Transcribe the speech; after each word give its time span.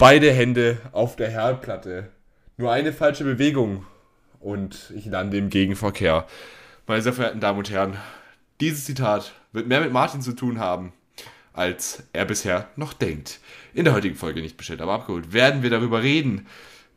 Beide 0.00 0.32
Hände 0.32 0.78
auf 0.92 1.14
der 1.14 1.28
Herdplatte. 1.28 2.08
Nur 2.56 2.72
eine 2.72 2.90
falsche 2.94 3.22
Bewegung 3.22 3.84
und 4.38 4.94
ich 4.96 5.04
lande 5.04 5.36
im 5.36 5.50
Gegenverkehr. 5.50 6.26
Meine 6.86 7.02
sehr 7.02 7.12
verehrten 7.12 7.40
Damen 7.40 7.58
und 7.58 7.68
Herren, 7.68 7.98
dieses 8.62 8.86
Zitat 8.86 9.34
wird 9.52 9.66
mehr 9.66 9.82
mit 9.82 9.92
Martin 9.92 10.22
zu 10.22 10.32
tun 10.32 10.58
haben, 10.58 10.94
als 11.52 12.02
er 12.14 12.24
bisher 12.24 12.70
noch 12.76 12.94
denkt. 12.94 13.40
In 13.74 13.84
der 13.84 13.92
heutigen 13.92 14.16
Folge 14.16 14.40
nicht 14.40 14.56
bestellt, 14.56 14.80
aber 14.80 14.94
abgeholt, 14.94 15.34
werden 15.34 15.62
wir 15.62 15.68
darüber 15.68 16.02
reden, 16.02 16.46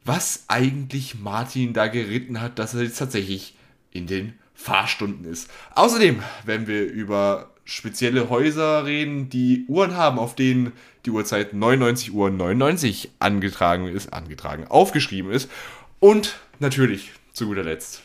was 0.05 0.45
eigentlich 0.47 1.19
Martin 1.19 1.73
da 1.73 1.87
geritten 1.87 2.39
hat, 2.39 2.57
dass 2.57 2.73
er 2.73 2.83
jetzt 2.83 2.99
tatsächlich 2.99 3.57
in 3.91 4.07
den 4.07 4.39
Fahrstunden 4.53 5.29
ist. 5.29 5.51
Außerdem 5.75 6.23
werden 6.45 6.67
wir 6.67 6.85
über 6.89 7.51
spezielle 7.65 8.29
Häuser 8.29 8.85
reden, 8.85 9.27
die 9.27 9.65
Uhren 9.67 9.97
haben, 9.97 10.19
auf 10.19 10.35
denen 10.35 10.71
die 11.05 11.11
Uhrzeit 11.11 11.53
99 11.53 12.13
Uhr 12.13 12.29
99 12.29 13.11
angetragen 13.19 13.87
ist, 13.87 14.13
angetragen, 14.13 14.67
aufgeschrieben 14.67 15.31
ist. 15.31 15.49
Und 15.99 16.39
natürlich, 16.59 17.11
zu 17.33 17.47
guter 17.47 17.63
Letzt, 17.63 18.03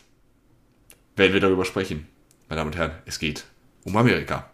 werden 1.15 1.33
wir 1.33 1.39
darüber 1.39 1.65
sprechen. 1.65 2.07
Meine 2.47 2.59
Damen 2.59 2.71
und 2.71 2.77
Herren, 2.77 2.91
es 3.05 3.19
geht 3.19 3.45
um 3.83 3.95
Amerika. 3.95 4.49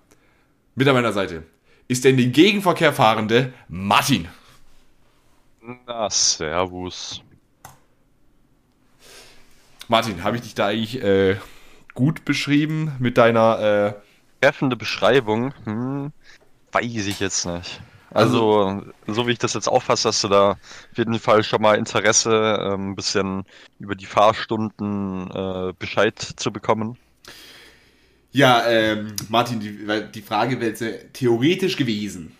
Mit 0.75 0.87
an 0.87 0.95
meiner 0.95 1.13
Seite 1.13 1.43
ist 1.87 2.03
der 2.03 2.11
in 2.11 2.17
den 2.17 2.31
Gegenverkehr 2.31 2.93
fahrende 2.93 3.53
Martin. 3.67 4.27
Na, 5.87 6.09
servus. 6.09 7.21
Martin, 9.87 10.23
habe 10.23 10.37
ich 10.37 10.43
dich 10.43 10.55
da 10.55 10.67
eigentlich 10.67 11.01
äh, 11.01 11.37
gut 11.93 12.25
beschrieben 12.25 12.91
mit 12.99 13.17
deiner... 13.17 13.59
Äh... 13.59 14.05
Treffende 14.41 14.75
Beschreibung? 14.75 15.53
Hm, 15.63 16.11
weiß 16.71 17.07
ich 17.07 17.19
jetzt 17.19 17.45
nicht. 17.45 17.81
Also, 18.11 18.59
also, 18.59 18.91
so 19.07 19.27
wie 19.27 19.31
ich 19.31 19.39
das 19.39 19.53
jetzt 19.53 19.67
auffasse, 19.67 20.09
hast 20.09 20.23
du 20.23 20.27
da 20.27 20.51
auf 20.51 20.97
jeden 20.97 21.19
Fall 21.19 21.43
schon 21.43 21.61
mal 21.61 21.77
Interesse, 21.77 22.59
ähm, 22.61 22.91
ein 22.91 22.95
bisschen 22.95 23.43
über 23.79 23.95
die 23.95 24.05
Fahrstunden 24.05 25.29
äh, 25.31 25.73
Bescheid 25.77 26.17
zu 26.19 26.51
bekommen. 26.51 26.97
Ja, 28.31 28.67
ähm, 28.67 29.15
Martin, 29.29 29.59
die, 29.59 29.87
die 30.13 30.21
Frage 30.21 30.59
wäre 30.59 30.71
jetzt 30.71 30.83
theoretisch 31.13 31.77
gewesen. 31.77 32.35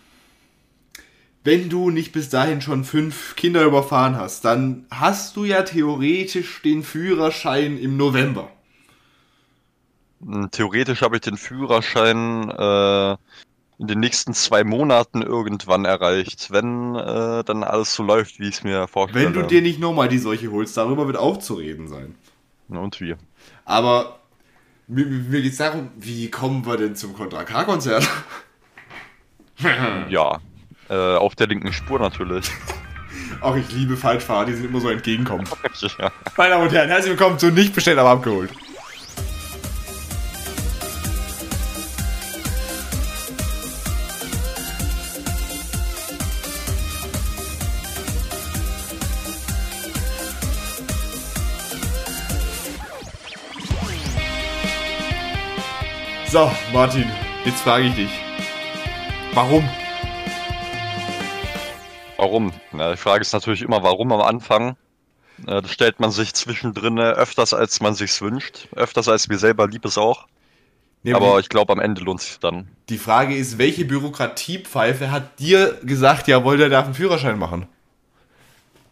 Wenn 1.42 1.68
du 1.68 1.90
nicht 1.90 2.12
bis 2.12 2.28
dahin 2.28 2.60
schon 2.60 2.84
fünf 2.84 3.36
Kinder 3.36 3.62
überfahren 3.62 4.16
hast, 4.16 4.44
dann 4.44 4.86
hast 4.90 5.36
du 5.36 5.44
ja 5.44 5.62
theoretisch 5.62 6.60
den 6.62 6.82
Führerschein 6.82 7.78
im 7.78 7.96
November. 7.96 8.50
Hm, 10.24 10.50
theoretisch 10.50 11.02
habe 11.02 11.16
ich 11.16 11.22
den 11.22 11.36
Führerschein 11.36 12.50
äh, 12.50 13.16
in 13.78 13.86
den 13.86 14.00
nächsten 14.00 14.32
zwei 14.32 14.64
Monaten 14.64 15.22
irgendwann 15.22 15.84
erreicht, 15.84 16.50
wenn 16.50 16.94
äh, 16.94 17.44
dann 17.44 17.62
alles 17.62 17.94
so 17.94 18.02
läuft, 18.02 18.38
wie 18.38 18.48
ich 18.48 18.56
es 18.56 18.64
mir 18.64 18.88
vorstelle. 18.88 19.26
Wenn 19.26 19.32
du 19.34 19.42
dir 19.42 19.60
nicht 19.60 19.78
nochmal 19.78 20.08
die 20.08 20.18
Seuche 20.18 20.50
holst, 20.50 20.76
darüber 20.76 21.06
wird 21.06 21.18
auch 21.18 21.38
zu 21.38 21.54
reden 21.54 21.88
sein. 21.88 22.14
Na 22.68 22.80
und 22.80 23.00
wie? 23.00 23.14
Aber 23.64 24.20
mir, 24.86 25.04
mir 25.04 25.42
geht 25.42 25.52
es 25.52 25.58
darum, 25.58 25.90
wie 25.96 26.30
kommen 26.30 26.64
wir 26.64 26.76
denn 26.76 26.96
zum 26.96 27.14
Contra 27.14 27.44
K-Konzert? 27.44 28.08
ja, 30.08 30.40
äh, 30.88 31.16
auf 31.16 31.34
der 31.34 31.46
linken 31.48 31.72
Spur 31.72 31.98
natürlich. 31.98 32.50
Auch 33.40 33.56
ich 33.56 33.70
liebe 33.72 33.96
Falschfahrer, 33.96 34.46
die 34.46 34.54
sind 34.54 34.66
immer 34.66 34.80
so 34.80 34.88
entgegenkommen. 34.88 35.46
ja. 35.98 36.10
Meine 36.36 36.50
Damen 36.50 36.64
und 36.64 36.72
Herren, 36.72 36.88
herzlich 36.88 37.10
willkommen 37.10 37.38
zu 37.38 37.50
Nicht 37.50 37.74
bestellt, 37.74 37.98
aber 37.98 38.10
abgeholt. 38.10 38.50
So, 56.36 56.52
Martin, 56.70 57.10
jetzt 57.46 57.62
frage 57.62 57.86
ich 57.86 57.94
dich. 57.94 58.10
Warum? 59.32 59.66
Warum? 62.18 62.52
Na, 62.72 62.90
die 62.90 62.98
Frage 62.98 63.22
ist 63.22 63.32
natürlich 63.32 63.62
immer, 63.62 63.82
warum 63.82 64.12
am 64.12 64.20
Anfang. 64.20 64.76
Äh, 65.46 65.62
das 65.62 65.70
stellt 65.72 65.98
man 65.98 66.10
sich 66.10 66.34
zwischendrin 66.34 66.98
öfters, 66.98 67.54
als 67.54 67.80
man 67.80 67.94
sich 67.94 68.20
wünscht. 68.20 68.68
Öfters, 68.76 69.08
als 69.08 69.28
mir 69.28 69.38
selber 69.38 69.66
lieb 69.66 69.86
es 69.86 69.96
auch. 69.96 70.26
Nee, 71.04 71.14
aber 71.14 71.40
ich 71.40 71.48
glaube, 71.48 71.72
am 71.72 71.80
Ende 71.80 72.02
lohnt 72.02 72.20
sich 72.20 72.38
dann. 72.38 72.68
Die 72.90 72.98
Frage 72.98 73.34
ist, 73.34 73.56
welche 73.56 73.86
Bürokratiepfeife 73.86 75.10
hat 75.10 75.40
dir 75.40 75.80
gesagt, 75.84 76.28
jawohl, 76.28 76.58
der 76.58 76.68
darf 76.68 76.84
einen 76.84 76.94
Führerschein 76.94 77.38
machen? 77.38 77.66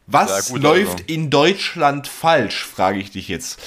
Was 0.06 0.48
ja, 0.48 0.54
gut, 0.54 0.62
läuft 0.62 0.92
also. 0.92 1.04
in 1.08 1.28
Deutschland 1.28 2.08
falsch, 2.08 2.64
frage 2.64 3.00
ich 3.00 3.10
dich 3.10 3.28
jetzt. 3.28 3.60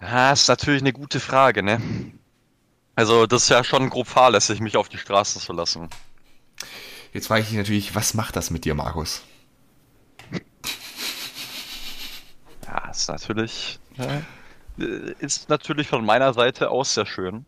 Ja, 0.00 0.32
ist 0.32 0.48
natürlich 0.48 0.82
eine 0.82 0.92
gute 0.92 1.20
Frage, 1.20 1.62
ne? 1.62 1.80
Also, 2.94 3.26
das 3.26 3.44
ist 3.44 3.48
ja 3.48 3.64
schon 3.64 3.90
grob 3.90 4.06
fahrlässig, 4.06 4.60
mich 4.60 4.76
auf 4.76 4.88
die 4.88 4.98
Straße 4.98 5.38
zu 5.38 5.52
lassen. 5.52 5.88
Jetzt 7.12 7.28
frage 7.28 7.42
ich 7.42 7.48
dich 7.48 7.56
natürlich, 7.56 7.94
was 7.94 8.14
macht 8.14 8.36
das 8.36 8.50
mit 8.50 8.64
dir, 8.64 8.74
Markus? 8.74 9.22
Ja, 12.66 12.90
ist 12.90 13.08
natürlich, 13.08 13.78
ja, 13.96 14.22
ist 15.18 15.48
natürlich 15.48 15.88
von 15.88 16.04
meiner 16.04 16.34
Seite 16.34 16.70
aus 16.70 16.94
sehr 16.94 17.06
schön 17.06 17.46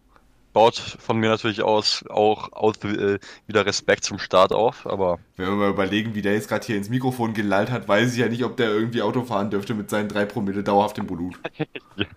baut 0.53 0.77
von 0.77 1.19
mir 1.19 1.29
natürlich 1.29 1.63
aus 1.63 2.05
auch 2.09 2.53
aus, 2.53 2.77
äh, 2.85 3.19
wieder 3.47 3.67
Respekt 3.67 4.05
zum 4.05 4.19
Start 4.19 4.53
auf, 4.53 4.87
aber. 4.87 5.19
Wenn 5.37 5.49
wir 5.49 5.55
mal 5.55 5.71
überlegen, 5.71 6.15
wie 6.15 6.23
der 6.23 6.35
jetzt 6.35 6.49
gerade 6.49 6.67
hier 6.67 6.77
ins 6.77 6.89
Mikrofon 6.89 7.35
gelallt 7.35 7.71
hat, 7.71 7.89
weiß 7.89 8.13
ich 8.13 8.19
ja 8.19 8.29
nicht, 8.29 8.45
ob 8.45 8.57
der 8.57 8.71
irgendwie 8.71 9.03
Auto 9.03 9.25
fahren 9.25 9.51
dürfte 9.51 9.75
mit 9.75 9.91
seinen 9.91 10.09
drei 10.09 10.25
Promille 10.25 10.63
dauerhaft 10.63 10.99
im 10.99 11.07
Blut. 11.07 11.39
ja. 11.97 12.07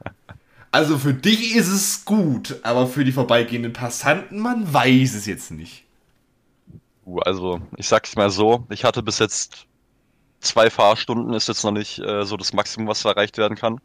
Also 0.73 0.97
für 0.97 1.13
dich 1.13 1.53
ist 1.53 1.67
es 1.67 2.05
gut, 2.05 2.55
aber 2.63 2.87
für 2.87 3.03
die 3.03 3.11
vorbeigehenden 3.11 3.73
Passanten, 3.73 4.39
man 4.39 4.73
weiß 4.73 5.15
es 5.15 5.25
jetzt 5.25 5.51
nicht. 5.51 5.83
Also, 7.25 7.59
ich 7.75 7.89
sag's 7.89 8.15
mal 8.15 8.29
so, 8.29 8.65
ich 8.69 8.85
hatte 8.85 9.03
bis 9.03 9.19
jetzt 9.19 9.67
zwei 10.39 10.69
Fahrstunden, 10.69 11.33
ist 11.33 11.49
jetzt 11.49 11.65
noch 11.65 11.71
nicht 11.71 11.99
äh, 11.99 12.23
so 12.23 12.37
das 12.37 12.53
Maximum, 12.53 12.87
was 12.87 13.03
erreicht 13.03 13.37
werden 13.37 13.57
kann. 13.57 13.81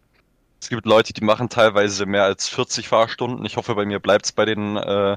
Es 0.60 0.68
gibt 0.68 0.86
Leute, 0.86 1.12
die 1.12 1.24
machen 1.24 1.48
teilweise 1.48 2.06
mehr 2.06 2.24
als 2.24 2.48
40 2.48 2.88
Fahrstunden. 2.88 3.44
Ich 3.44 3.56
hoffe, 3.56 3.74
bei 3.74 3.84
mir 3.84 4.00
bleibt 4.00 4.26
es 4.26 4.32
bei 4.32 4.44
den 4.44 4.76
äh, 4.76 5.16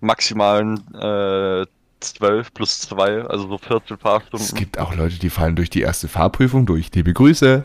maximalen 0.00 0.78
äh, 0.94 1.66
12 2.00 2.54
plus 2.54 2.80
2, 2.80 3.22
also 3.24 3.48
so 3.48 3.58
14 3.58 3.98
Fahrstunden. 3.98 4.46
Es 4.46 4.54
gibt 4.54 4.78
auch 4.78 4.94
Leute, 4.94 5.18
die 5.18 5.30
fallen 5.30 5.56
durch 5.56 5.70
die 5.70 5.80
erste 5.80 6.08
Fahrprüfung 6.08 6.66
durch. 6.66 6.90
Liebe 6.94 7.12
Grüße. 7.12 7.64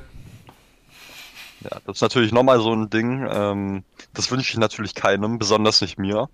Ja, 1.62 1.70
das 1.86 1.98
ist 1.98 2.02
natürlich 2.02 2.32
nochmal 2.32 2.60
so 2.60 2.74
ein 2.74 2.90
Ding. 2.90 3.26
Ähm, 3.30 3.84
das 4.14 4.30
wünsche 4.32 4.52
ich 4.52 4.58
natürlich 4.58 4.96
keinem, 4.96 5.40
besonders 5.40 5.82
nicht 5.82 5.98
mir. 5.98 6.28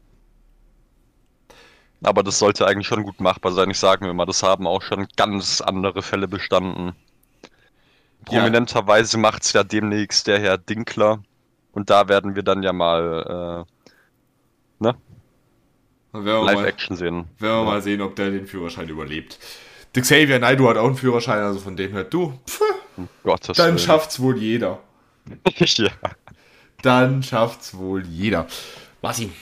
Aber 2.02 2.24
das 2.24 2.40
sollte 2.40 2.66
eigentlich 2.66 2.88
schon 2.88 3.04
gut 3.04 3.20
machbar 3.20 3.52
sein. 3.52 3.70
Ich 3.70 3.80
sage 3.80 4.06
mir 4.06 4.12
immer, 4.12 4.26
das 4.26 4.42
haben 4.42 4.66
auch 4.66 4.82
schon 4.82 5.08
ganz 5.18 5.62
andere 5.62 6.02
Fälle 6.02 6.28
bestanden. 6.28 6.94
Prominenterweise 8.30 9.18
ja. 9.18 9.22
macht 9.22 9.44
es 9.44 9.54
ja 9.54 9.64
demnächst 9.64 10.28
der 10.28 10.40
Herr 10.40 10.58
Dinkler. 10.58 11.22
Und 11.72 11.90
da 11.90 12.08
werden 12.08 12.36
wir 12.36 12.44
dann 12.44 12.64
ja 12.64 12.74
mal, 12.74 13.66
äh, 14.82 14.84
ne? 14.84 14.96
Live-Action 16.14 16.98
sehen. 16.98 17.16
Werden 17.16 17.28
wir 17.40 17.50
ja. 17.50 17.64
mal 17.64 17.82
sehen, 17.82 18.02
ob 18.02 18.16
der 18.16 18.32
den 18.32 18.48
Führerschein 18.48 18.90
überlebt. 18.90 19.38
Der 19.96 20.02
Xavier 20.04 20.40
Naidu 20.40 20.68
hat 20.68 20.78
auch 20.78 20.86
einen 20.86 20.96
Führerschein, 20.96 21.40
also 21.40 21.60
von 21.60 21.76
dem 21.76 21.92
her, 21.92 22.04
du, 22.04 22.34
pff, 22.48 22.62
Gottes 23.24 23.58
dann 23.58 23.68
Willen. 23.68 23.80
schafft's 23.80 24.20
wohl 24.20 24.38
jeder. 24.38 24.80
ja. 25.56 25.90
Dann 26.82 27.24
schafft's 27.24 27.76
wohl 27.78 28.06
jeder. 28.06 28.48
Martin. 29.02 29.34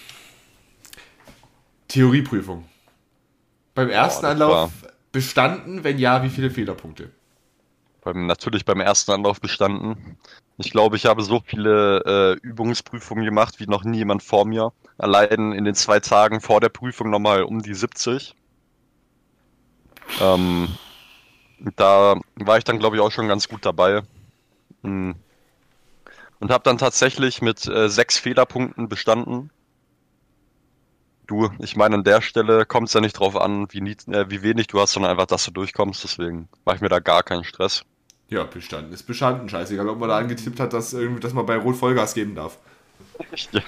Theorieprüfung. 1.88 2.66
Beim 3.74 3.90
ersten 3.90 4.24
Boah, 4.24 4.30
Anlauf 4.30 4.72
bestanden, 5.12 5.84
wenn 5.84 5.98
ja, 5.98 6.24
wie 6.24 6.30
viele 6.30 6.52
Fehlerpunkte? 6.52 7.12
Beim, 8.08 8.26
natürlich 8.26 8.64
beim 8.64 8.80
ersten 8.80 9.12
Anlauf 9.12 9.42
bestanden. 9.42 10.18
Ich 10.58 10.72
glaube, 10.72 10.96
ich 10.96 11.06
habe 11.06 11.22
so 11.22 11.42
viele 11.46 12.04
äh, 12.06 12.40
Übungsprüfungen 12.42 13.26
gemacht 13.26 13.60
wie 13.60 13.68
noch 13.68 13.84
nie 13.84 13.98
jemand 13.98 14.24
vor 14.24 14.46
mir. 14.46 14.72
Allein 14.98 15.52
in 15.52 15.66
den 15.66 15.76
zwei 15.76 16.00
Tagen 16.00 16.40
vor 16.40 16.62
der 16.62 16.70
Prüfung 16.70 17.10
nochmal 17.10 17.44
um 17.44 17.62
die 17.62 17.74
70. 17.74 18.34
Ähm, 20.22 20.70
da 21.76 22.20
war 22.36 22.58
ich 22.58 22.64
dann, 22.64 22.80
glaube 22.80 22.96
ich, 22.96 23.02
auch 23.02 23.12
schon 23.12 23.28
ganz 23.28 23.50
gut 23.50 23.66
dabei. 23.66 24.04
Hm. 24.84 25.16
Und 26.40 26.52
habe 26.52 26.64
dann 26.64 26.78
tatsächlich 26.78 27.42
mit 27.42 27.68
äh, 27.68 27.90
sechs 27.90 28.18
Fehlerpunkten 28.18 28.88
bestanden. 28.88 29.50
Du, 31.26 31.50
ich 31.60 31.76
meine, 31.76 31.96
an 31.96 32.04
der 32.06 32.22
Stelle 32.22 32.66
kommt 32.66 32.88
es 32.88 32.94
ja 32.94 33.02
nicht 33.02 33.20
drauf 33.20 33.36
an, 33.36 33.68
wie, 33.72 33.82
nie, 33.82 33.98
äh, 34.08 34.30
wie 34.30 34.44
wenig 34.44 34.68
du 34.68 34.80
hast, 34.80 34.94
sondern 34.94 35.12
einfach, 35.12 35.26
dass 35.26 35.44
du 35.44 35.52
durchkommst. 35.52 36.06
Deswegen 36.06 36.48
mache 36.64 36.78
ich 36.78 36.82
mir 36.82 36.90
da 36.90 37.00
gar 37.00 37.24
keinen 37.24 37.44
Stress. 37.44 37.84
Ja, 38.30 38.44
bestanden 38.44 38.92
ist 38.94 39.04
bestanden. 39.04 39.48
Scheißegal, 39.48 39.88
ob 39.88 40.00
man 40.00 40.10
da 40.10 40.18
angetippt 40.18 40.60
hat, 40.60 40.74
dass, 40.74 40.94
irgendwie, 40.94 41.22
dass 41.22 41.34
man 41.34 41.46
bei 41.46 41.58
Rot 41.58 41.78
Vollgas 41.78 42.14
geben 42.14 42.36
darf. 42.36 42.58
Ja. 43.52 43.62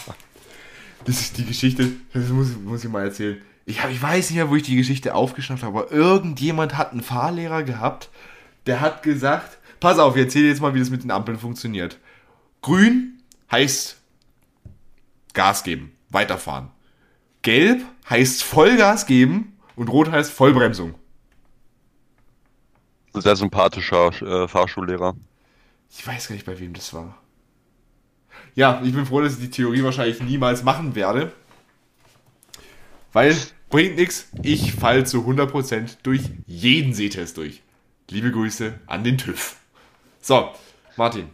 Das 1.06 1.22
ist 1.22 1.38
die 1.38 1.46
Geschichte, 1.46 1.92
das 2.14 2.28
muss, 2.30 2.50
muss 2.58 2.84
ich 2.84 2.90
mal 2.90 3.06
erzählen. 3.06 3.42
Ich, 3.66 3.82
hab, 3.82 3.90
ich 3.90 4.02
weiß 4.02 4.30
nicht 4.30 4.38
mehr, 4.38 4.50
wo 4.50 4.56
ich 4.56 4.64
die 4.64 4.76
Geschichte 4.76 5.16
aufgeschnappt 5.16 5.64
habe, 5.64 5.78
aber 5.80 5.92
irgendjemand 5.92 6.78
hat 6.78 6.92
einen 6.92 7.02
Fahrlehrer 7.02 7.64
gehabt, 7.64 8.10
der 8.66 8.82
hat 8.82 9.04
gesagt, 9.04 9.58
pass 9.80 9.98
auf, 9.98 10.16
ich 10.16 10.24
erzähle 10.24 10.48
jetzt 10.50 10.62
mal, 10.62 10.74
wie 10.74 10.80
das 10.80 10.90
mit 10.90 11.04
den 11.04 11.12
Ampeln 11.12 11.40
funktioniert. 11.40 11.98
Grün 12.62 13.22
heißt 13.52 13.98
Gas 15.34 15.64
geben, 15.64 15.94
weiterfahren. 16.10 16.70
Gelb 17.42 17.84
heißt 18.10 18.44
Vollgas 18.44 19.06
geben 19.06 19.58
und 19.76 19.88
rot 19.88 20.12
heißt 20.12 20.32
Vollbremsung. 20.32 20.96
Sehr 23.20 23.36
sympathischer 23.36 24.08
äh, 24.22 24.48
Fahrschullehrer. 24.48 25.16
Ich 25.92 26.06
weiß 26.06 26.28
gar 26.28 26.36
nicht, 26.36 26.46
bei 26.46 26.60
wem 26.60 26.74
das 26.74 26.94
war. 26.94 27.18
Ja, 28.56 28.82
ich 28.84 28.94
bin 28.94 29.06
froh, 29.06 29.22
dass 29.22 29.34
ich 29.34 29.40
die 29.40 29.50
Theorie 29.50 29.84
wahrscheinlich 29.84 30.22
niemals 30.22 30.64
machen 30.64 30.96
werde. 30.96 31.32
Weil 33.12 33.36
bringt 33.70 33.96
nichts. 33.96 34.28
Ich 34.44 34.74
fall 34.74 35.06
zu 35.06 35.20
100% 35.20 35.98
durch 36.04 36.22
jeden 36.46 36.94
Sehtest 36.94 37.38
durch. 37.38 37.62
Liebe 38.10 38.32
Grüße 38.32 38.80
an 38.88 39.04
den 39.04 39.18
TÜV. 39.18 39.56
So, 40.22 40.50
Martin. 40.98 41.30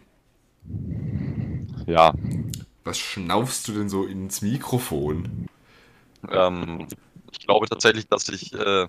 Ja. 1.86 2.14
Was 2.84 2.98
schnaufst 2.98 3.66
du 3.68 3.72
denn 3.72 3.88
so 3.88 4.04
ins 4.04 4.42
Mikrofon? 4.42 5.48
Ähm, 6.30 6.86
ich 7.32 7.40
glaube 7.40 7.66
tatsächlich, 7.68 8.06
dass 8.08 8.28
ich 8.28 8.52
äh, 8.52 8.86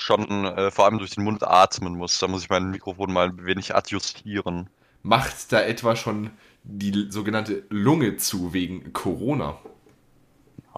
schon 0.00 0.44
äh, 0.44 0.70
vor 0.70 0.86
allem 0.86 0.98
durch 0.98 1.12
den 1.12 1.24
Mund 1.24 1.42
atmen 1.42 1.94
muss. 1.94 2.18
Da 2.18 2.28
muss 2.28 2.42
ich 2.42 2.50
mein 2.50 2.70
Mikrofon 2.70 3.12
mal 3.12 3.28
ein 3.28 3.44
wenig 3.44 3.74
adjustieren. 3.74 4.68
Macht 5.02 5.52
da 5.52 5.60
etwa 5.60 5.96
schon 5.96 6.30
die 6.62 7.06
sogenannte 7.10 7.64
Lunge 7.70 8.16
zu 8.16 8.52
wegen 8.52 8.92
Corona? 8.92 9.58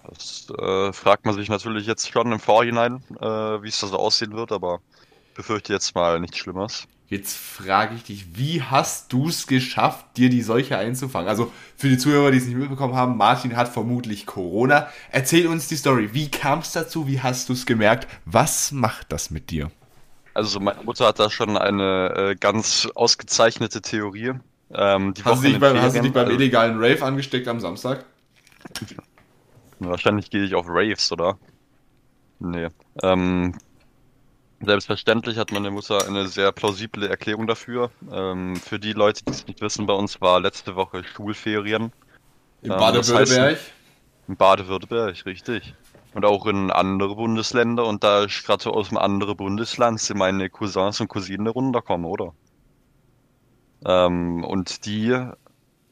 Das 0.09 0.49
äh, 0.59 0.93
fragt 0.93 1.25
man 1.27 1.35
sich 1.35 1.49
natürlich 1.49 1.87
jetzt 1.87 2.11
schon 2.11 2.33
im 2.33 2.41
Vorhinein, 2.41 3.03
äh, 3.21 3.27
wie 3.63 3.69
es 3.69 3.81
da 3.81 3.87
so 3.87 3.97
aussehen 3.97 4.33
wird, 4.33 4.53
aber 4.53 4.81
befürchte 5.35 5.73
jetzt 5.73 5.95
mal 5.95 6.21
nichts 6.21 6.39
Schlimmes. 6.39 6.87
Jetzt 7.13 7.37
frage 7.37 7.95
ich 7.95 8.05
dich, 8.05 8.39
wie 8.39 8.63
hast 8.63 9.13
du 9.13 9.29
es 9.29 9.47
geschafft, 9.47 10.17
dir 10.17 10.31
die 10.31 10.41
Seuche 10.41 10.79
einzufangen? 10.79 11.29
Also 11.29 11.53
für 11.77 11.91
die 11.91 11.99
Zuhörer, 11.99 12.31
die 12.31 12.39
es 12.39 12.47
nicht 12.47 12.57
mitbekommen 12.57 12.95
haben, 12.95 13.19
Martin 13.19 13.55
hat 13.55 13.69
vermutlich 13.69 14.25
Corona. 14.25 14.89
Erzähl 15.11 15.47
uns 15.47 15.69
die 15.69 15.77
Story. 15.77 16.15
Wie 16.15 16.31
kam 16.31 16.61
es 16.61 16.73
dazu? 16.73 17.07
Wie 17.07 17.21
hast 17.21 17.51
du 17.51 17.53
es 17.53 17.67
gemerkt? 17.67 18.09
Was 18.25 18.73
macht 18.73 19.13
das 19.13 19.31
mit 19.31 19.51
dir? 19.51 19.71
Also 20.33 20.59
meine 20.59 20.85
Mutter 20.85 21.07
hat 21.07 21.19
da 21.19 21.29
schon 21.29 21.59
eine 21.59 22.31
äh, 22.31 22.35
ganz 22.35 22.89
ausgezeichnete 22.95 23.83
Theorie. 23.83 24.33
Ähm, 24.73 25.13
die 25.13 25.23
hast, 25.23 25.45
du 25.45 25.49
dich, 25.49 25.61
beim, 25.61 25.83
hast 25.83 25.95
du 25.95 26.01
dich 26.01 26.15
beim 26.15 26.31
illegalen 26.31 26.77
Rave 26.79 27.03
angesteckt 27.03 27.47
am 27.47 27.61
Samstag? 27.61 28.07
Wahrscheinlich 29.81 30.31
gehe 30.31 30.45
ich 30.45 30.55
auf 30.55 30.65
Raves, 30.67 31.13
oder? 31.13 31.37
Nee. 32.39 32.69
Ähm, 33.03 33.53
Selbstverständlich 34.65 35.39
hat 35.39 35.51
meine 35.51 35.73
Mutter 35.73 36.07
eine 36.07 36.29
sehr 36.29 36.53
plausible 36.53 37.09
Erklärung 37.09 37.49
dafür. 37.49 37.91
Ähm, 38.13 38.55
für 38.57 38.79
die 38.79 38.93
Leute, 38.93 39.25
die 39.25 39.33
es 39.33 39.47
nicht 39.47 39.61
wissen, 39.61 39.87
bei 39.87 39.95
uns 39.95 40.21
war 40.21 40.41
letzte 40.41 40.77
Woche 40.77 41.03
Schulferien. 41.03 41.93
In 42.63 42.71
ähm, 42.71 42.79
Baden-Württemberg? 42.79 43.59
in 44.29 44.37
Baden-Württemberg, 44.37 45.27
richtig. 45.27 45.75
Und 46.15 46.25
auch 46.25 46.47
in 46.47 46.71
andere 46.71 47.17
Bundesländer. 47.17 47.87
Und 47.87 48.05
da 48.05 48.25
ich 48.25 48.45
gerade 48.45 48.71
aus 48.71 48.91
einem 48.91 48.99
anderen 48.99 49.37
Bundesland 49.37 49.99
sind 49.99 50.19
meine 50.19 50.49
Cousins 50.49 51.01
und 51.01 51.09
Cousinen 51.09 51.49
runterkommen, 51.49 52.07
oder? 52.07 52.33
Ähm, 53.85 54.45
und 54.45 54.87
die 54.87 55.11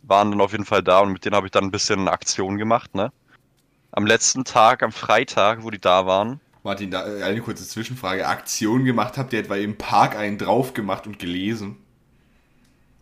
waren 0.02 0.30
dann 0.30 0.40
auf 0.40 0.52
jeden 0.52 0.64
Fall 0.64 0.82
da 0.82 1.00
und 1.00 1.12
mit 1.12 1.24
denen 1.24 1.34
habe 1.34 1.46
ich 1.46 1.52
dann 1.52 1.64
ein 1.64 1.70
bisschen 1.72 2.06
Aktion 2.06 2.56
gemacht, 2.56 2.94
ne? 2.94 3.12
Am 3.92 4.06
letzten 4.06 4.44
Tag, 4.44 4.84
am 4.84 4.92
Freitag, 4.92 5.64
wo 5.64 5.70
die 5.70 5.80
da 5.80 6.06
waren, 6.06 6.40
Martin, 6.62 6.90
da 6.90 7.06
äh, 7.06 7.22
eine 7.22 7.40
kurze 7.40 7.66
Zwischenfrage. 7.66 8.26
Aktion 8.26 8.84
gemacht, 8.84 9.16
habt 9.16 9.32
ihr 9.32 9.40
etwa 9.40 9.56
im 9.56 9.78
Park 9.78 10.16
einen 10.16 10.38
drauf 10.38 10.74
gemacht 10.74 11.06
und 11.06 11.18
gelesen? 11.18 11.76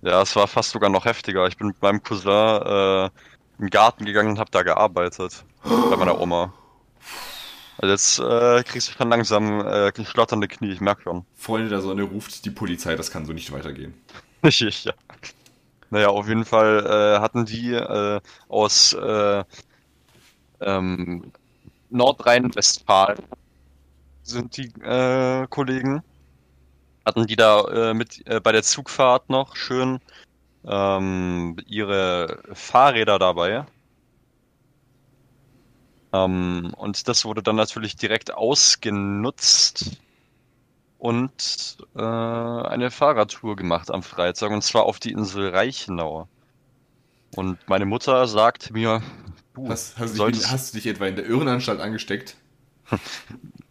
Ja, 0.03 0.23
es 0.23 0.37
war 0.37 0.47
fast 0.47 0.71
sogar 0.71 0.91
noch 0.91 1.05
heftiger. 1.05 1.47
Ich 1.49 1.57
bin 1.57 1.69
mit 1.69 1.83
meinem 1.83 2.03
Cousin 2.03 2.31
äh, 2.31 3.11
im 3.59 3.71
Garten 3.71 4.05
gegangen 4.05 4.31
und 4.31 4.39
hab 4.39 4.51
da 4.53 4.63
gearbeitet. 4.63 5.45
bei 5.65 5.97
meiner 5.97 6.21
Oma. 6.21 6.53
Also 7.79 7.93
jetzt 7.93 8.19
äh, 8.19 8.63
kriegst 8.65 8.89
du 8.89 8.93
schon 8.93 9.09
langsam 9.09 9.61
äh, 9.61 9.93
schlotternde 10.05 10.49
Knie, 10.49 10.73
ich 10.73 10.81
merk 10.81 11.03
schon. 11.03 11.25
Freunde 11.37 11.69
der 11.69 11.81
Sonne 11.81 12.03
ruft 12.03 12.45
die 12.45 12.51
Polizei, 12.51 12.97
das 12.97 13.11
kann 13.11 13.25
so 13.25 13.33
nicht 13.33 13.53
weitergehen. 13.53 13.95
ja. 14.43 14.93
Naja, 15.91 16.09
auf 16.09 16.29
jeden 16.29 16.45
Fall 16.45 16.85
äh, 16.87 17.21
hatten 17.21 17.47
die 17.47 17.73
äh, 17.73 18.21
aus 18.49 18.93
äh, 18.93 19.45
ähm, 20.61 21.33
Nordrhein-Westfalen 21.91 23.25
sind 24.29 24.57
die 24.57 24.73
äh, 24.83 25.47
Kollegen. 25.49 26.03
Hatten 27.05 27.27
die 27.27 27.37
da 27.37 27.91
äh, 27.91 27.95
mit 27.95 28.27
äh, 28.27 28.41
bei 28.41 28.53
der 28.53 28.63
Zugfahrt 28.63 29.31
noch 29.31 29.57
schön 29.57 30.01
ähm, 30.67 31.57
ihre 31.67 32.43
Fahrräder 32.53 33.19
dabei. 33.19 33.65
Ähm, 36.13 36.73
und 36.77 37.09
das 37.09 37.25
wurde 37.25 37.43
dann 37.43 37.57
natürlich 37.57 37.97
direkt 37.97 38.35
ausgenutzt 38.35 39.99
und 40.99 41.79
äh, 41.97 42.01
eine 42.03 42.91
Fahrradtour 42.91 43.57
gemacht 43.57 43.91
am 43.91 44.03
Freitag 44.03 44.51
und 44.51 44.63
zwar 44.63 44.85
auf 44.85 44.99
die 44.99 45.13
Insel 45.13 45.51
Reichenau. 45.51 46.29
Und 47.37 47.59
meine 47.69 47.85
Mutter 47.85 48.27
sagt 48.27 48.71
mir, 48.73 49.03
du 49.55 49.69
hast, 49.69 49.99
hast, 49.99 50.19
du 50.19 50.31
dich, 50.31 50.51
hast 50.51 50.73
du 50.73 50.79
dich 50.79 50.87
etwa 50.87 51.07
in 51.07 51.17
der 51.17 51.27
Irrenanstalt 51.27 51.81
angesteckt? 51.81 52.37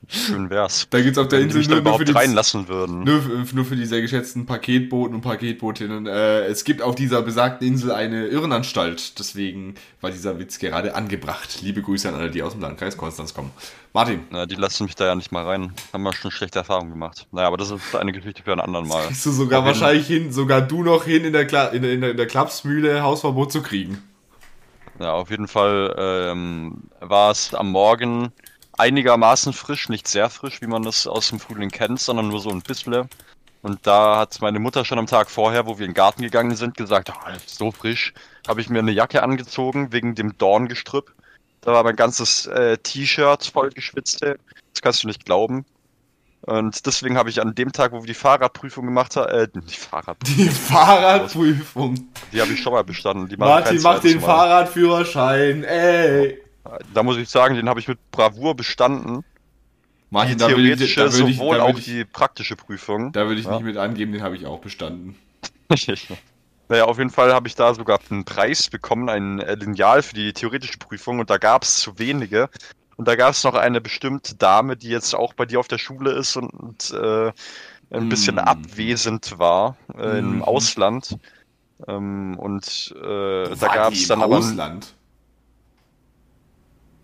Schön 0.10 0.50
wär's. 0.50 0.88
Da 0.90 1.02
gibt's 1.02 1.18
auf 1.18 1.28
der 1.28 1.42
Insel 1.42 1.68
nur, 1.68 1.82
nur, 1.82 1.98
für 1.98 2.06
die, 2.06 2.14
reinlassen 2.14 2.70
würden. 2.70 3.04
Nur, 3.04 3.22
nur 3.54 3.66
für 3.66 3.76
die 3.76 3.86
sehr 3.86 4.02
geschätzten 4.02 4.46
Paketboten 4.46 5.14
und 5.14 5.22
Paketbotinnen. 5.22 6.08
Äh, 6.08 6.46
es 6.46 6.64
gibt 6.64 6.82
auf 6.82 6.96
dieser 6.96 7.22
besagten 7.22 7.68
Insel 7.68 7.92
eine 7.92 8.28
Irrenanstalt. 8.28 9.20
Deswegen 9.20 9.76
war 10.00 10.10
dieser 10.10 10.40
Witz 10.40 10.60
gerade 10.60 10.96
angebracht. 10.96 11.60
Liebe 11.62 11.82
Grüße 11.82 12.08
an 12.08 12.16
alle, 12.16 12.32
die 12.32 12.42
aus 12.42 12.54
dem 12.54 12.62
Landkreis 12.62 12.96
Konstanz 12.96 13.34
kommen. 13.34 13.52
Martin. 13.92 14.22
Na, 14.30 14.46
die 14.46 14.56
lassen 14.56 14.86
mich 14.86 14.96
da 14.96 15.08
ja 15.08 15.16
nicht 15.16 15.34
mal 15.34 15.44
rein. 15.44 15.74
Haben 15.92 16.04
wir 16.04 16.14
schon 16.14 16.32
schlechte 16.32 16.60
Erfahrungen 16.60 16.92
gemacht. 16.92 17.28
Naja, 17.34 17.48
aber 17.48 17.58
das 17.58 17.72
ist 17.72 17.94
eine 17.94 18.14
Geschichte 18.14 18.44
für 18.44 18.54
einen 18.54 18.62
anderen 18.62 18.88
Mal. 18.88 19.08
Bist 19.10 19.26
du 19.26 19.32
sogar 19.32 19.64
Wohin? 19.64 19.74
wahrscheinlich 19.74 20.08
hin, 20.08 20.32
sogar 20.32 20.62
du 20.62 20.84
noch 20.84 21.04
hin, 21.04 21.26
in 21.26 21.34
der, 21.34 21.46
Kla 21.46 21.68
in 21.68 21.84
in 21.84 22.02
in 22.02 22.16
der 22.16 22.28
Klapsmühle 22.28 23.02
Hausverbot 23.02 23.52
zu 23.52 23.62
kriegen. 23.62 24.02
Ja, 25.00 25.14
auf 25.14 25.30
jeden 25.30 25.48
Fall 25.48 25.94
ähm, 25.98 26.84
war 27.02 27.32
es 27.32 27.54
am 27.54 27.72
Morgen 27.72 28.32
einigermaßen 28.78 29.54
frisch, 29.54 29.90
nicht 29.90 30.08
sehr 30.08 30.30
frisch, 30.30 30.62
wie 30.62 30.68
man 30.68 30.84
das 30.84 31.08
aus 31.08 31.30
dem 31.30 31.40
Frühling 31.40 31.70
kennt, 31.70 32.00
sondern 32.00 32.30
nur 32.30 32.40
so 32.40 32.50
ein 32.50 32.62
bisschen. 32.62 33.10
Und 33.62 33.86
da 33.86 34.18
hat 34.18 34.40
meine 34.42 34.60
Mutter 34.60 34.86
schon 34.86 35.00
am 35.00 35.08
Tag 35.08 35.30
vorher, 35.30 35.66
wo 35.66 35.80
wir 35.80 35.86
in 35.86 35.92
den 35.92 35.96
Garten 35.96 36.22
gegangen 36.22 36.56
sind, 36.56 36.78
gesagt, 36.78 37.12
oh, 37.12 37.32
so 37.46 37.72
frisch, 37.72 38.14
habe 38.48 38.62
ich 38.62 38.70
mir 38.70 38.80
eine 38.80 38.92
Jacke 38.92 39.24
angezogen 39.24 39.92
wegen 39.92 40.16
dem 40.16 40.38
Dorngestrüpp. 40.38 41.14
Da 41.62 41.74
war 41.74 41.84
mein 41.84 41.96
ganzes 41.96 42.46
äh, 42.46 42.78
T-Shirt 42.78 43.46
voll 43.46 43.72
geschwitzt. 43.72 44.22
Das 44.22 44.82
kannst 44.82 45.04
du 45.04 45.08
nicht 45.08 45.26
glauben. 45.26 45.66
Und 46.42 46.86
deswegen 46.86 47.18
habe 47.18 47.30
ich 47.30 47.42
an 47.42 47.56
dem 47.56 47.74
Tag, 47.74 47.92
wo 47.92 48.04
wir 48.04 48.08
die 48.08 48.14
Fahrradprüfung 48.14 48.86
gemacht 48.86 49.18
haben, 49.18 49.30
äh, 49.32 49.48
die 49.54 49.76
Fahrradprüfung. 49.76 50.38
Die 50.38 50.50
Fahrradprüfung. 50.50 52.08
Die 52.32 52.40
habe 52.40 52.54
ich 52.54 52.62
schon 52.62 52.72
mal 52.72 52.84
bestanden. 52.84 53.28
Die 53.28 53.36
Martin 53.36 53.82
macht 53.82 54.04
den 54.06 54.22
Fahrradführerschein, 54.22 55.66
ey. 55.66 56.42
Da 56.94 57.04
muss 57.04 57.18
ich 57.18 57.30
sagen, 57.30 57.56
den 57.56 57.70
habe 57.70 57.80
ich 57.80 57.88
mit 57.88 58.00
Bravour 58.12 58.56
bestanden. 58.56 59.24
Martin, 60.10 60.38
die 60.38 60.46
theoretische, 60.46 61.02
da 61.02 61.08
ich, 61.08 61.14
sowohl 61.14 61.60
auch 61.60 61.78
ich, 61.78 61.86
die 61.86 62.06
praktische 62.06 62.56
Prüfung. 62.56 63.12
Da 63.12 63.28
würde 63.28 63.42
ich 63.42 63.46
ja. 63.46 63.54
nicht 63.54 63.64
mit 63.64 63.78
angeben, 63.78 64.14
den 64.14 64.22
habe 64.22 64.36
ich 64.36 64.46
auch 64.46 64.60
bestanden. 64.60 65.16
naja, 66.70 66.86
auf 66.86 66.98
jeden 66.98 67.10
Fall 67.10 67.34
habe 67.34 67.48
ich 67.48 67.56
da 67.56 67.74
sogar 67.74 68.00
einen 68.10 68.24
Preis 68.24 68.70
bekommen, 68.70 69.10
ein 69.10 69.40
äh, 69.40 69.56
Lineal 69.56 70.02
für 70.02 70.16
die 70.16 70.32
theoretische 70.32 70.78
Prüfung 70.78 71.20
und 71.20 71.30
da 71.30 71.38
gab 71.38 71.64
es 71.64 71.76
zu 71.76 72.00
wenige. 72.00 72.50
Und 72.96 73.08
da 73.08 73.16
gab 73.16 73.32
es 73.32 73.44
noch 73.44 73.54
eine 73.54 73.80
bestimmte 73.80 74.36
Dame, 74.36 74.76
die 74.76 74.90
jetzt 74.90 75.14
auch 75.14 75.34
bei 75.34 75.46
dir 75.46 75.60
auf 75.60 75.68
der 75.68 75.78
Schule 75.78 76.12
ist 76.12 76.36
und, 76.36 76.50
und 76.50 76.92
äh, 76.92 77.32
ein 77.92 78.10
bisschen 78.10 78.36
mm. 78.36 78.40
abwesend 78.40 79.38
war 79.38 79.78
äh, 79.96 80.16
mm. 80.16 80.18
im 80.18 80.36
mhm. 80.38 80.44
Ausland. 80.44 81.18
Ähm, 81.88 82.36
und 82.40 82.94
äh, 82.98 83.56
da 83.56 83.68
gab 83.68 83.94
es 83.94 84.08
dann 84.08 84.24
aber. 84.24 84.38
Ausland? 84.38 84.96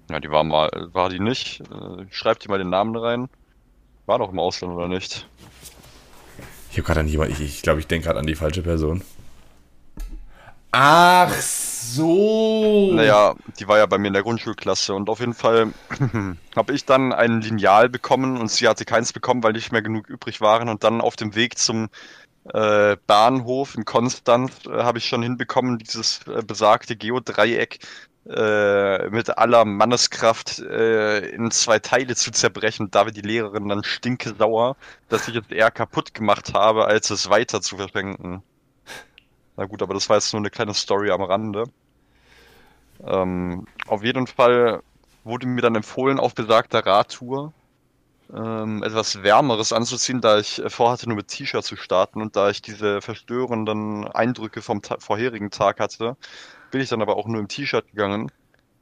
Ja, 0.09 0.19
die 0.19 0.29
war 0.29 0.43
mal, 0.43 0.69
war 0.91 1.09
die 1.09 1.19
nicht. 1.19 1.61
Äh, 1.61 2.05
schreibt 2.11 2.43
die 2.43 2.49
mal 2.49 2.57
den 2.57 2.69
Namen 2.69 2.95
rein. 2.95 3.29
War 4.05 4.19
doch 4.19 4.31
im 4.31 4.39
Ausland 4.39 4.73
oder 4.73 4.87
nicht? 4.87 5.27
Ich 6.71 6.77
habe 6.77 6.87
gerade 6.87 6.99
an 7.01 7.07
jemand, 7.07 7.31
ich 7.31 7.37
glaube, 7.37 7.49
ich, 7.49 7.61
glaub, 7.61 7.77
ich 7.77 7.87
denke 7.87 8.07
gerade 8.07 8.19
an 8.19 8.27
die 8.27 8.35
falsche 8.35 8.61
Person. 8.61 9.03
Ach 10.71 11.31
so. 11.31 12.91
Naja, 12.93 13.35
die 13.59 13.67
war 13.67 13.77
ja 13.77 13.85
bei 13.85 13.99
mir 13.99 14.07
in 14.07 14.13
der 14.13 14.23
Grundschulklasse 14.23 14.95
und 14.95 15.07
auf 15.07 15.19
jeden 15.19 15.35
Fall 15.35 15.71
habe 16.55 16.73
ich 16.73 16.85
dann 16.85 17.13
ein 17.13 17.41
Lineal 17.41 17.89
bekommen 17.89 18.37
und 18.37 18.49
sie 18.49 18.67
hatte 18.67 18.83
keins 18.83 19.13
bekommen, 19.13 19.43
weil 19.43 19.53
nicht 19.53 19.71
mehr 19.71 19.83
genug 19.83 20.09
übrig 20.09 20.41
waren 20.41 20.69
und 20.69 20.83
dann 20.83 20.99
auf 20.99 21.15
dem 21.15 21.35
Weg 21.35 21.59
zum 21.59 21.89
äh, 22.51 22.97
Bahnhof 23.05 23.75
in 23.75 23.85
Konstanz 23.85 24.65
äh, 24.65 24.83
habe 24.83 24.97
ich 24.97 25.05
schon 25.05 25.21
hinbekommen, 25.21 25.77
dieses 25.77 26.21
äh, 26.27 26.41
besagte 26.41 26.95
Geodreieck 26.95 27.79
äh, 28.25 29.09
mit 29.09 29.37
aller 29.37 29.65
Manneskraft 29.65 30.59
äh, 30.59 31.27
in 31.29 31.51
zwei 31.51 31.79
Teile 31.79 32.15
zu 32.15 32.31
zerbrechen. 32.31 32.89
Da 32.91 33.05
wird 33.05 33.17
die 33.17 33.21
Lehrerin 33.21 33.67
dann 33.67 33.83
stinke 33.83 34.33
sauer, 34.37 34.77
dass 35.09 35.27
ich 35.27 35.35
es 35.35 35.49
eher 35.49 35.71
kaputt 35.71 36.13
gemacht 36.13 36.53
habe, 36.53 36.85
als 36.85 37.09
es 37.09 37.29
weiter 37.29 37.61
zu 37.61 37.77
verschenken. 37.77 38.41
Na 39.57 39.65
gut, 39.65 39.81
aber 39.81 39.93
das 39.93 40.09
war 40.09 40.17
jetzt 40.17 40.33
nur 40.33 40.41
eine 40.41 40.49
kleine 40.49 40.73
Story 40.73 41.11
am 41.11 41.21
Rande. 41.21 41.65
Ähm, 43.05 43.67
auf 43.87 44.03
jeden 44.03 44.27
Fall 44.27 44.81
wurde 45.23 45.47
mir 45.47 45.61
dann 45.61 45.75
empfohlen, 45.75 46.19
auf 46.19 46.33
besagter 46.33 46.85
Radtour 46.85 47.53
ähm, 48.33 48.83
etwas 48.83 49.21
Wärmeres 49.21 49.73
anzuziehen, 49.73 50.21
da 50.21 50.39
ich 50.39 50.63
äh, 50.63 50.69
vorhatte, 50.69 51.07
nur 51.07 51.17
mit 51.17 51.27
T-Shirt 51.27 51.63
zu 51.63 51.75
starten 51.75 52.21
und 52.21 52.35
da 52.35 52.49
ich 52.49 52.61
diese 52.61 53.01
verstörenden 53.01 54.07
Eindrücke 54.07 54.61
vom 54.61 54.81
ta 54.81 54.97
vorherigen 54.99 55.51
Tag 55.51 55.79
hatte, 55.79 56.17
bin 56.73 56.81
ich 56.81 56.89
dann 56.89 57.03
aber 57.03 57.17
auch 57.17 57.27
nur 57.27 57.39
im 57.39 57.47
T-Shirt 57.47 57.85
gegangen. 57.91 58.31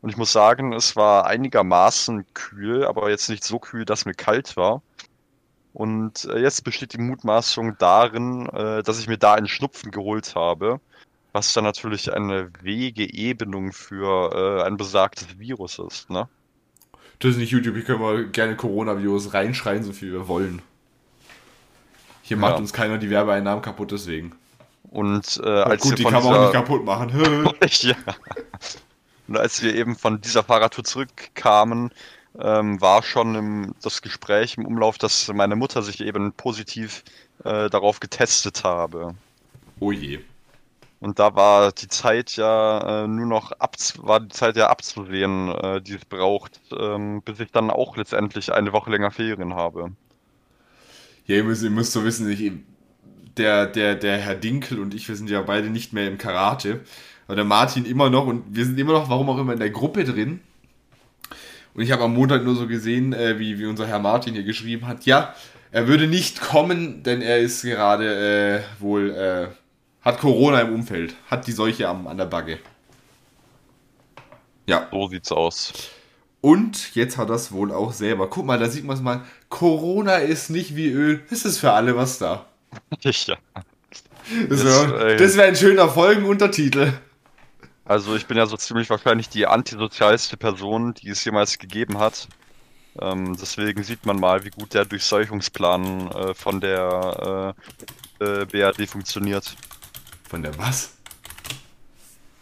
Und 0.02 0.10
ich 0.10 0.18
muss 0.18 0.32
sagen, 0.32 0.72
es 0.72 0.96
war 0.96 1.28
einigermaßen 1.28 2.26
kühl, 2.34 2.86
aber 2.86 3.10
jetzt 3.10 3.30
nicht 3.30 3.44
so 3.44 3.60
kühl, 3.60 3.84
dass 3.86 4.06
mir 4.06 4.14
kalt 4.14 4.56
war. 4.56 4.82
Und 5.74 6.26
äh, 6.26 6.40
jetzt 6.40 6.64
besteht 6.64 6.94
die 6.94 6.98
Mutmaßung 7.02 7.78
darin, 7.78 8.48
äh, 8.48 8.82
dass 8.82 8.98
ich 9.00 9.08
mir 9.08 9.18
da 9.18 9.34
einen 9.34 9.50
Schnupfen 9.50 9.92
geholt 9.92 10.36
habe, 10.36 10.80
was 11.34 11.54
dann 11.54 11.66
natürlich 11.66 12.14
eine 12.14 12.50
Wegeebnung 12.62 13.74
für 13.74 14.62
äh, 14.62 14.64
ein 14.64 14.78
besagtes 14.78 15.38
Virus 15.38 15.78
ist, 15.80 16.10
ne? 16.10 16.30
Das 17.20 17.32
ist 17.32 17.38
nicht 17.38 17.52
YouTube, 17.52 17.76
hier 17.76 17.84
können 17.84 18.02
wir 18.02 18.24
gerne 18.24 18.56
Corona-Videos 18.56 19.34
reinschreien, 19.34 19.84
so 19.84 19.92
viel 19.92 20.14
wir 20.14 20.28
wollen. 20.28 20.62
Hier 22.24 22.38
macht 22.38 22.54
Ja. 22.54 22.58
uns 22.58 22.74
keiner 22.74 22.98
die 22.98 23.10
Werbeeinnahmen 23.10 23.62
kaputt, 23.62 23.92
deswegen. 23.92 24.34
Und 24.92 25.42
äh, 25.44 25.50
als 25.50 25.82
Gut, 25.84 25.92
wir 25.92 25.96
die 25.96 26.04
von 26.04 26.12
kann 26.12 26.24
man 26.24 26.34
auch 26.34 26.36
dieser- 26.36 26.44
nicht 26.44 26.54
kaputt 26.54 26.86
machen. 26.86 27.50
ja. 27.82 27.96
Und 29.28 29.38
als 29.38 29.64
wir 29.64 29.74
eben 29.74 29.96
von 29.96 30.20
dieser 30.20 30.44
Fahrradtour 30.44 30.84
zurückkamen, 30.84 31.92
ähm, 32.40 32.80
war 32.82 33.02
schon 33.02 33.36
im, 33.36 33.76
das 33.82 34.02
Gespräch 34.02 34.58
im 34.58 34.66
Umlauf, 34.66 34.98
dass 34.98 35.28
meine 35.34 35.56
Mutter 35.56 35.82
sich 35.82 36.02
eben 36.02 36.34
positiv 36.34 37.04
äh, 37.44 37.70
darauf 37.70 38.00
getestet 38.00 38.64
habe. 38.64 39.16
oh 39.80 39.92
je. 39.92 40.20
Und 41.00 41.18
da 41.18 41.34
war 41.34 41.72
die 41.72 41.88
Zeit 41.88 42.36
ja 42.36 43.06
äh, 43.06 43.08
nur 43.08 43.26
noch 43.26 43.54
war 43.98 44.20
die 44.20 44.28
Zeit 44.28 44.56
ja 44.56 44.70
abzusehen, 44.70 45.50
äh, 45.50 45.82
die 45.82 45.96
es 45.96 46.06
braucht, 46.06 46.60
ähm, 46.78 47.24
bis 47.24 47.40
ich 47.40 47.52
dann 47.52 47.72
auch 47.72 47.98
letztendlich 47.98 48.54
eine 48.54 48.72
Woche 48.72 48.92
länger 48.92 49.10
Ferien 49.10 49.56
habe. 49.56 49.94
Ja, 51.26 51.38
ihr 51.38 51.44
müsst, 51.44 51.64
ihr 51.64 51.72
müsst 51.72 51.94
so 51.94 52.04
wissen, 52.04 52.30
ich, 52.30 52.52
der, 53.38 53.66
der, 53.68 53.96
der 53.96 54.18
Herr 54.18 54.36
Dinkel 54.36 54.80
und 54.80 54.94
ich, 54.94 55.08
wir 55.08 55.16
sind 55.16 55.30
ja 55.30 55.42
beide 55.42 55.70
nicht 55.70 55.94
mehr 55.94 56.08
im 56.08 56.18
Karate. 56.18 56.82
Aber 57.28 57.36
der 57.36 57.46
Martin 57.46 57.86
immer 57.86 58.10
noch 58.10 58.26
und 58.28 58.44
wir 58.56 58.66
sind 58.66 58.78
immer 58.80 58.94
noch, 58.94 59.10
warum 59.10 59.30
auch 59.30 59.38
immer, 59.38 59.54
in 59.54 59.60
der 59.60 59.70
Gruppe 59.70 60.04
drin. 60.04 60.42
Und 61.74 61.84
ich 61.84 61.92
habe 61.92 62.04
am 62.04 62.14
Montag 62.14 62.44
nur 62.44 62.56
so 62.56 62.68
gesehen, 62.68 63.14
äh, 63.14 63.40
wie, 63.40 63.58
wie 63.60 63.66
unser 63.66 63.88
Herr 63.88 64.00
Martin 64.00 64.34
hier 64.34 64.44
geschrieben 64.44 64.88
hat, 64.88 65.06
ja, 65.06 65.34
er 65.72 65.88
würde 65.88 66.08
nicht 66.08 66.42
kommen, 66.42 67.02
denn 67.04 67.22
er 67.22 67.40
ist 67.40 67.62
gerade 67.62 68.64
äh, 68.80 68.82
wohl, 68.82 69.10
äh, 69.12 69.48
hat 70.02 70.20
Corona 70.20 70.60
im 70.62 70.74
Umfeld, 70.74 71.16
hat 71.30 71.48
die 71.48 71.54
Seuche 71.54 71.88
am, 71.88 72.08
an 72.08 72.18
der 72.18 72.26
Backe. 72.26 72.60
Ja, 74.68 74.88
So 74.92 75.08
sieht's 75.08 75.32
aus. 75.32 75.74
und 76.42 76.94
jetzt 76.96 77.18
hat 77.18 77.30
er 77.30 77.36
es 77.36 77.52
wohl 77.52 77.72
auch 77.72 77.94
selber. 77.94 78.30
Guck 78.30 78.46
mal, 78.46 78.60
da 78.60 78.68
sieht 78.70 78.84
man 78.86 78.96
es 78.98 79.02
mal. 79.02 79.22
Corona 79.50 80.16
ist 80.18 80.50
nicht 80.50 80.76
wie 80.76 80.90
Öl. 80.92 81.24
Es 81.32 81.46
ist 81.46 81.60
für 81.60 81.72
alle 81.72 81.96
was 81.96 82.18
da. 82.20 82.48
ja. 83.02 83.38
Das 84.50 84.50
Das, 84.50 84.64
wäre 84.64 85.14
äh, 85.14 85.18
das 85.18 85.38
wär 85.38 85.46
ein 85.46 85.56
schöner 85.56 85.90
Folgenuntertitel. 85.90 86.94
Also 87.86 88.16
ich 88.16 88.26
bin 88.28 88.38
ja 88.38 88.46
so 88.46 88.56
ziemlich 88.58 88.90
wahrscheinlich 88.90 89.30
die 89.30 89.48
antisozialste 89.48 90.38
Person, 90.38 90.94
die 90.94 91.10
es 91.10 91.24
jemals 91.26 91.58
gegeben 91.58 91.98
hat. 91.98 92.28
Ähm, 93.00 93.36
deswegen 93.40 93.84
sieht 93.84 94.06
man 94.06 94.20
mal, 94.20 94.44
wie 94.44 94.50
gut 94.50 94.74
der 94.74 94.86
Durchseuchungsplan 94.86 96.12
äh, 96.12 96.34
von 96.34 96.60
der 96.60 97.56
äh, 98.20 98.24
äh, 98.24 98.46
BRD 98.46 98.88
funktioniert. 98.88 99.56
Von 100.30 100.44
der 100.44 100.58
was? 100.58 100.98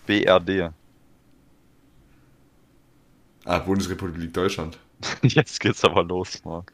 BRD. 0.06 0.72
Ah, 3.46 3.60
Bundesrepublik 3.60 4.34
Deutschland. 4.34 4.78
Jetzt 5.22 5.60
geht's 5.60 5.84
aber 5.84 6.04
los, 6.04 6.44
Marc. 6.44 6.72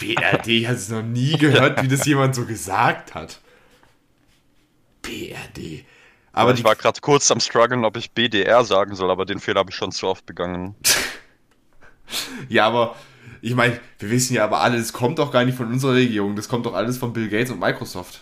BRD, 0.00 0.48
ich 0.48 0.66
habe 0.66 0.76
es 0.76 0.88
noch 0.88 1.02
nie 1.02 1.36
gehört, 1.36 1.82
wie 1.82 1.88
das 1.88 2.06
jemand 2.06 2.34
so 2.34 2.46
gesagt 2.46 3.14
hat. 3.14 3.40
BRD. 5.02 5.84
Aber 6.32 6.54
ich 6.54 6.64
war 6.64 6.76
gerade 6.76 7.00
kurz 7.00 7.30
am 7.30 7.40
struggeln, 7.40 7.84
ob 7.84 7.96
ich 7.96 8.12
BDR 8.12 8.64
sagen 8.64 8.94
soll, 8.94 9.10
aber 9.10 9.26
den 9.26 9.40
Fehler 9.40 9.60
habe 9.60 9.70
ich 9.70 9.76
schon 9.76 9.92
zu 9.92 10.06
oft 10.06 10.24
begangen. 10.26 10.74
ja, 12.48 12.66
aber 12.66 12.96
ich 13.42 13.54
meine, 13.54 13.80
wir 13.98 14.10
wissen 14.10 14.34
ja 14.34 14.44
aber 14.44 14.60
alle, 14.60 14.78
das 14.78 14.92
kommt 14.92 15.18
doch 15.18 15.32
gar 15.32 15.44
nicht 15.44 15.56
von 15.56 15.68
unserer 15.68 15.94
Regierung. 15.94 16.36
Das 16.36 16.48
kommt 16.48 16.66
doch 16.66 16.74
alles 16.74 16.98
von 16.98 17.12
Bill 17.12 17.28
Gates 17.28 17.50
und 17.50 17.58
Microsoft. 17.58 18.20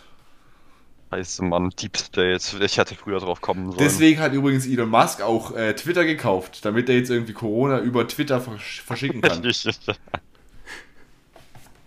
Scheiße, 1.11 1.43
Mann, 1.43 1.71
Deep 1.71 1.97
State. 1.97 2.63
Ich 2.63 2.77
hätte 2.77 2.95
früher 2.95 3.19
drauf 3.19 3.41
kommen 3.41 3.67
sollen. 3.67 3.79
Deswegen 3.79 4.21
hat 4.21 4.33
übrigens 4.33 4.67
Elon 4.67 4.91
Musk 4.91 5.23
auch 5.23 5.55
äh, 5.55 5.75
Twitter 5.75 6.05
gekauft, 6.05 6.65
damit 6.65 6.89
er 6.89 6.97
jetzt 6.97 7.11
irgendwie 7.11 7.33
Corona 7.33 7.81
über 7.81 8.07
Twitter 8.07 8.41
versch 8.41 8.83
verschicken 8.83 9.23
kann. 9.23 9.43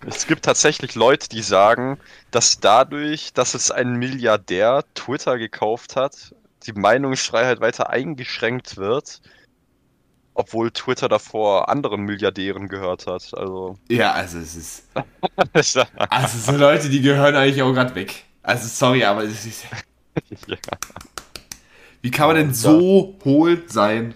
Es 0.06 0.26
gibt 0.26 0.46
tatsächlich 0.46 0.96
Leute, 0.96 1.30
die 1.30 1.42
sagen, 1.42 2.00
dass 2.32 2.60
dadurch, 2.60 3.34
dass 3.34 3.54
es 3.54 3.70
ein 3.70 3.94
Milliardär 3.94 4.84
Twitter 4.96 5.38
gekauft 5.38 5.96
hat, 5.96 6.34
die 6.66 6.74
Meinungsfreiheit 6.74 7.62
weiter 7.62 7.90
eingeschränkt 7.90 8.78
wird, 8.78 9.22
obwohl 10.34 10.72
Twitter 10.72 11.08
davor 11.08 11.70
anderen 11.70 12.02
Milliardären 12.02 12.68
gehört 12.68 13.06
hat. 13.06 13.32
Also, 13.36 13.78
Ja, 13.90 14.14
also 14.14 14.40
es 14.40 14.56
ist. 14.56 14.88
Also 16.10 16.52
so 16.52 16.58
Leute, 16.58 16.90
die 16.90 17.02
gehören 17.02 17.36
eigentlich 17.36 17.62
auch 17.62 17.74
gerade 17.74 17.94
weg. 17.96 18.26
Also 18.42 18.68
sorry, 18.68 19.04
aber 19.04 19.24
es 19.24 19.46
ist. 19.46 19.66
ja. 20.48 20.58
Wie 22.02 22.10
kann 22.10 22.28
man 22.28 22.36
denn 22.38 22.54
so 22.54 23.20
hohl 23.24 23.64
sein? 23.68 24.16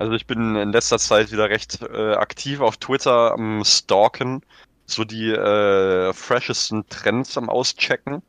also 0.00 0.14
ich 0.14 0.26
bin 0.26 0.56
in 0.56 0.72
letzter 0.72 0.98
Zeit 0.98 1.30
wieder 1.30 1.50
recht 1.50 1.82
äh, 1.82 2.14
aktiv 2.14 2.60
auf 2.60 2.78
Twitter 2.78 3.32
am 3.32 3.62
Stalken, 3.64 4.42
so 4.90 5.04
die 5.04 5.30
äh, 5.30 6.12
freshesten 6.12 6.88
Trends 6.88 7.36
am 7.38 7.48
Auschecken. 7.48 8.22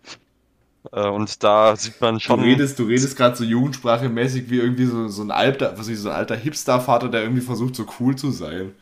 Äh, 0.92 1.08
und 1.08 1.44
da 1.44 1.76
sieht 1.76 2.02
man 2.02 2.16
Du 2.16 2.20
schon. 2.22 2.40
redest, 2.42 2.80
du 2.80 2.86
redest 2.86 3.16
gerade 3.16 3.36
so 3.36 3.44
jugendsprachemäßig 3.44 4.50
wie 4.50 4.60
irgendwie 4.60 4.86
so, 4.86 5.08
so 5.10 5.22
ein 5.24 5.32
alter, 5.32 5.78
was 5.78 5.88
ist, 5.88 6.02
so 6.02 6.10
ein 6.10 6.16
alter 6.16 6.36
Hipster-Vater, 6.36 7.10
der 7.10 7.22
irgendwie 7.24 7.42
versucht, 7.42 7.76
so 7.76 7.86
cool 8.00 8.16
zu 8.16 8.32
sein. 8.32 8.74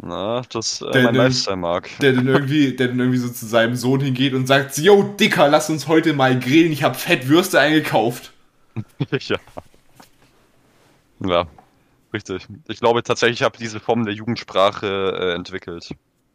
Na, 0.00 0.42
das 0.50 0.80
äh, 0.80 0.90
Der- 0.92 1.02
mein 1.04 1.14
der- 1.14 1.24
Lifestyle 1.24 1.56
mag. 1.56 1.90
Der 2.00 2.12
dann 2.12 2.26
irgendwie, 2.26 2.74
der 2.74 2.88
dann 2.88 2.98
irgendwie 3.00 3.18
so 3.18 3.28
zu 3.28 3.46
seinem 3.46 3.76
Sohn 3.76 4.00
hingeht 4.00 4.32
und 4.34 4.46
sagt, 4.46 4.78
yo, 4.78 5.02
Dicker, 5.18 5.48
lass 5.48 5.68
uns 5.70 5.88
heute 5.88 6.12
mal 6.14 6.38
grillen, 6.38 6.72
ich 6.72 6.82
hab 6.82 6.96
Fettwürste 6.96 7.60
eingekauft. 7.60 8.32
ja. 9.10 9.36
Ja, 11.24 11.46
richtig. 12.12 12.46
Ich 12.68 12.80
glaube 12.80 13.02
tatsächlich, 13.02 13.40
ich 13.40 13.44
habe 13.44 13.58
diese 13.58 13.78
Form 13.80 14.04
der 14.04 14.14
Jugendsprache 14.14 14.86
äh, 15.20 15.34
entwickelt. 15.34 15.90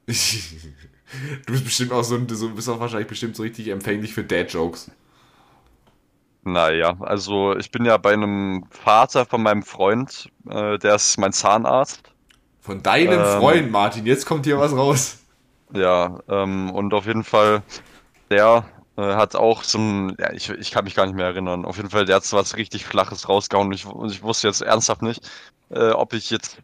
du 1.45 1.51
bist 1.53 1.65
bestimmt 1.65 1.91
auch 1.91 2.03
so, 2.03 2.15
ein- 2.15 2.27
so 2.29 2.49
bist 2.49 2.69
auch 2.69 2.79
wahrscheinlich 2.79 3.07
bestimmt 3.07 3.35
so 3.35 3.43
richtig 3.43 3.67
empfänglich 3.69 4.13
für 4.13 4.23
Dad-Jokes. 4.23 4.91
Naja, 6.43 6.95
also 7.01 7.55
ich 7.57 7.71
bin 7.71 7.85
ja 7.85 7.97
bei 7.97 8.13
einem 8.13 8.65
Vater 8.71 9.25
von 9.25 9.43
meinem 9.43 9.63
Freund, 9.63 10.29
äh, 10.49 10.77
der 10.79 10.95
ist 10.95 11.17
mein 11.17 11.33
Zahnarzt. 11.33 12.01
Von 12.59 12.83
deinem 12.83 13.23
Ähm. 13.23 13.25
Freund, 13.25 13.71
Martin, 13.71 14.05
jetzt 14.05 14.25
kommt 14.27 14.45
hier 14.45 14.59
was 14.59 14.73
raus. 14.73 15.17
Ja, 15.73 16.19
ähm, 16.29 16.71
und 16.71 16.93
auf 16.93 17.05
jeden 17.05 17.23
Fall, 17.23 17.63
der 18.31 18.65
äh, 18.97 19.01
hat 19.15 19.35
auch 19.35 19.63
so 19.63 19.77
ein, 19.79 20.15
ja, 20.19 20.31
ich, 20.33 20.49
ich 20.49 20.71
kann 20.71 20.85
mich 20.85 20.95
gar 20.95 21.05
nicht 21.07 21.15
mehr 21.15 21.25
erinnern. 21.27 21.65
Auf 21.65 21.77
jeden 21.77 21.89
Fall, 21.89 22.05
der 22.05 22.17
hat 22.17 22.25
so 22.25 22.37
was 22.37 22.57
richtig 22.57 22.85
Flaches 22.85 23.29
rausgehauen 23.29 23.67
und 23.69 23.73
ich, 23.73 23.85
und 23.85 24.11
ich 24.11 24.23
wusste 24.23 24.47
jetzt 24.47 24.61
ernsthaft 24.61 25.01
nicht, 25.03 25.29
äh, 25.69 25.91
ob 25.91 26.13
ich 26.13 26.29
jetzt 26.31 26.59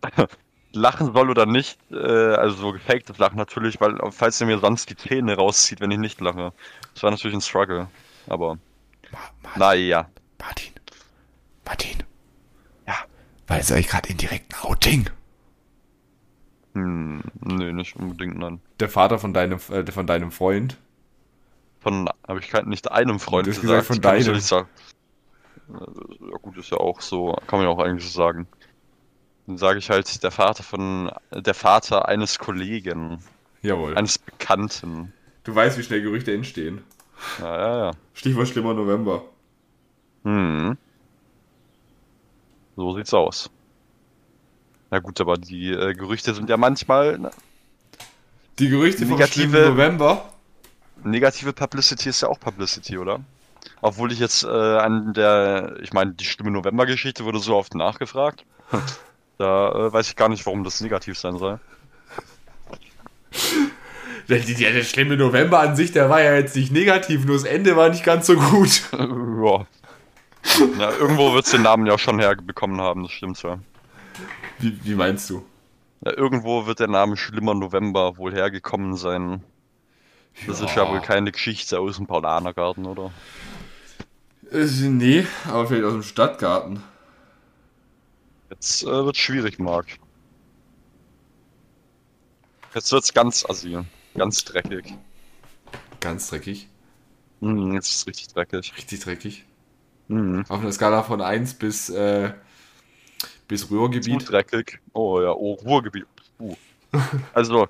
lachen 0.74 1.13
soll 1.13 1.30
oder 1.30 1.46
nicht. 1.46 1.80
Äh, 1.92 1.96
also 1.96 2.56
so 2.56 2.72
gefaktes 2.74 3.18
Lachen 3.18 3.38
natürlich, 3.38 3.80
weil 3.80 3.98
falls 4.12 4.42
er 4.42 4.48
mir 4.48 4.60
sonst 4.60 4.89
die 4.89 4.98
Zähne 4.98 5.36
rauszieht, 5.36 5.80
wenn 5.80 5.92
ich 5.92 6.00
nicht 6.00 6.20
lache. 6.20 6.51
Das 6.94 7.03
war 7.03 7.12
natürlich 7.12 7.36
ein 7.36 7.42
Struggle. 7.42 7.88
Aber 8.27 8.58
naja. 9.56 10.10
Martin. 10.39 10.74
Martin. 11.65 12.03
Ja. 12.88 12.96
War 13.48 13.58
jetzt 13.58 13.72
eigentlich 13.72 13.88
gerade 13.88 14.10
indirekt 14.10 14.53
ein 14.53 14.70
Outing? 14.70 15.10
Hm, 16.74 17.22
nö, 17.42 17.72
nicht 17.72 17.96
unbedingt, 17.96 18.38
nein. 18.38 18.60
Der 18.80 18.89
Vater 18.89 19.20
von 19.20 19.34
deinem, 19.34 19.60
äh, 19.70 19.92
von 19.92 20.08
deinem 20.08 20.32
Freund. 20.32 20.77
Von 21.80 22.10
habe 22.27 22.39
ich 22.39 22.50
kein, 22.50 22.68
nicht 22.68 22.92
einem 22.92 23.20
Freund 23.20 23.46
Du 23.46 23.51
hast 23.51 23.62
gesagt, 23.62 23.86
von 23.86 24.01
deinem. 24.01 24.36
Äh, 24.36 24.39
Ja 25.70 26.38
gut, 26.42 26.58
ist 26.58 26.72
ja 26.72 26.77
auch 26.77 27.01
so, 27.01 27.34
kann 27.48 27.60
man 27.60 27.68
ja 27.68 27.74
auch 27.74 27.80
eigentlich 27.80 28.03
so 28.03 28.12
sagen. 28.12 28.48
Dann 29.48 29.58
sage 29.58 29.80
ich 29.80 29.90
halt 29.90 30.24
der 30.24 30.32
Vater 30.32 30.64
von 30.64 31.12
der 31.32 31.54
Vater 31.54 32.08
eines 32.08 32.40
Kollegen, 32.40 33.20
Jawohl. 33.62 33.96
eines 33.98 34.18
Bekannten. 34.18 35.12
Du 35.44 35.54
weißt, 35.54 35.78
wie 35.78 35.84
schnell 35.84 36.02
Gerüchte 36.02 36.34
entstehen. 36.34 36.84
Ja, 37.40 37.58
ja, 37.58 37.86
ja. 37.86 37.92
Stichwort 38.14 38.48
schlimmer 38.48 38.74
November. 38.74 39.24
Hm. 40.24 40.78
So 42.76 42.96
sieht's 42.96 43.14
aus. 43.14 43.50
Na 44.90 45.00
gut, 45.00 45.20
aber 45.20 45.38
die 45.38 45.72
äh, 45.72 45.94
Gerüchte 45.94 46.34
sind 46.34 46.50
ja 46.50 46.58
manchmal. 46.58 47.18
Ne? 47.18 47.32
Die 48.60 48.70
Gerüchte 48.70 49.06
vom 49.06 49.18
Negative- 49.18 49.48
schlimmen 49.48 49.70
November. 49.72 50.30
Negative 51.04 51.52
Publicity 51.52 52.10
ist 52.10 52.22
ja 52.22 52.30
auch 52.30 52.40
Publicity, 52.40 52.98
oder? 52.98 53.20
Obwohl 53.82 54.12
ich 54.14 54.20
jetzt 54.20 54.44
äh, 54.44 54.48
an 54.48 55.14
der, 55.14 55.76
ich 55.82 55.92
meine, 55.92 56.14
die 56.14 56.24
schlimme 56.24 56.52
November-Geschichte 56.52 57.26
wurde 57.26 57.40
so 57.40 57.56
oft 57.56 57.76
nachgefragt. 57.76 58.46
Da 59.38 59.72
äh, 59.72 59.94
weiß 59.94 60.10
ich 60.10 60.16
gar 60.16 60.30
nicht, 60.30 60.46
warum 60.46 60.63
das 60.63 60.82
negativ 60.82 61.18
sein 61.18 61.38
soll. 61.38 61.60
Der, 64.30 64.40
der, 64.40 64.74
der 64.74 64.84
schlimme 64.84 65.18
November 65.18 65.60
an 65.60 65.75
sich, 65.75 65.92
der 65.92 66.10
war 66.10 66.22
ja 66.22 66.36
jetzt 66.36 66.56
nicht 66.56 66.72
negativ, 66.72 67.25
nur 67.25 67.36
das 67.36 67.44
Ende 67.44 67.75
war 67.75 67.90
nicht 67.90 68.06
ganz 68.06 68.28
so 68.28 68.36
gut. 68.36 68.84
ja. 68.94 69.66
ja. 70.80 70.92
Irgendwo 70.98 71.34
wird's 71.34 71.52
den 71.52 71.63
Namen 71.63 71.86
ja 71.86 71.98
schon 71.98 72.20
herbekommen 72.20 72.80
haben, 72.80 73.04
das 73.04 73.12
stimmt 73.12 73.42
ja. 73.44 73.60
Wie, 74.60 74.78
wie 74.84 74.96
meinst 74.96 75.30
du? 75.30 75.44
ja. 76.06 76.16
Irgendwo 76.16 76.66
wird 76.66 76.80
der 76.80 76.88
Name 76.88 77.18
Schlimmer 77.18 77.54
November 77.54 78.18
wohl 78.18 78.34
hergekommen 78.34 78.96
sein. 78.96 79.44
Das 80.48 80.62
ist 80.62 80.75
ja 80.75 80.90
wohl 80.90 81.02
keine 81.02 81.32
Geschichte 81.32 81.80
aus 81.80 81.98
dem 81.98 82.08
Paulanergarten, 82.08 82.86
oder? 82.86 83.12
Äh, 84.52 84.66
nee, 84.66 85.25
aber 85.48 85.68
vielleicht 85.68 85.86
aus 85.86 85.94
dem 85.94 86.04
Stadtgarten. 86.04 86.84
Jetzt 88.53 88.83
äh, 88.83 88.88
wird's 88.88 89.17
schwierig, 89.17 89.57
Marc. 89.57 89.88
Jetzt 92.75 92.91
wird's 92.91 93.12
ganz 93.13 93.43
assi, 93.50 93.79
ganz 94.15 94.43
dreckig. 94.45 94.93
Ganz 96.00 96.29
dreckig. 96.29 96.69
Hm, 97.41 97.74
jetzt 97.74 97.89
ist 97.89 97.95
es 97.98 98.07
richtig 98.07 98.27
dreckig. 98.27 98.74
Richtig 98.77 99.00
dreckig. 99.00 99.45
Hm. 100.07 100.45
Auf 100.50 100.60
einer 100.60 100.72
Skala 100.72 101.01
von 101.01 101.22
1 101.22 101.55
bis, 101.55 101.89
äh, 101.89 102.33
bis 103.48 103.67
Zu 103.67 103.75
Ruhrgebiet. 103.75 104.29
dreckig. 104.29 104.79
Oh 104.93 105.19
ja, 105.22 105.31
oh, 105.31 105.53
Ruhrgebiet. 105.53 106.05
Uh. 106.39 106.55
Also, 107.33 107.67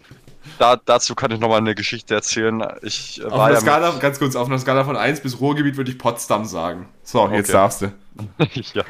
da, 0.59 0.75
dazu 0.75 1.15
kann 1.15 1.31
ich 1.31 1.39
nochmal 1.39 1.59
eine 1.59 1.75
Geschichte 1.75 2.13
erzählen. 2.13 2.61
Ich 2.81 3.21
äh, 3.21 3.25
Auf 3.25 3.31
war 3.31 3.45
einer 3.45 3.53
ja 3.55 3.61
Skala, 3.61 3.91
ganz 3.99 4.19
kurz, 4.19 4.35
auf 4.35 4.47
einer 4.47 4.59
Skala 4.59 4.83
von 4.83 4.97
1 4.97 5.21
bis 5.21 5.39
Ruhrgebiet 5.39 5.77
würde 5.77 5.91
ich 5.91 5.97
Potsdam 5.97 6.43
sagen. 6.43 6.89
So, 7.03 7.29
jetzt 7.29 7.47
Okay. 7.49 7.51
darfst 7.53 7.81
du. 7.83 7.93
ja. 8.73 8.83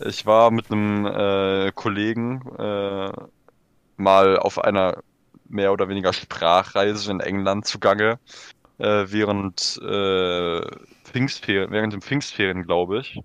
Ich 0.00 0.26
war 0.26 0.50
mit 0.50 0.70
einem 0.70 1.06
äh, 1.06 1.72
Kollegen 1.72 2.42
äh, 2.58 3.12
mal 3.96 4.38
auf 4.38 4.58
einer 4.58 5.02
mehr 5.48 5.72
oder 5.72 5.88
weniger 5.88 6.12
Sprachreise 6.12 7.10
in 7.10 7.20
England 7.20 7.66
zugange, 7.66 8.18
äh, 8.78 9.04
während 9.08 9.80
äh, 9.82 10.60
Pfingstferien, 11.04 11.70
während 11.70 11.92
dem 11.92 12.02
Pfingstferien, 12.02 12.64
glaube 12.64 13.00
ich. 13.00 13.20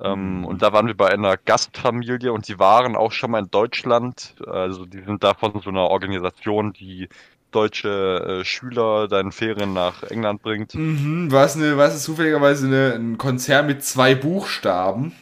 Ähm, 0.00 0.44
und 0.44 0.62
da 0.62 0.72
waren 0.72 0.86
wir 0.86 0.96
bei 0.96 1.08
einer 1.08 1.36
Gastfamilie 1.36 2.32
und 2.32 2.48
die 2.48 2.58
waren 2.58 2.96
auch 2.96 3.12
schon 3.12 3.30
mal 3.30 3.40
in 3.40 3.50
Deutschland. 3.50 4.34
Also 4.46 4.84
die 4.84 5.02
sind 5.02 5.22
da 5.22 5.34
von 5.34 5.60
so 5.60 5.70
einer 5.70 5.88
Organisation, 5.88 6.72
die 6.72 7.08
deutsche 7.50 8.40
äh, 8.40 8.44
Schüler 8.44 9.08
da 9.08 9.20
in 9.20 9.30
Ferien 9.32 9.72
nach 9.72 10.02
England 10.02 10.42
bringt. 10.42 10.74
Mhm, 10.74 11.30
was, 11.30 11.56
eine, 11.56 11.76
was 11.76 11.94
ist 11.94 12.04
zufälligerweise 12.04 12.66
eine, 12.66 12.94
ein 12.94 13.18
Konzern 13.18 13.66
mit 13.66 13.84
zwei 13.84 14.14
Buchstaben? 14.14 15.12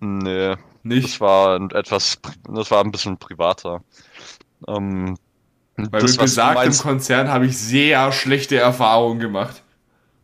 Nee, 0.00 0.56
Nicht? 0.82 1.04
das 1.14 1.20
war 1.20 1.56
ein 1.58 1.70
etwas, 1.70 2.18
das 2.48 2.70
war 2.70 2.82
ein 2.84 2.90
bisschen 2.92 3.18
privater. 3.18 3.82
Ähm, 4.68 5.16
Weil 5.76 6.02
das, 6.02 6.16
besagtem 6.18 6.54
meinst, 6.54 6.82
Konzern 6.82 7.28
habe 7.30 7.46
ich 7.46 7.58
sehr 7.58 8.12
schlechte 8.12 8.56
Erfahrungen 8.56 9.20
gemacht. 9.20 9.62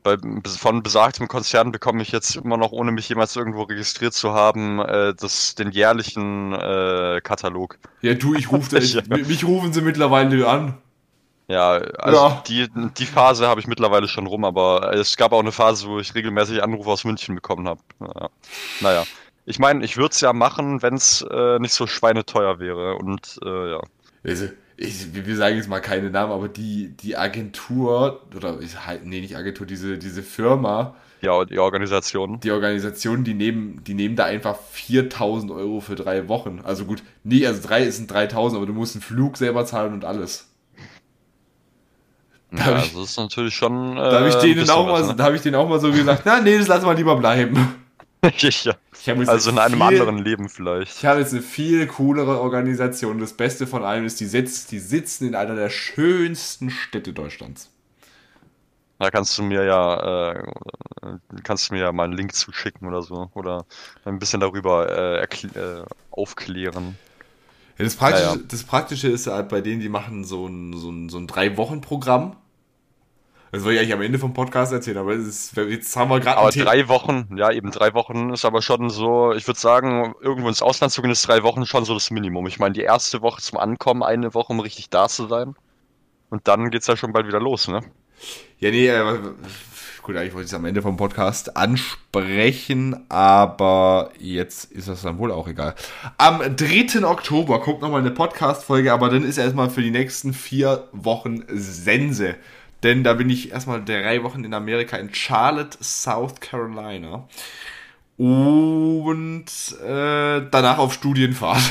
bei, 0.03 0.17
von 0.59 0.83
besagtem 0.83 1.29
Konzern 1.29 1.73
bekomme 1.73 2.03
ich 2.03 2.13
jetzt 2.13 2.37
immer 2.37 2.57
noch, 2.57 2.73
ohne 2.73 2.93
mich 2.93 3.09
jemals 3.09 3.37
irgendwo 3.37 3.63
registriert 3.63 4.15
zu 4.15 4.33
haben, 4.33 4.81
äh, 4.81 5.15
das, 5.15 5.55
den 5.55 5.71
jährlichen 5.71 6.53
äh, 6.55 7.21
Katalog. 7.23 7.79
Ja, 8.01 8.15
du, 8.15 8.35
ich 8.35 8.51
rufe 8.51 8.79
Ja. 8.79 9.03
mich 9.09 9.45
rufen 9.45 9.73
sie 9.73 9.83
mittlerweile 9.83 10.49
an. 10.49 10.79
Ja, 11.49 11.73
also 11.73 12.17
Ja. 12.19 12.43
Die, 12.47 12.69
die 12.99 13.07
Phase 13.07 13.47
habe 13.49 13.61
ich 13.61 13.67
mittlerweile 13.67 14.09
schon 14.09 14.27
rum, 14.27 14.45
aber 14.45 14.93
es 14.95 15.17
gab 15.17 15.33
auch 15.33 15.41
eine 15.41 15.53
Phase, 15.53 15.87
wo 15.89 15.99
ich 16.01 16.15
regelmäßig 16.15 16.63
Anrufe 16.63 16.91
aus 16.91 17.05
München 17.05 17.35
bekommen 17.35 17.69
habe. 17.69 17.81
Ja. 18.01 18.31
Naja. 18.81 19.05
Ich 19.45 19.59
meine, 19.59 19.85
ich 19.85 19.97
würde 19.97 20.13
es 20.13 20.21
ja 20.21 20.33
machen, 20.33 20.83
wenn 20.83 20.95
es 20.95 21.23
äh, 21.31 21.59
nicht 21.59 21.73
so 21.75 21.87
schweineteuer 21.87 22.59
wäre. 22.61 22.95
Und 22.97 23.39
äh, 23.45 23.71
ja. 23.73 23.81
Also, 24.25 24.47
ich, 24.77 25.13
wir 25.15 25.37
sagen 25.37 25.57
jetzt 25.57 25.69
mal 25.69 25.81
keine 25.81 26.11
Namen, 26.11 26.33
aber 26.33 26.49
die, 26.49 26.89
die 26.97 27.17
Agentur, 27.17 28.23
oder 28.37 28.61
ich 28.61 28.77
nee, 29.05 29.21
nicht 29.21 29.37
Agentur, 29.37 29.67
diese, 29.67 29.99
diese 29.99 30.23
Firma, 30.23 30.95
Or- 31.25 31.47
die 31.47 31.59
Organisation. 31.59 32.41
die 32.41 32.51
Organisation, 32.51 33.23
die 33.23 33.35
nehmen, 33.35 33.83
die 33.85 33.95
nehmen 33.95 34.17
da 34.17 34.25
einfach 34.25 34.57
4000 34.73 35.53
Euro 35.53 35.81
für 35.81 35.95
drei 35.95 36.29
Wochen. 36.29 36.61
Also 36.65 36.85
gut, 36.85 37.03
nee, 37.23 37.47
also 37.47 37.67
drei 37.67 37.89
sind 37.91 38.11
3000, 38.11 38.57
aber 38.59 38.67
du 38.67 38.73
musst 38.73 38.97
einen 38.97 39.03
Flug 39.03 39.37
selber 39.37 39.65
zahlen 39.65 39.93
und 39.93 40.05
alles. 40.05 40.49
Da 42.51 42.59
Ja, 42.59 42.71
ich- 42.79 42.83
also 42.85 43.01
das 43.03 43.11
ist 43.11 43.19
natürlich 43.19 43.55
schon. 43.55 43.93
Äh, 43.97 44.01
Da 44.01 44.19
habe 44.21 44.29
ich, 44.29 44.35
denen 44.37 44.69
auch 44.71 44.87
mal, 44.87 45.15
da 45.17 45.25
hab 45.25 45.33
ich 45.35 45.43
denen 45.43 45.55
auch 45.57 45.69
mal 45.69 45.81
so 45.81 45.91
gesagt, 45.93 46.23
na 46.25 46.41
nee, 46.41 46.59
das 46.59 46.67
lassen 46.69 46.87
wir 46.87 46.95
lieber 46.95 47.17
bleiben. 47.17 47.82
Ja. 48.23 48.75
Also 49.27 49.51
in 49.51 49.59
eine 49.59 49.75
einem 49.75 49.89
viel, 49.89 50.01
anderen 50.01 50.19
Leben 50.19 50.49
vielleicht. 50.49 50.99
Ich 50.99 51.05
habe 51.05 51.21
jetzt 51.21 51.33
eine 51.33 51.43
viel 51.43 51.87
coolere 51.89 52.41
Organisation. 52.41 53.19
Das 53.19 53.33
Beste 53.33 53.67
von 53.67 53.85
allem 53.85 54.05
ist, 54.05 54.21
die, 54.21 54.27
sitzt, 54.27 54.71
die 54.71 54.79
sitzen 54.79 55.27
in 55.27 55.35
einer 55.35 55.57
der 55.57 55.71
schönsten 55.71 56.71
Städte 56.71 57.13
Deutschlands. 57.13 57.71
Da 58.99 59.11
kannst 59.11 59.37
du 59.37 59.43
mir 59.43 59.65
ja, 59.65 60.31
äh, 60.31 60.43
kannst 61.43 61.69
du 61.69 61.75
mir 61.75 61.81
ja 61.81 61.93
mal 61.93 62.05
einen 62.05 62.13
Link 62.13 62.33
zuschicken 62.35 62.87
oder 62.87 63.03
so. 63.03 63.31
Oder 63.35 63.65
ein 64.05 64.21
bisschen 64.21 64.39
darüber 64.39 64.89
äh, 64.89 65.25
äh, 65.25 65.85
aufklären. 66.13 66.97
Ja, 67.79 67.85
das, 67.85 67.97
Praktische, 67.97 68.25
ja. 68.25 68.37
das 68.49 68.63
Praktische 68.63 69.09
ist 69.09 69.27
halt 69.27 69.49
bei 69.49 69.61
denen, 69.61 69.81
die 69.81 69.89
machen 69.89 70.23
so 70.23 70.47
ein, 70.47 70.75
so 70.75 70.91
ein, 70.91 71.09
so 71.09 71.19
ein 71.19 71.27
Drei-Wochen-Programm. 71.27 72.37
Das 73.53 73.65
wollte 73.65 73.75
ich 73.75 73.81
eigentlich 73.81 73.93
am 73.93 74.01
Ende 74.01 74.19
vom 74.19 74.33
Podcast 74.33 74.73
erzählen, 74.73 74.97
aber 74.97 75.13
es 75.13 75.27
ist, 75.27 75.57
jetzt 75.57 75.95
haben 75.95 76.11
wir 76.11 76.21
gerade 76.21 76.39
Aber 76.39 76.49
drei 76.51 76.89
Wochen, 76.89 77.37
ja, 77.37 77.53
eben 77.53 77.71
drei 77.71 77.93
Wochen 77.93 78.33
ist 78.33 78.47
aber 78.47 78.63
schon 78.63 78.89
so, 78.89 79.35
ich 79.35 79.47
würde 79.47 79.61
sagen, 79.61 80.15
irgendwo 80.23 80.49
ins 80.49 80.63
Ausland 80.63 80.91
zu 80.91 81.03
gehen, 81.03 81.11
ist 81.11 81.29
drei 81.29 81.43
Wochen 81.43 81.67
schon 81.67 81.85
so 81.85 81.93
das 81.93 82.11
Minimum. 82.11 82.47
Ich 82.47 82.59
meine, 82.59 82.73
die 82.73 82.81
erste 82.81 83.21
Woche 83.21 83.43
zum 83.43 83.59
Ankommen, 83.59 84.03
eine 84.03 84.33
Woche, 84.33 84.55
um 84.55 84.61
richtig 84.61 84.89
da 84.89 85.07
zu 85.07 85.29
sein. 85.29 85.55
Und 86.31 86.49
dann 86.49 86.71
geht's 86.71 86.87
ja 86.87 86.97
schon 86.97 87.13
bald 87.13 87.27
wieder 87.27 87.41
los, 87.41 87.69
ne? 87.69 87.83
Ja, 88.59 88.71
nee, 88.71 88.89
äh, 88.89 89.19
gut, 90.01 90.17
eigentlich 90.17 90.33
wollte 90.33 90.47
ich 90.47 90.51
es 90.51 90.55
am 90.55 90.65
Ende 90.65 90.81
vom 90.81 90.97
Podcast 90.97 91.55
ansprechen, 91.55 93.05
aber 93.11 94.13
jetzt 94.19 94.73
ist 94.73 94.89
das 94.89 95.03
dann 95.03 95.19
wohl 95.19 95.31
auch 95.31 95.47
egal. 95.47 95.75
Am 96.17 96.41
3. 96.57 97.05
Oktober 97.05 97.61
kommt 97.61 97.83
nochmal 97.83 98.01
eine 98.01 98.13
Podcast-Folge, 98.13 98.95
aber 98.95 99.11
dann 99.11 99.25
ist 99.25 99.37
erstmal 99.37 99.69
für 99.69 99.83
die 99.83 99.91
nächsten 99.91 100.33
vier 100.33 100.89
Wochen 100.93 101.45
Sense. 101.49 102.37
Denn 102.83 103.05
da 103.05 103.15
bin 103.15 103.31
ich 103.31 103.53
erstmal 103.53 103.85
drei 103.85 104.23
Wochen 104.25 104.45
in 104.45 104.55
Amerika, 104.55 104.97
in 104.97 105.15
Charlotte, 105.15 105.79
South 105.83 106.41
Carolina. 106.41 107.29
Und 108.17 109.47
äh, 109.83 110.47
danach 110.51 110.79
auf 110.79 110.93
Studienfahrt. 110.95 111.63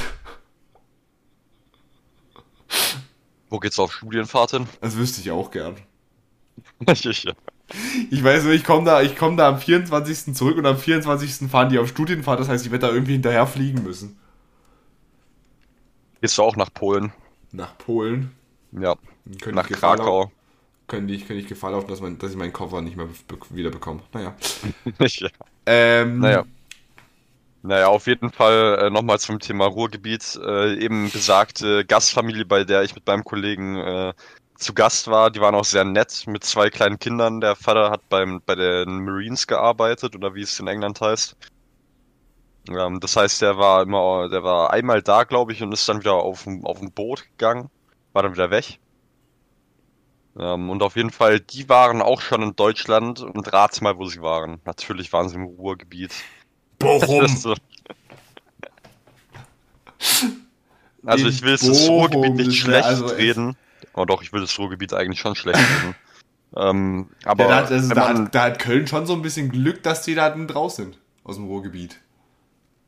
Wo 3.49 3.59
geht's 3.59 3.79
auf 3.79 3.91
Studienfahrt 3.93 4.51
hin? 4.51 4.67
Das 4.79 4.95
wüsste 4.95 5.21
ich 5.21 5.31
auch 5.31 5.51
gern. 5.51 5.75
Ich- 8.09 8.21
weiß 8.23 8.43
nur, 8.43 8.51
ich 8.53 8.65
komme 8.65 8.85
da, 8.85 9.01
ich 9.01 9.15
komme 9.15 9.37
da 9.37 9.47
am 9.47 9.57
24. 9.57 10.35
zurück 10.35 10.57
und 10.57 10.65
am 10.65 10.77
24. 10.77 11.49
fahren 11.49 11.69
die 11.69 11.79
auf 11.79 11.87
Studienfahrt, 11.87 12.39
das 12.39 12.49
heißt, 12.49 12.65
ich 12.65 12.71
werde 12.71 12.87
da 12.87 12.93
irgendwie 12.93 13.13
hinterher 13.13 13.47
fliegen 13.47 13.83
müssen. 13.83 14.19
Gehst 16.19 16.37
du 16.37 16.43
auch 16.43 16.57
nach 16.57 16.73
Polen? 16.73 17.13
Nach 17.53 17.77
Polen. 17.77 18.31
Ja, 18.73 18.95
nach 19.53 19.69
Krakau. 19.69 20.31
Könnte 20.91 21.13
ich, 21.13 21.25
könnte 21.25 21.41
ich 21.41 21.47
Gefahr 21.47 21.71
laufen, 21.71 21.87
dass, 21.87 22.01
mein, 22.01 22.17
dass 22.17 22.31
ich 22.31 22.37
meinen 22.37 22.51
Koffer 22.51 22.81
nicht 22.81 22.97
mehr 22.97 23.07
wieder 23.51 23.69
bekomme. 23.69 24.01
Naja. 24.11 24.35
Ich- 24.99 25.25
Ähm, 25.65 26.19
Naja. 26.19 26.43
Naja, 27.63 27.87
auf 27.87 28.07
jeden 28.07 28.29
Fall 28.29 28.77
äh, 28.77 28.89
nochmal 28.89 29.17
zum 29.17 29.39
Thema 29.39 29.67
Ruhrgebiet. 29.67 30.37
Äh, 30.45 30.83
eben 30.83 31.09
besagte 31.09 31.85
Gastfamilie, 31.85 32.43
bei 32.43 32.65
der 32.65 32.83
ich 32.83 32.93
mit 32.93 33.07
meinem 33.07 33.23
Kollegen 33.23 33.77
äh, 33.77 34.13
zu 34.55 34.73
Gast 34.73 35.07
war, 35.07 35.31
die 35.31 35.39
waren 35.39 35.55
auch 35.55 35.63
sehr 35.63 35.85
nett 35.85 36.25
mit 36.27 36.43
zwei 36.43 36.69
kleinen 36.69 36.99
Kindern. 36.99 37.39
Der 37.39 37.55
Vater 37.55 37.89
hat 37.89 38.09
beim, 38.09 38.41
bei 38.45 38.55
den 38.55 39.05
Marines 39.05 39.47
gearbeitet 39.47 40.13
oder 40.13 40.35
wie 40.35 40.41
es 40.41 40.59
in 40.59 40.67
England 40.67 40.99
heißt. 40.99 41.37
Ähm, 42.67 42.99
das 42.99 43.15
heißt, 43.15 43.41
der 43.41 43.57
war 43.57 43.83
immer, 43.83 44.27
der 44.27 44.43
war 44.43 44.73
einmal 44.73 45.01
da, 45.01 45.23
glaube 45.23 45.53
ich, 45.53 45.63
und 45.63 45.71
ist 45.71 45.87
dann 45.87 46.01
wieder 46.01 46.15
auf, 46.15 46.45
auf 46.63 46.81
ein 46.81 46.91
Boot 46.91 47.23
gegangen, 47.37 47.69
war 48.11 48.23
dann 48.23 48.33
wieder 48.33 48.51
weg. 48.51 48.77
Ähm, 50.37 50.69
und 50.69 50.81
auf 50.81 50.95
jeden 50.95 51.09
Fall, 51.09 51.39
die 51.39 51.67
waren 51.67 52.01
auch 52.01 52.21
schon 52.21 52.41
in 52.41 52.55
Deutschland 52.55 53.21
und 53.21 53.51
rat 53.51 53.81
mal, 53.81 53.97
wo 53.97 54.05
sie 54.05 54.21
waren. 54.21 54.59
Natürlich 54.65 55.11
waren 55.11 55.27
sie 55.29 55.35
im 55.35 55.43
Ruhrgebiet. 55.43 56.13
Bochum. 56.79 57.27
So. 57.37 57.55
Also 61.05 61.25
In 61.25 61.31
ich 61.31 61.41
will 61.43 61.51
jetzt 61.51 61.67
das 61.67 61.85
Bochum, 61.85 62.15
Ruhrgebiet 62.15 62.47
nicht 62.47 62.59
schlecht 62.59 62.85
also 62.85 63.05
reden. 63.05 63.55
Oh 63.93 64.05
doch, 64.05 64.23
ich 64.23 64.33
will 64.33 64.41
das 64.41 64.57
Ruhrgebiet 64.57 64.93
eigentlich 64.93 65.19
schon 65.19 65.35
schlecht 65.35 65.59
reden. 65.59 65.95
ähm, 66.55 67.09
aber 67.23 67.43
Ja, 67.43 67.49
da, 67.49 67.55
hat, 67.57 67.71
also, 67.71 67.93
da, 67.93 68.07
hat, 68.09 68.35
da 68.35 68.43
hat 68.43 68.59
Köln 68.59 68.87
schon 68.87 69.05
so 69.05 69.13
ein 69.13 69.21
bisschen 69.21 69.51
Glück, 69.51 69.83
dass 69.83 70.03
die 70.03 70.15
da 70.15 70.29
draußen 70.29 70.85
sind. 70.85 70.97
Aus 71.23 71.35
dem 71.35 71.45
Ruhrgebiet. 71.45 71.99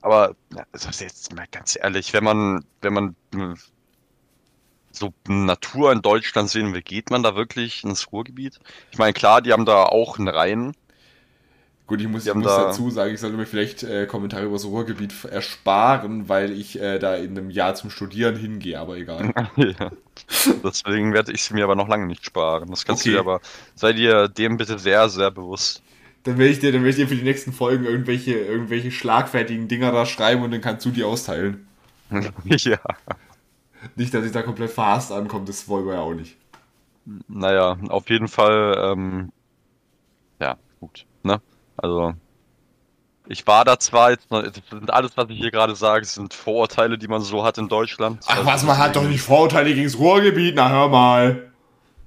Aber 0.02 0.36
also 0.72 0.90
jetzt 1.04 1.34
mal 1.36 1.46
ganz 1.52 1.78
ehrlich, 1.80 2.14
wenn 2.14 2.24
man, 2.24 2.66
wenn 2.82 2.94
man 2.94 3.16
so 4.94 5.14
Natur 5.28 5.92
in 5.92 6.02
Deutschland 6.02 6.50
sehen 6.50 6.74
will, 6.74 6.82
geht 6.82 7.10
man 7.10 7.24
da 7.24 7.36
wirklich 7.36 7.84
ins 7.84 8.12
Ruhrgebiet? 8.12 8.60
Ich 8.92 8.98
meine, 8.98 9.14
klar, 9.14 9.42
die 9.42 9.52
haben 9.52 9.66
da 9.66 9.84
auch 9.84 10.18
einen 10.18 10.28
Rhein. 10.28 10.74
Gut, 11.86 12.00
ich 12.00 12.08
muss, 12.08 12.26
ich 12.26 12.34
muss 12.34 12.46
da 12.46 12.66
dazu 12.66 12.90
sagen, 12.90 13.14
ich 13.14 13.20
sollte 13.20 13.36
mir 13.36 13.46
vielleicht 13.46 13.84
äh, 13.84 14.06
Kommentare 14.08 14.46
über 14.46 14.54
das 14.54 14.66
Ruhrgebiet 14.66 15.26
ersparen, 15.26 16.30
weil 16.30 16.52
ich 16.52 16.80
äh, 16.80 16.98
da 16.98 17.16
in 17.16 17.38
einem 17.38 17.50
Jahr 17.50 17.76
zum 17.76 17.90
Studieren 17.90 18.38
hingehe, 18.38 18.80
aber 18.80 18.96
egal. 18.96 19.34
ja. 19.58 19.92
Deswegen 20.64 21.14
werde 21.14 21.34
ich 21.34 21.44
sie 21.44 21.54
mir 21.54 21.66
aber 21.66 21.76
noch 21.76 21.90
lange 21.90 22.06
nicht 22.06 22.26
sparen. 22.26 22.70
Das 22.70 22.86
kannst 22.86 23.02
okay. 23.02 23.10
du 23.10 23.16
dir 23.16 23.20
aber, 23.20 23.42
sei 23.76 23.92
dir 23.92 24.30
dem 24.30 24.56
bitte 24.56 24.80
sehr, 24.80 25.10
sehr 25.10 25.30
bewusst. 25.30 25.84
Dann 26.24 26.38
werde 26.38 26.54
ich 26.54 26.60
dir, 26.60 26.72
dann 26.72 26.84
werde 26.84 26.92
ich 26.92 26.96
dir 26.96 27.08
für 27.10 27.16
die 27.16 27.24
nächsten 27.24 27.52
Folgen 27.52 27.84
irgendwelche, 27.84 28.34
irgendwelche 28.34 28.92
schlagfertigen 28.92 29.68
Dinger 29.68 29.92
da 29.92 30.06
schreiben 30.06 30.42
und 30.42 30.52
dann 30.52 30.62
kannst 30.62 30.86
du 30.86 30.90
die 30.90 31.04
austeilen. 31.04 31.68
ja. 32.46 32.80
Nicht, 33.96 34.14
dass 34.14 34.26
ich 34.26 34.32
da 34.32 34.42
komplett 34.42 34.72
verhasst 34.72 35.12
ankomme, 35.12 35.46
das 35.46 35.68
wollen 35.68 35.86
wir 35.86 35.96
ja 35.96 36.00
auch 36.02 36.14
nicht. 36.14 36.38
Naja, 37.28 37.78
auf 37.90 38.10
jeden 38.10 38.28
Fall, 38.28 38.78
ähm, 38.80 39.32
ja, 40.40 40.58
gut, 40.80 41.06
ne? 41.24 41.42
Also, 41.76 42.14
ich 43.28 43.46
war 43.48 43.66
da 43.66 43.80
zwar 43.80 44.12
jetzt, 44.12 44.28
alles, 44.88 45.12
was 45.16 45.30
ich 45.30 45.38
hier 45.38 45.52
gerade 45.52 45.76
sage, 45.76 46.06
sind 46.06 46.34
Vorurteile, 46.34 46.98
die 46.98 47.08
man 47.08 47.22
so 47.22 47.44
hat 47.44 47.58
in 47.58 47.68
Deutschland. 47.68 48.20
Ach 48.26 48.38
also 48.38 48.46
was, 48.46 48.64
man 48.64 48.78
hat 48.78 48.96
doch 48.96 49.04
nicht 49.04 49.22
Vorurteile 49.22 49.74
gegen 49.74 49.86
das 49.86 49.98
Ruhrgebiet, 49.98 50.56
na 50.56 50.70
hör 50.70 50.90
mal. 50.90 51.52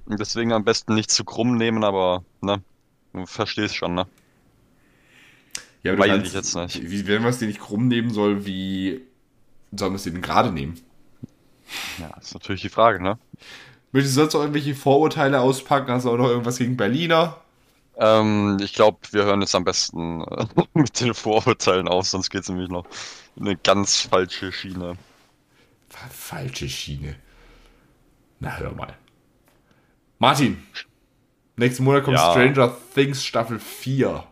Deswegen 0.07 0.53
am 0.53 0.63
besten 0.63 0.95
nicht 0.95 1.11
zu 1.11 1.25
krumm 1.25 1.57
nehmen, 1.57 1.83
aber, 1.83 2.23
ne, 2.41 2.61
du 3.13 3.25
verstehst 3.25 3.75
schon, 3.75 3.93
ne? 3.93 4.07
Ja, 5.83 5.93
aber 5.93 6.07
Weiß 6.07 6.23
ich 6.23 6.33
jetzt 6.33 6.55
nicht. 6.55 6.89
Wie, 6.89 7.07
wenn 7.07 7.21
man 7.21 7.31
es 7.31 7.39
dir 7.39 7.47
nicht 7.47 7.59
krumm 7.59 7.87
nehmen 7.87 8.11
soll, 8.11 8.45
wie 8.45 9.01
soll 9.71 9.89
man 9.89 9.95
es 9.95 10.03
denn 10.03 10.21
gerade 10.21 10.51
nehmen? 10.51 10.79
Ja, 11.99 12.15
ist 12.19 12.33
natürlich 12.33 12.61
die 12.61 12.69
Frage, 12.69 13.01
ne? 13.01 13.17
Möchtest 13.91 14.15
du 14.15 14.21
sonst 14.21 14.33
noch 14.33 14.41
irgendwelche 14.41 14.75
Vorurteile 14.75 15.39
auspacken? 15.39 15.91
Hast 15.91 16.05
du 16.05 16.11
auch 16.11 16.17
noch 16.17 16.29
irgendwas 16.29 16.57
gegen 16.57 16.77
Berliner? 16.77 17.37
Ähm, 17.97 18.57
ich 18.61 18.73
glaube, 18.73 18.99
wir 19.11 19.25
hören 19.25 19.41
jetzt 19.41 19.55
am 19.55 19.63
besten 19.63 20.21
äh, 20.23 20.45
mit 20.73 20.99
den 20.99 21.13
Vorurteilen 21.13 21.87
auf, 21.87 22.07
sonst 22.07 22.29
geht 22.29 22.41
es 22.41 22.49
nämlich 22.49 22.69
noch 22.69 22.85
in 23.35 23.47
eine 23.47 23.57
ganz 23.57 24.01
falsche 24.01 24.51
Schiene. 24.51 24.97
Falsche 25.89 26.69
Schiene. 26.69 27.15
Na, 28.39 28.57
hör 28.57 28.71
mal. 28.73 28.93
Martin, 30.19 30.63
nächsten 31.55 31.83
Monat 31.83 32.03
kommt 32.03 32.17
ja. 32.17 32.31
Stranger 32.31 32.77
Things 32.93 33.23
Staffel 33.23 33.59
4. 33.59 34.23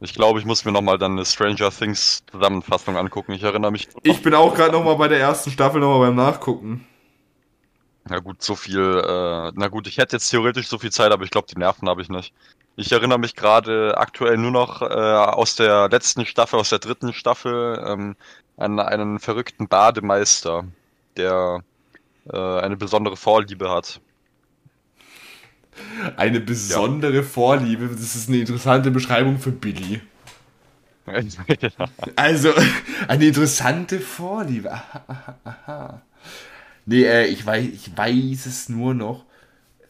Ich 0.00 0.12
glaube, 0.12 0.38
ich 0.38 0.44
muss 0.44 0.64
mir 0.64 0.72
nochmal 0.72 0.98
dann 0.98 1.12
eine 1.12 1.24
Stranger 1.24 1.70
Things 1.70 2.22
Zusammenfassung 2.30 2.96
angucken. 2.96 3.32
Ich 3.32 3.42
erinnere 3.42 3.72
mich. 3.72 3.88
Ich 4.02 4.22
bin 4.22 4.34
auch 4.34 4.54
gerade 4.54 4.72
nochmal 4.72 4.96
bei 4.96 5.08
der 5.08 5.20
ersten 5.20 5.50
Staffel 5.50 5.80
nochmal 5.80 6.08
beim 6.08 6.16
Nachgucken. 6.16 6.86
Na 8.08 8.18
gut, 8.18 8.42
so 8.42 8.54
viel. 8.54 8.78
Äh, 8.78 9.52
na 9.54 9.68
gut, 9.68 9.86
ich 9.86 9.98
hätte 9.98 10.16
jetzt 10.16 10.28
theoretisch 10.28 10.68
so 10.68 10.78
viel 10.78 10.92
Zeit, 10.92 11.12
aber 11.12 11.24
ich 11.24 11.30
glaube, 11.30 11.48
die 11.50 11.58
Nerven 11.58 11.88
habe 11.88 12.02
ich 12.02 12.08
nicht. 12.08 12.32
Ich 12.76 12.92
erinnere 12.92 13.18
mich 13.18 13.34
gerade 13.34 13.96
aktuell 13.96 14.36
nur 14.36 14.50
noch 14.50 14.82
äh, 14.82 14.84
aus 14.84 15.56
der 15.56 15.88
letzten 15.88 16.26
Staffel, 16.26 16.60
aus 16.60 16.68
der 16.68 16.78
dritten 16.78 17.14
Staffel, 17.14 17.82
ähm, 17.86 18.16
an 18.58 18.78
einen 18.78 19.18
verrückten 19.18 19.66
Bademeister, 19.66 20.64
der 21.16 21.64
äh, 22.30 22.36
eine 22.36 22.76
besondere 22.76 23.16
Vorliebe 23.16 23.70
hat. 23.70 24.00
Eine 26.16 26.40
besondere 26.40 27.16
ja. 27.16 27.22
Vorliebe, 27.22 27.88
das 27.88 28.14
ist 28.14 28.28
eine 28.28 28.38
interessante 28.38 28.90
Beschreibung 28.90 29.38
für 29.38 29.52
Billy. 29.52 30.00
also, 32.16 32.50
eine 33.06 33.26
interessante 33.26 34.00
Vorliebe. 34.00 34.72
Aha, 34.72 35.04
aha, 35.06 35.38
aha. 35.44 36.02
Nee, 36.84 37.04
äh, 37.04 37.26
ich, 37.26 37.44
weiß, 37.44 37.64
ich 37.64 37.96
weiß 37.96 38.46
es 38.46 38.68
nur 38.68 38.94
noch. 38.94 39.24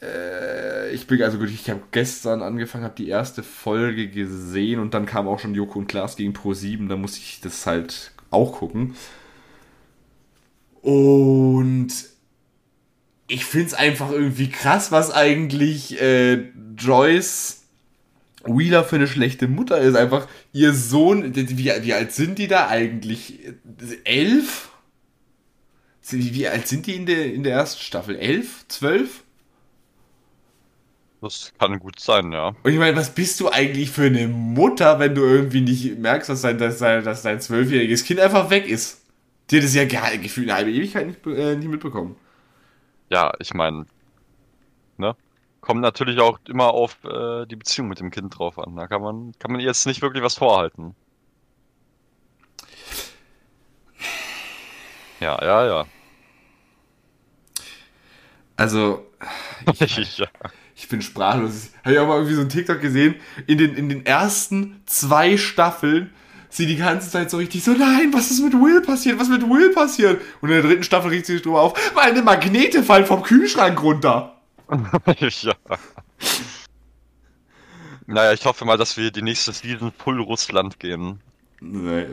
Äh, 0.03 0.90
ich 0.90 1.07
bin 1.07 1.22
also 1.22 1.38
gut, 1.38 1.51
ich 1.51 1.68
habe 1.70 1.83
gestern 1.90 2.42
angefangen, 2.42 2.85
habe 2.85 2.94
die 2.96 3.09
erste 3.09 3.42
Folge 3.42 4.09
gesehen 4.09 4.81
und 4.81 4.94
dann 4.94 5.07
kam 5.07 5.29
auch 5.29 5.38
schon 5.38 5.55
Joko 5.55 5.79
und 5.79 5.88
Klaas 5.88 6.16
gegen 6.16 6.33
Pro 6.33 6.55
7, 6.55 6.88
da 6.88 6.96
musste 6.96 7.18
ich 7.18 7.40
das 7.40 7.66
halt 7.66 8.12
auch 8.31 8.53
gucken. 8.53 8.94
Und 10.83 11.88
ich 13.28 13.44
finde 13.44 13.66
es 13.66 13.74
einfach 13.74 14.10
irgendwie 14.10 14.50
krass, 14.50 14.92
was 14.92 15.10
eigentlich 15.10 16.00
äh, 16.00 16.44
Joyce 16.76 17.62
Wheeler 18.44 18.84
für 18.84 18.96
eine 18.96 19.08
schlechte 19.08 19.48
Mutter 19.48 19.78
ist. 19.78 19.96
Einfach 19.96 20.28
ihr 20.52 20.72
Sohn, 20.72 21.34
wie, 21.34 21.72
wie 21.82 21.94
alt 21.94 22.12
sind 22.12 22.38
die 22.38 22.48
da 22.48 22.68
eigentlich? 22.68 23.40
Elf? 24.04 24.70
Wie, 26.08 26.34
wie 26.34 26.48
alt 26.48 26.68
sind 26.68 26.86
die 26.86 26.94
in 26.94 27.06
der, 27.06 27.32
in 27.32 27.42
der 27.42 27.54
ersten 27.54 27.82
Staffel? 27.82 28.16
Elf? 28.16 28.64
Zwölf? 28.68 29.24
Das 31.20 31.52
kann 31.58 31.80
gut 31.80 31.98
sein, 31.98 32.30
ja. 32.30 32.54
Und 32.62 32.72
ich 32.72 32.78
meine, 32.78 32.96
was 32.96 33.14
bist 33.14 33.40
du 33.40 33.48
eigentlich 33.48 33.90
für 33.90 34.04
eine 34.04 34.28
Mutter, 34.28 35.00
wenn 35.00 35.14
du 35.14 35.22
irgendwie 35.22 35.62
nicht 35.62 35.98
merkst, 35.98 36.28
dass 36.28 36.42
dein, 36.42 36.58
dass 36.58 36.78
dein, 36.78 37.02
dass 37.02 37.22
dein 37.22 37.40
zwölfjähriges 37.40 38.04
Kind 38.04 38.20
einfach 38.20 38.50
weg 38.50 38.68
ist? 38.68 39.00
Die 39.50 39.56
hat 39.56 39.64
das 39.64 39.74
ja 39.74 39.84
gefühlt 39.84 40.48
eine 40.48 40.58
halbe 40.58 40.70
Ewigkeit 40.70 41.06
nicht, 41.06 41.26
äh, 41.26 41.56
nicht 41.56 41.68
mitbekommen. 41.68 42.16
Ja, 43.09 43.33
ich 43.38 43.55
meine, 43.55 43.87
ne? 44.97 45.16
Kommt 45.61 45.81
natürlich 45.81 46.21
auch 46.21 46.38
immer 46.49 46.73
auf 46.75 47.03
äh, 47.05 47.47
die 47.47 47.57
Beziehung 47.57 47.88
mit 47.88 47.99
dem 47.99 48.11
Kind 48.11 48.38
drauf 48.38 48.59
an. 48.59 48.77
Da 48.77 48.87
kann 48.87 49.03
man, 49.03 49.33
kann 49.38 49.53
man 49.53 49.61
jetzt 49.61 49.87
nicht 49.87 50.03
wirklich 50.03 50.23
was 50.23 50.35
vorhalten. 50.35 50.95
Ja, 55.21 55.42
ja, 55.42 55.66
ja. 55.66 55.87
Also, 58.57 59.07
ich, 59.81 60.19
ja. 60.19 60.27
ich 60.75 60.88
bin 60.88 61.03
sprachlos. 61.03 61.71
Habe 61.83 61.95
ich 61.95 61.99
auch 61.99 62.07
mal 62.07 62.16
irgendwie 62.16 62.35
so 62.35 62.40
einen 62.40 62.51
TikTok 62.51 62.81
gesehen. 62.81 63.16
In 63.47 63.59
den, 63.59 63.75
in 63.75 63.88
den 63.88 64.07
ersten 64.07 64.83
zwei 64.87 65.37
Staffeln 65.37 66.12
sie 66.48 66.66
die 66.66 66.76
ganze 66.76 67.11
Zeit 67.11 67.30
so 67.30 67.37
richtig 67.37 67.62
so, 67.64 67.72
nein, 67.72 68.12
was 68.12 68.30
ist 68.30 68.40
mit 68.40 68.52
Will 68.54 68.80
passiert? 68.80 69.18
Was 69.18 69.28
ist 69.28 69.40
mit 69.40 69.48
Will 69.48 69.70
passiert? 69.70 70.20
Und 70.40 70.48
in 70.48 70.54
der 70.54 70.62
dritten 70.62 70.82
Staffel 70.82 71.11
riecht 71.11 71.26
sie 71.26 71.35
sich 71.35 71.42
drüber 71.42 71.62
auf, 71.62 71.94
meine 71.94 72.22
Magnete 72.22 72.82
fallen 72.82 73.06
vom 73.06 73.22
Kühlschrank 73.22 73.82
runter. 73.82 74.40
ja. 75.18 75.54
Naja, 78.06 78.32
ich 78.32 78.44
hoffe 78.44 78.64
mal, 78.64 78.76
dass 78.76 78.96
wir 78.96 79.11
die 79.11 79.22
nächste 79.22 79.52
Season 79.52 79.92
full 79.92 80.20
Russland 80.20 80.78
gehen. 80.78 81.20
Nee. 81.61 82.06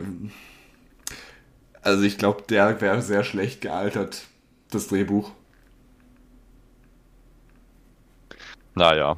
Also 1.82 2.02
ich 2.02 2.18
glaube, 2.18 2.42
der 2.48 2.80
wäre 2.80 3.02
sehr 3.02 3.24
schlecht 3.24 3.60
gealtert, 3.60 4.22
das 4.70 4.88
Drehbuch. 4.88 5.30
Naja. 8.74 9.16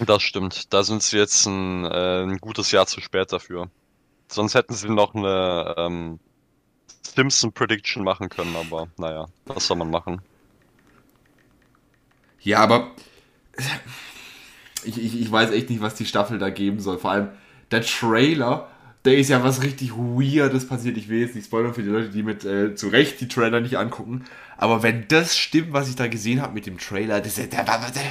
Das 0.00 0.22
stimmt. 0.22 0.72
Da 0.72 0.82
sind 0.82 1.02
sie 1.02 1.16
jetzt 1.18 1.46
ein, 1.46 1.84
äh, 1.84 2.22
ein 2.22 2.38
gutes 2.38 2.72
Jahr 2.72 2.86
zu 2.86 3.00
spät 3.00 3.32
dafür. 3.32 3.70
Sonst 4.28 4.54
hätten 4.54 4.74
sie 4.74 4.88
noch 4.88 5.14
eine 5.14 5.74
ähm, 5.76 6.18
Simpson 7.02 7.52
Prediction 7.52 8.02
machen 8.02 8.28
können, 8.28 8.56
aber 8.56 8.88
naja, 8.96 9.26
was 9.46 9.66
soll 9.66 9.76
man 9.76 9.90
machen? 9.90 10.20
Ja, 12.40 12.58
aber 12.58 12.90
ich, 14.84 15.02
ich, 15.02 15.20
ich 15.20 15.30
weiß 15.30 15.50
echt 15.50 15.70
nicht, 15.70 15.80
was 15.80 15.94
die 15.94 16.06
Staffel 16.06 16.38
da 16.38 16.50
geben 16.50 16.80
soll. 16.80 16.98
Vor 16.98 17.12
allem 17.12 17.28
der 17.70 17.82
Trailer, 17.82 18.68
der 19.04 19.16
ist 19.16 19.30
ja 19.30 19.44
was 19.44 19.62
richtig 19.62 19.92
Weirdes 19.92 20.66
passiert. 20.66 20.96
Ich 20.96 21.08
will 21.08 21.20
jetzt 21.20 21.34
nicht 21.34 21.46
spoilern 21.46 21.74
für 21.74 21.82
die 21.82 21.90
Leute, 21.90 22.10
die 22.10 22.22
mit 22.22 22.44
äh, 22.44 22.74
zu 22.74 22.88
Recht 22.88 23.20
die 23.20 23.28
Trailer 23.28 23.60
nicht 23.60 23.78
angucken. 23.78 24.24
Aber 24.56 24.82
wenn 24.82 25.06
das 25.08 25.36
stimmt, 25.36 25.72
was 25.72 25.88
ich 25.88 25.96
da 25.96 26.08
gesehen 26.08 26.42
habe 26.42 26.54
mit 26.54 26.66
dem 26.66 26.78
Trailer, 26.78 27.20
das, 27.20 27.36
der, 27.36 27.46
der, 27.46 27.64
der, 27.64 28.02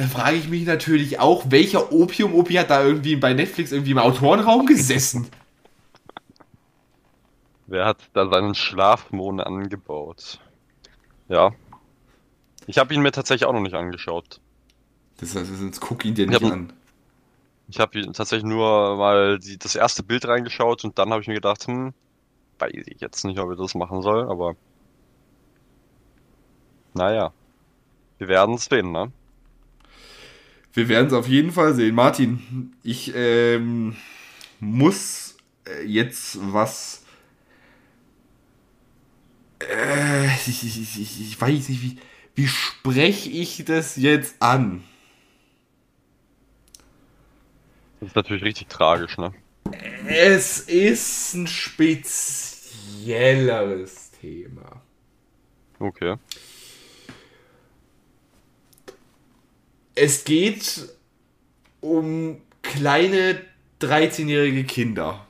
dann 0.00 0.08
frage 0.08 0.38
ich 0.38 0.48
mich 0.48 0.64
natürlich 0.64 1.20
auch, 1.20 1.44
welcher 1.50 1.92
Opium-Opi 1.92 2.54
hat 2.54 2.70
da 2.70 2.82
irgendwie 2.82 3.16
bei 3.16 3.34
Netflix 3.34 3.70
irgendwie 3.70 3.90
im 3.90 3.98
Autorenraum 3.98 4.64
gesessen? 4.64 5.28
Wer 7.66 7.84
hat 7.84 7.98
da 8.14 8.26
seinen 8.26 8.54
Schlafmond 8.54 9.42
angebaut? 9.42 10.40
Ja. 11.28 11.52
Ich 12.66 12.78
habe 12.78 12.94
ihn 12.94 13.02
mir 13.02 13.12
tatsächlich 13.12 13.46
auch 13.46 13.52
noch 13.52 13.60
nicht 13.60 13.74
angeschaut. 13.74 14.40
Das 15.18 15.34
heißt, 15.34 15.50
jetzt 15.60 15.80
guck 15.82 16.02
ihn 16.06 16.14
dir 16.14 16.26
nicht 16.26 16.40
ich 16.40 16.46
hab, 16.46 16.50
an. 16.50 16.72
Ich 17.68 17.78
habe 17.78 18.00
tatsächlich 18.12 18.48
nur 18.48 18.96
mal 18.96 19.38
die, 19.38 19.58
das 19.58 19.74
erste 19.74 20.02
Bild 20.02 20.26
reingeschaut 20.26 20.82
und 20.82 20.98
dann 20.98 21.10
habe 21.10 21.20
ich 21.20 21.28
mir 21.28 21.34
gedacht, 21.34 21.66
hm, 21.66 21.92
weiß 22.58 22.72
ich 22.86 23.02
jetzt 23.02 23.26
nicht, 23.26 23.38
ob 23.38 23.52
ich 23.52 23.58
das 23.58 23.74
machen 23.74 24.00
soll, 24.00 24.30
aber 24.30 24.56
naja. 26.94 27.34
Wir 28.16 28.28
werden 28.28 28.54
es 28.54 28.64
sehen, 28.64 28.92
ne? 28.92 29.12
Wir 30.72 30.88
werden 30.88 31.08
es 31.08 31.12
auf 31.12 31.26
jeden 31.26 31.52
Fall 31.52 31.74
sehen. 31.74 31.94
Martin, 31.94 32.72
ich 32.82 33.12
ähm, 33.14 33.96
muss 34.60 35.36
äh, 35.66 35.84
jetzt 35.84 36.38
was. 36.52 37.02
Äh, 39.60 40.26
ich, 40.46 40.64
ich, 40.64 41.00
ich, 41.00 41.20
ich, 41.20 41.38
weiß 41.40 41.68
nicht, 41.68 41.82
wie, 41.82 41.98
wie 42.34 42.46
spreche 42.46 43.30
ich 43.30 43.64
das 43.64 43.96
jetzt 43.96 44.40
an? 44.40 44.84
Das 47.98 48.10
ist 48.10 48.16
natürlich 48.16 48.44
richtig 48.44 48.68
tragisch, 48.68 49.18
ne? 49.18 49.34
Es 50.06 50.60
ist 50.60 51.34
ein 51.34 51.46
spezielleres 51.46 54.12
Thema. 54.12 54.80
Okay. 55.78 56.16
Es 60.02 60.24
geht 60.24 60.88
um 61.82 62.40
kleine 62.62 63.38
13-jährige 63.82 64.64
Kinder. 64.64 65.26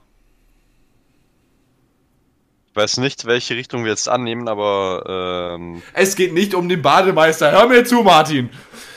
Ich 2.68 2.76
weiß 2.76 2.98
nicht, 2.98 3.24
welche 3.24 3.56
Richtung 3.56 3.82
wir 3.82 3.90
jetzt 3.90 4.08
annehmen, 4.08 4.46
aber 4.46 5.56
ähm, 5.58 5.82
Es 5.92 6.14
geht 6.14 6.32
nicht 6.34 6.54
um 6.54 6.68
den 6.68 6.82
Bademeister. 6.82 7.50
Hör 7.50 7.66
mir 7.66 7.84
zu, 7.84 8.04
Martin. 8.04 8.48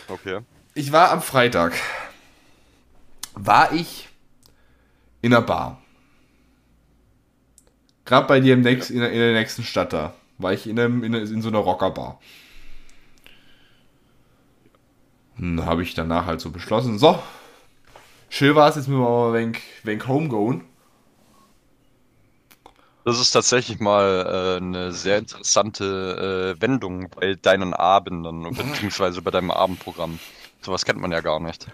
okay. 0.10 0.42
Ich 0.76 0.92
war 0.92 1.10
am 1.10 1.24
Freitag. 1.24 1.74
War 3.34 3.74
ich 3.74 4.10
in 5.24 5.34
einer 5.34 5.42
Bar. 5.42 5.82
Gerade 8.06 8.28
bei 8.28 8.40
dir 8.40 8.54
im 8.54 8.62
nächst, 8.62 8.92
in, 8.92 9.00
der, 9.00 9.12
in 9.12 9.18
der 9.18 9.34
nächsten 9.34 9.64
Stadt 9.64 9.92
da. 9.92 10.14
War 10.38 10.54
ich 10.54 10.68
in, 10.68 10.80
einem, 10.80 11.04
in, 11.04 11.16
in 11.16 11.42
so 11.42 11.48
einer 11.48 11.58
Rockerbar. 11.58 12.20
Dann 15.33 15.33
habe 15.66 15.84
ich 15.84 15.94
danach 15.94 16.26
halt 16.26 16.42
so 16.42 16.52
beschlossen, 16.52 16.98
so, 17.00 17.22
schön 18.30 18.56
war 18.56 18.70
es, 18.70 18.76
jetzt 18.76 18.88
müssen 18.88 19.02
wir 19.02 19.10
mal 19.10 19.30
ein 19.30 19.34
wenig, 19.34 19.62
wenig 19.84 20.08
home 20.08 20.30
gehen. 20.30 20.64
Das 23.06 23.20
ist 23.20 23.32
tatsächlich 23.32 23.80
mal 23.80 24.58
äh, 24.62 24.64
eine 24.64 24.94
sehr 24.94 25.18
interessante 25.18 26.56
äh, 26.58 26.62
Wendung 26.62 27.10
bei 27.10 27.36
deinen 27.36 27.74
Abenden, 27.74 28.44
beziehungsweise 28.56 29.22
bei 29.22 29.32
deinem 29.32 29.52
Abendprogramm. 29.52 30.20
Sowas 30.62 30.86
kennt 30.86 31.02
man 31.02 31.12
ja 31.12 31.20
gar 31.20 31.42
nicht. 31.42 31.68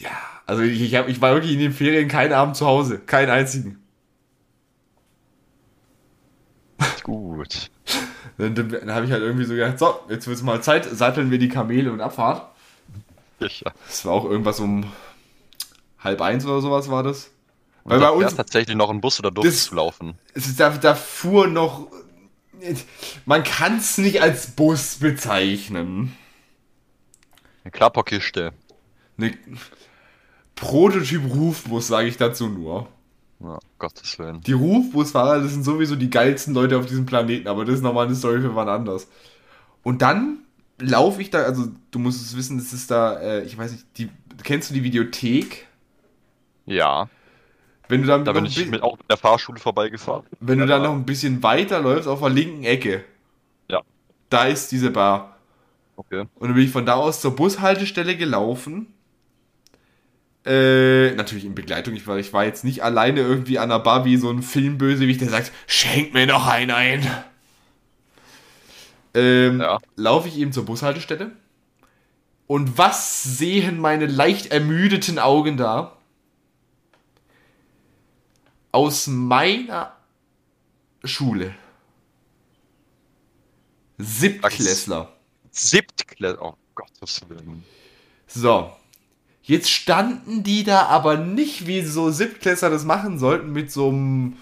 Ja, 0.00 0.10
also 0.46 0.62
ich, 0.62 0.80
ich, 0.80 0.94
hab, 0.96 1.08
ich 1.08 1.20
war 1.20 1.34
wirklich 1.34 1.52
in 1.52 1.60
den 1.60 1.72
Ferien 1.72 2.08
keinen 2.08 2.32
Abend 2.32 2.56
zu 2.56 2.66
Hause. 2.66 2.98
Keinen 2.98 3.30
einzigen. 3.30 3.78
Gut. 7.04 7.70
Dann, 8.38 8.54
dann, 8.54 8.90
habe 8.94 9.04
ich 9.04 9.12
halt 9.12 9.22
irgendwie 9.22 9.44
so 9.44 9.54
gedacht, 9.54 9.78
so, 9.78 9.98
jetzt 10.08 10.26
wird 10.26 10.36
es 10.36 10.42
mal 10.44 10.62
Zeit, 10.62 10.84
satteln 10.84 11.30
wir 11.30 11.38
die 11.38 11.48
Kamele 11.48 11.92
und 11.92 12.00
Abfahrt. 12.00 12.48
Ja. 13.40 13.72
Das 13.86 14.04
war 14.04 14.12
auch 14.12 14.24
irgendwas 14.24 14.60
um 14.60 14.90
halb 15.98 16.20
eins 16.20 16.44
oder 16.46 16.60
sowas 16.60 16.88
war 16.90 17.02
das. 17.02 17.30
Und 17.84 17.92
Weil 17.92 18.00
da 18.00 18.10
bei 18.10 18.16
uns, 18.16 18.34
tatsächlich 18.34 18.76
noch 18.76 18.90
ein 18.90 19.00
Bus 19.00 19.18
oder 19.18 19.30
durchs 19.30 19.66
Das- 19.66 19.70
laufen. 19.72 20.18
es 20.34 20.46
ist, 20.46 20.60
da, 20.60 20.70
da 20.70 20.94
fuhr 20.94 21.46
noch, 21.48 21.88
man 23.26 23.42
kann 23.44 23.78
es 23.78 23.98
nicht 23.98 24.22
als 24.22 24.48
Bus 24.52 24.96
bezeichnen. 24.96 26.16
Eine 27.64 27.70
Klapperkiste. 27.72 28.52
Ne, 29.16 29.36
Prototyp-Rufbus, 30.54 31.86
sage 31.88 32.08
ich 32.08 32.16
dazu 32.16 32.48
nur. 32.48 32.88
Ja, 33.40 33.58
Gottes 33.78 34.18
Willen. 34.18 34.46
Die 34.46 34.52
Rufbusfahrer, 34.52 35.40
das 35.42 35.52
sind 35.52 35.64
sowieso 35.64 35.96
die 35.96 36.10
geilsten 36.10 36.54
Leute 36.54 36.78
auf 36.78 36.86
diesem 36.86 37.06
Planeten, 37.06 37.48
aber 37.48 37.64
das 37.64 37.76
ist 37.76 37.82
nochmal 37.82 38.06
eine 38.06 38.14
Story 38.14 38.40
für 38.40 38.54
wann 38.54 38.68
anders. 38.68 39.08
Und 39.84 40.02
dann 40.02 40.40
laufe 40.80 41.22
ich 41.22 41.30
da, 41.30 41.42
also 41.44 41.68
du 41.92 41.98
musst 42.00 42.22
es 42.22 42.36
wissen, 42.36 42.58
das 42.58 42.72
ist 42.72 42.90
da, 42.90 43.20
äh, 43.20 43.44
ich 43.44 43.58
weiß 43.58 43.72
nicht, 43.72 43.86
die, 43.98 44.10
kennst 44.44 44.70
du 44.70 44.74
die 44.74 44.84
Videothek? 44.84 45.66
Ja, 46.66 47.08
Wenn 47.88 48.02
du 48.02 48.06
dann 48.08 48.24
da 48.24 48.32
bin 48.32 48.44
ich 48.46 48.66
mit, 48.66 48.82
auch 48.82 48.96
mit 48.98 49.10
der 49.10 49.16
Fahrschule 49.16 49.58
vorbeigefahren. 49.60 50.26
Wenn 50.40 50.58
du 50.58 50.64
Ja, 50.64 50.66
dann 50.66 50.82
noch 50.82 50.92
ein 50.94 51.06
bisschen 51.06 51.42
weiter 51.44 51.80
läufst, 51.80 52.08
auf 52.08 52.18
der 52.20 52.30
linken 52.30 52.64
Ecke, 52.64 53.04
Ja, 53.68 53.82
da 54.30 54.44
ist 54.44 54.72
diese 54.72 54.90
Bar. 54.90 55.36
okay. 55.96 56.28
Und 56.36 56.48
dann 56.48 56.54
bin 56.54 56.64
ich 56.64 56.70
von 56.70 56.86
da 56.86 56.94
aus 56.94 57.20
zur 57.20 57.36
Bushaltestelle 57.36 58.16
gelaufen. 58.16 58.94
Äh, 60.48 61.14
natürlich 61.14 61.44
in 61.44 61.54
Begleitung. 61.54 61.94
Ich 61.94 62.06
war, 62.06 62.16
ich 62.18 62.32
war 62.32 62.46
jetzt 62.46 62.64
nicht 62.64 62.82
alleine 62.82 63.20
irgendwie 63.20 63.58
an 63.58 63.68
der 63.68 63.80
Bar 63.80 64.06
wie 64.06 64.16
so 64.16 64.30
ein 64.30 64.42
Filmbösewicht, 64.42 65.20
der 65.20 65.28
sagt, 65.28 65.52
schenk 65.66 66.14
mir 66.14 66.26
noch 66.26 66.46
einen 66.46 66.70
ein. 66.70 67.06
Ähm, 69.12 69.60
Ja. 69.60 69.78
Laufe 69.96 70.28
ich 70.28 70.38
eben 70.38 70.52
zur 70.52 70.64
Bushaltestelle. 70.64 71.32
Und 72.46 72.78
was 72.78 73.22
sehen 73.22 73.78
meine 73.78 74.06
leicht 74.06 74.46
ermüdeten 74.50 75.18
Augen 75.18 75.58
da? 75.58 75.98
Aus 78.72 79.06
meiner 79.06 79.94
Schule. 81.04 81.54
Siebtklässler. 83.98 85.12
Siebtklässler. 85.50 86.40
Oh 86.40 86.54
Gottes 86.74 87.20
Willen. 87.28 87.64
So. 88.26 88.72
Jetzt 89.48 89.70
standen 89.70 90.42
die 90.42 90.62
da 90.62 90.82
aber 90.88 91.16
nicht, 91.16 91.66
wie 91.66 91.80
so 91.80 92.10
Siebtklässler 92.10 92.68
das 92.68 92.84
machen 92.84 93.18
sollten, 93.18 93.50
mit 93.50 93.72
so 93.72 93.88
einem, 93.88 94.36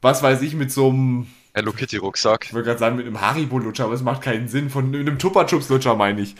was 0.00 0.22
weiß 0.22 0.40
ich, 0.40 0.54
mit 0.54 0.72
so 0.72 0.88
einem, 0.88 1.26
Hello 1.52 1.70
Kitty 1.70 1.98
Rucksack. 1.98 2.46
ich 2.46 2.54
würde 2.54 2.64
gerade 2.64 2.78
sagen, 2.78 2.96
mit 2.96 3.04
einem 3.06 3.20
Haribo-Lutscher, 3.20 3.84
aber 3.84 3.92
es 3.92 4.00
macht 4.00 4.22
keinen 4.22 4.48
Sinn. 4.48 4.70
Von 4.70 4.90
mit 4.90 5.00
einem 5.06 5.18
Chupa-Chups-Lutscher 5.18 5.96
meine 5.96 6.22
ich. 6.22 6.34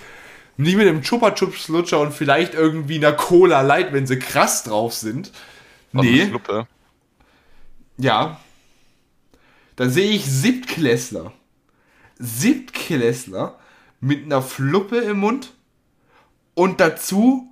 Nicht 0.57 0.77
mit 0.79 0.89
einem 0.89 1.03
Chupa-Chups-Lutscher 1.03 2.01
und 2.01 2.15
vielleicht 2.15 2.55
irgendwie 2.55 2.97
einer 2.97 3.13
Cola 3.13 3.61
Light, 3.61 3.93
wenn 3.93 4.07
sie 4.07 4.19
krass 4.19 4.65
drauf 4.65 4.95
sind. 4.95 5.31
Und 5.93 6.01
eine 6.01 6.11
Nee, 6.11 6.27
Fluppe. 6.29 6.67
ja. 7.99 8.41
Da 9.77 9.91
sehe 9.91 10.13
ich 10.13 10.25
Siebtklässler. 10.25 11.33
Siebtklässler 12.19 13.59
mit 14.01 14.25
einer 14.25 14.41
Fluppe 14.41 14.97
im 14.97 15.19
Mund 15.19 15.53
und 16.55 16.81
dazu, 16.81 17.52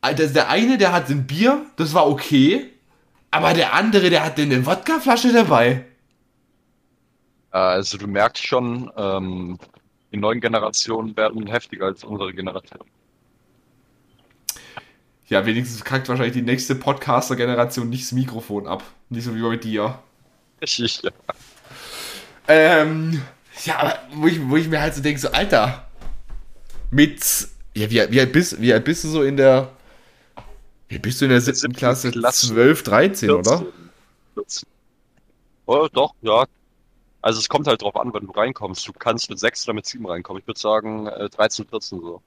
Alter, 0.00 0.26
der 0.28 0.48
eine, 0.48 0.78
der 0.78 0.92
hat 0.92 1.08
ein 1.10 1.26
Bier, 1.26 1.66
das 1.76 1.94
war 1.94 2.08
okay, 2.08 2.70
aber 3.30 3.52
der 3.54 3.74
andere, 3.74 4.10
der 4.10 4.24
hat 4.24 4.38
eine 4.38 4.64
Wodkaflasche 4.66 5.32
dabei. 5.32 5.84
Äh, 7.52 7.58
Also 7.58 7.98
du 7.98 8.06
merkst 8.06 8.44
schon, 8.46 8.90
ähm, 8.96 9.58
die 10.12 10.18
neuen 10.18 10.40
Generationen 10.40 11.16
werden 11.16 11.46
heftiger 11.46 11.86
als 11.86 12.04
unsere 12.04 12.32
Generation. 12.34 12.84
Ja, 15.28 15.46
wenigstens 15.46 15.84
kackt 15.84 16.08
wahrscheinlich 16.08 16.32
die 16.34 16.42
nächste 16.42 16.74
Podcaster-Generation 16.74 17.88
nicht 17.88 18.02
das 18.04 18.12
Mikrofon 18.12 18.66
ab. 18.66 18.82
Nicht 19.10 19.24
so 19.24 19.34
wie 19.34 19.42
bei 19.42 19.56
dir. 19.56 19.98
Ich, 20.60 20.82
ich, 20.82 21.02
ja. 21.02 21.10
Ähm, 22.48 23.22
ja, 23.64 23.78
aber 23.78 23.98
wo 24.14 24.26
ich, 24.26 24.40
wo 24.48 24.56
ich 24.56 24.68
mir 24.68 24.80
halt 24.80 24.94
so 24.94 25.02
denke, 25.02 25.20
so, 25.20 25.30
Alter, 25.30 25.86
mit, 26.90 27.20
ja, 27.76 27.88
wie, 27.90 28.10
wie, 28.10 28.20
alt 28.20 28.32
bist, 28.32 28.60
wie 28.60 28.72
alt 28.72 28.84
bist 28.84 29.04
du 29.04 29.08
so 29.08 29.22
in 29.22 29.36
der, 29.36 29.70
wie 30.90 30.98
bist 30.98 31.20
du 31.20 31.26
in 31.26 31.30
der 31.30 31.40
siebten 31.40 31.72
Klasse? 31.72 32.10
Klasse. 32.10 32.48
12, 32.48 32.82
13, 32.82 33.30
oder? 33.30 33.58
14. 33.58 33.72
14. 34.34 34.68
Oh, 35.66 35.88
doch, 35.92 36.14
ja. 36.20 36.46
Also 37.22 37.38
es 37.38 37.48
kommt 37.48 37.68
halt 37.68 37.82
drauf 37.82 37.94
an, 37.94 38.12
wenn 38.12 38.26
du 38.26 38.32
reinkommst. 38.32 38.88
Du 38.88 38.92
kannst 38.92 39.30
mit 39.30 39.38
6 39.38 39.66
oder 39.66 39.74
mit 39.74 39.86
7 39.86 40.04
reinkommen. 40.04 40.40
Ich 40.40 40.48
würde 40.48 40.58
sagen 40.58 41.06
äh, 41.06 41.30
13, 41.30 41.66
14 41.68 42.00
so. 42.00 42.22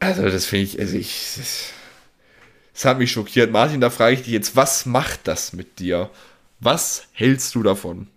Also, 0.00 0.22
das 0.22 0.44
finde 0.44 0.64
ich, 0.64 0.78
also 0.78 0.96
ich, 0.96 1.34
das, 1.36 1.70
das 2.74 2.84
hat 2.84 2.98
mich 2.98 3.10
schockiert. 3.10 3.50
Martin, 3.50 3.80
da 3.80 3.88
frage 3.88 4.14
ich 4.14 4.22
dich 4.22 4.32
jetzt, 4.32 4.54
was 4.54 4.84
macht 4.84 5.26
das 5.26 5.54
mit 5.54 5.78
dir? 5.78 6.10
Was 6.60 7.08
hältst 7.12 7.54
du 7.54 7.62
davon? 7.62 8.08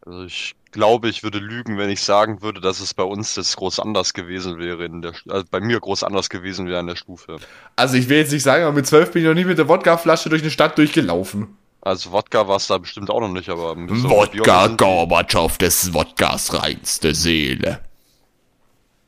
Also 0.00 0.24
ich 0.24 0.54
glaube, 0.78 1.08
ich 1.08 1.24
würde 1.24 1.38
lügen, 1.38 1.76
wenn 1.76 1.90
ich 1.90 2.02
sagen 2.02 2.40
würde, 2.40 2.60
dass 2.60 2.78
es 2.78 2.94
bei 2.94 3.02
uns 3.02 3.34
das 3.34 3.56
groß 3.56 3.80
anders 3.80 4.14
gewesen 4.14 4.60
wäre 4.60 4.84
in 4.84 5.02
der, 5.02 5.12
also 5.28 5.44
bei 5.50 5.58
mir 5.58 5.80
groß 5.80 6.04
anders 6.04 6.30
gewesen 6.30 6.68
wäre 6.68 6.78
in 6.78 6.86
der 6.86 6.94
Stufe. 6.94 7.38
Also, 7.74 7.96
ich 7.96 8.08
will 8.08 8.18
jetzt 8.18 8.30
nicht 8.30 8.44
sagen, 8.44 8.62
aber 8.62 8.74
mit 8.74 8.86
12 8.86 9.10
bin 9.10 9.22
ich 9.22 9.28
noch 9.28 9.34
nicht 9.34 9.48
mit 9.48 9.58
der 9.58 9.66
Wodkaflasche 9.66 10.28
durch 10.28 10.42
eine 10.42 10.52
Stadt 10.52 10.78
durchgelaufen. 10.78 11.56
Also 11.80 12.12
Wodka 12.12 12.46
war 12.46 12.56
es 12.56 12.68
da 12.68 12.78
bestimmt 12.78 13.10
auch 13.10 13.20
noch 13.20 13.28
nicht, 13.28 13.48
aber 13.48 13.76
Wodka 13.76 14.68
Gorbatschow 14.68 15.58
des 15.58 15.92
Wodkas 15.92 16.54
reinste 16.54 17.12
Seele. 17.12 17.80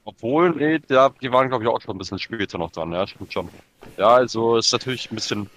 Obwohl, 0.05 0.51
nee, 0.51 0.81
ja, 0.89 1.11
die 1.23 1.31
waren 1.31 1.49
glaube 1.49 1.65
ich 1.65 1.71
auch 1.71 1.81
schon 1.81 1.95
ein 1.95 1.99
bisschen 1.99 2.19
später 2.19 2.59
noch 2.59 2.73
dran, 2.73 2.93
ja, 2.93 3.07
stimmt 3.07 3.33
schon. 3.33 3.49
Ja, 3.97 4.09
also 4.09 4.57
ist 4.57 4.73
natürlich 4.73 5.11
ein 5.11 5.15
bisschen 5.15 5.51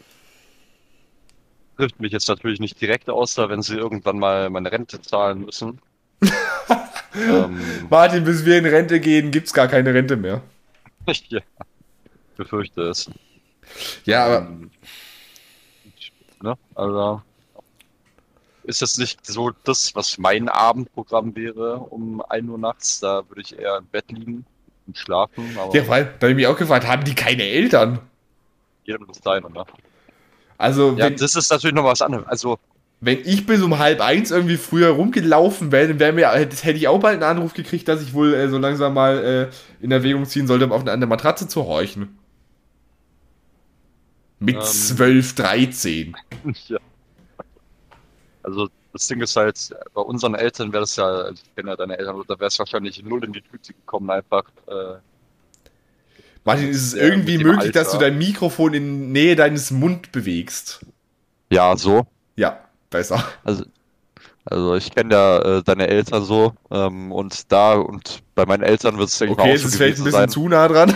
trifft 1.78 2.00
mich 2.00 2.12
jetzt 2.12 2.30
natürlich 2.30 2.60
nicht 2.60 2.80
direkt 2.80 3.10
aus, 3.10 3.34
da 3.34 3.50
wenn 3.50 3.64
sie 3.64 3.78
irgendwann 3.78 4.20
mal 4.20 4.50
meine 4.52 4.72
Rente 4.72 5.02
zahlen 5.02 5.46
müssen. 5.46 5.80
ähm, 7.16 7.88
Martin, 7.90 8.24
bis 8.24 8.46
wir 8.46 8.58
in 8.58 8.66
Rente 8.66 9.00
gehen, 9.00 9.32
gibt's 9.32 9.54
gar 9.54 9.68
keine 9.68 9.94
Rente 9.94 10.18
mehr. 10.18 10.42
ja, 11.30 11.42
befürchte 12.38 12.82
es. 12.84 13.10
Ja, 14.06 14.26
aber 14.26 14.38
Ähm, 14.48 14.72
ne? 16.42 16.58
Also 16.76 17.22
ist 18.64 18.82
das 18.82 18.98
nicht 18.98 19.26
so 19.26 19.52
das, 19.66 19.94
was 19.94 20.18
mein 20.18 20.48
Abendprogramm 20.48 21.36
wäre 21.36 21.80
um 21.80 22.22
1 22.30 22.50
Uhr 22.50 22.58
nachts? 22.58 23.00
Da 23.00 23.24
würde 23.28 23.42
ich 23.42 23.58
eher 23.58 23.78
im 23.78 23.86
Bett 23.88 24.10
liegen 24.12 24.46
und 24.88 24.98
schlafen, 24.98 25.58
ja, 25.74 25.88
weil, 25.88 26.06
da 26.06 26.28
habe 26.28 26.30
ich 26.30 26.36
mich 26.36 26.48
auch 26.48 26.58
gefragt, 26.58 26.88
haben 26.88 27.04
die 27.04 27.16
keine 27.16 27.44
Eltern? 27.44 28.00
jedem 28.86 29.08
das 29.08 29.20
seine, 29.24 29.50
ne? 29.50 29.66
Also, 30.58 30.96
Ja, 30.98 31.10
das 31.10 31.36
ist 31.36 31.50
natürlich 31.52 31.76
noch 31.76 31.84
was 31.84 32.02
anderes. 32.02 32.26
Also, 32.28 32.60
wenn 33.06 33.20
ich 33.26 33.46
bis 33.46 33.62
um 33.62 33.80
halb 33.80 34.00
eins 34.00 34.32
irgendwie 34.32 34.56
früher 34.56 34.90
rumgelaufen 34.92 35.74
wäre, 35.74 35.90
dann 35.90 36.00
wäre 36.00 36.14
mir, 36.14 36.30
hätte 36.32 36.56
hätte 36.64 36.78
ich 36.78 36.88
auch 36.88 37.00
bald 37.00 37.16
einen 37.16 37.38
Anruf 37.38 37.54
gekriegt, 37.54 37.88
dass 37.90 38.02
ich 38.02 38.14
wohl 38.14 38.34
äh, 38.34 38.48
so 38.48 38.58
langsam 38.58 38.94
mal 38.94 39.52
äh, 39.52 39.84
in 39.84 39.92
Erwägung 39.92 40.26
ziehen 40.26 40.48
sollte, 40.48 40.66
um 40.66 40.72
auf 40.72 40.82
eine 40.82 40.92
andere 40.92 41.10
Matratze 41.10 41.48
zu 41.48 41.66
horchen. 41.66 42.18
Mit 44.40 44.56
Ähm. 44.56 44.62
12, 44.62 45.36
13. 45.36 46.18
ja. 46.68 46.80
Also 48.42 48.70
das 48.94 49.08
Ding 49.08 49.22
ist 49.22 49.36
halt, 49.36 49.76
bei 49.94 50.02
unseren 50.02 50.36
Eltern 50.36 50.72
wäre 50.72 50.84
das 50.84 50.96
ja, 50.96 51.06
also 51.06 51.44
ich 51.44 51.56
kenne 51.56 51.72
ja 51.72 51.76
deine 51.76 51.98
Eltern, 51.98 52.24
da 52.28 52.40
wäre 52.40 52.48
es 52.48 52.60
wahrscheinlich 52.60 53.04
null 53.04 53.24
in 53.26 53.34
die 53.34 53.42
Tüte 53.42 53.74
gekommen, 53.74 54.10
einfach. 54.12 54.44
Äh, 54.68 54.96
Martin, 56.46 56.70
ist 56.70 56.84
es 56.84 56.94
irgendwie 56.94 57.38
möglich, 57.38 57.72
dass 57.74 57.92
du 57.92 57.98
Alter. 57.98 58.10
dein 58.10 58.18
Mikrofon 58.18 58.74
in 58.74 59.12
Nähe 59.12 59.36
deines 59.36 59.72
Mund 59.72 60.12
bewegst? 60.14 60.86
ja, 61.50 61.76
so. 61.76 62.08
Ja, 62.36 62.63
besser. 62.94 63.24
Also, 63.44 63.66
also 64.46 64.76
ich 64.76 64.94
kenne 64.94 65.14
ja 65.14 65.38
äh, 65.40 65.64
deine 65.64 65.88
Eltern 65.88 66.24
so 66.24 66.54
ähm, 66.72 67.12
und 67.12 67.52
da 67.52 67.74
und 67.74 68.22
bei 68.36 68.46
meinen 68.46 68.64
Eltern 68.64 68.98
wird 68.98 69.10
es 69.10 69.18
denke 69.18 69.34
ich 69.34 69.38
mal 69.38 69.44
Okay, 69.44 69.54
auch 69.56 69.58
so 69.58 69.68
ist 69.68 69.76
vielleicht 69.76 69.98
ein 69.98 70.04
bisschen 70.06 70.20
sein, 70.20 70.30
zu 70.30 70.48
nah 70.48 70.68
dran. 70.68 70.94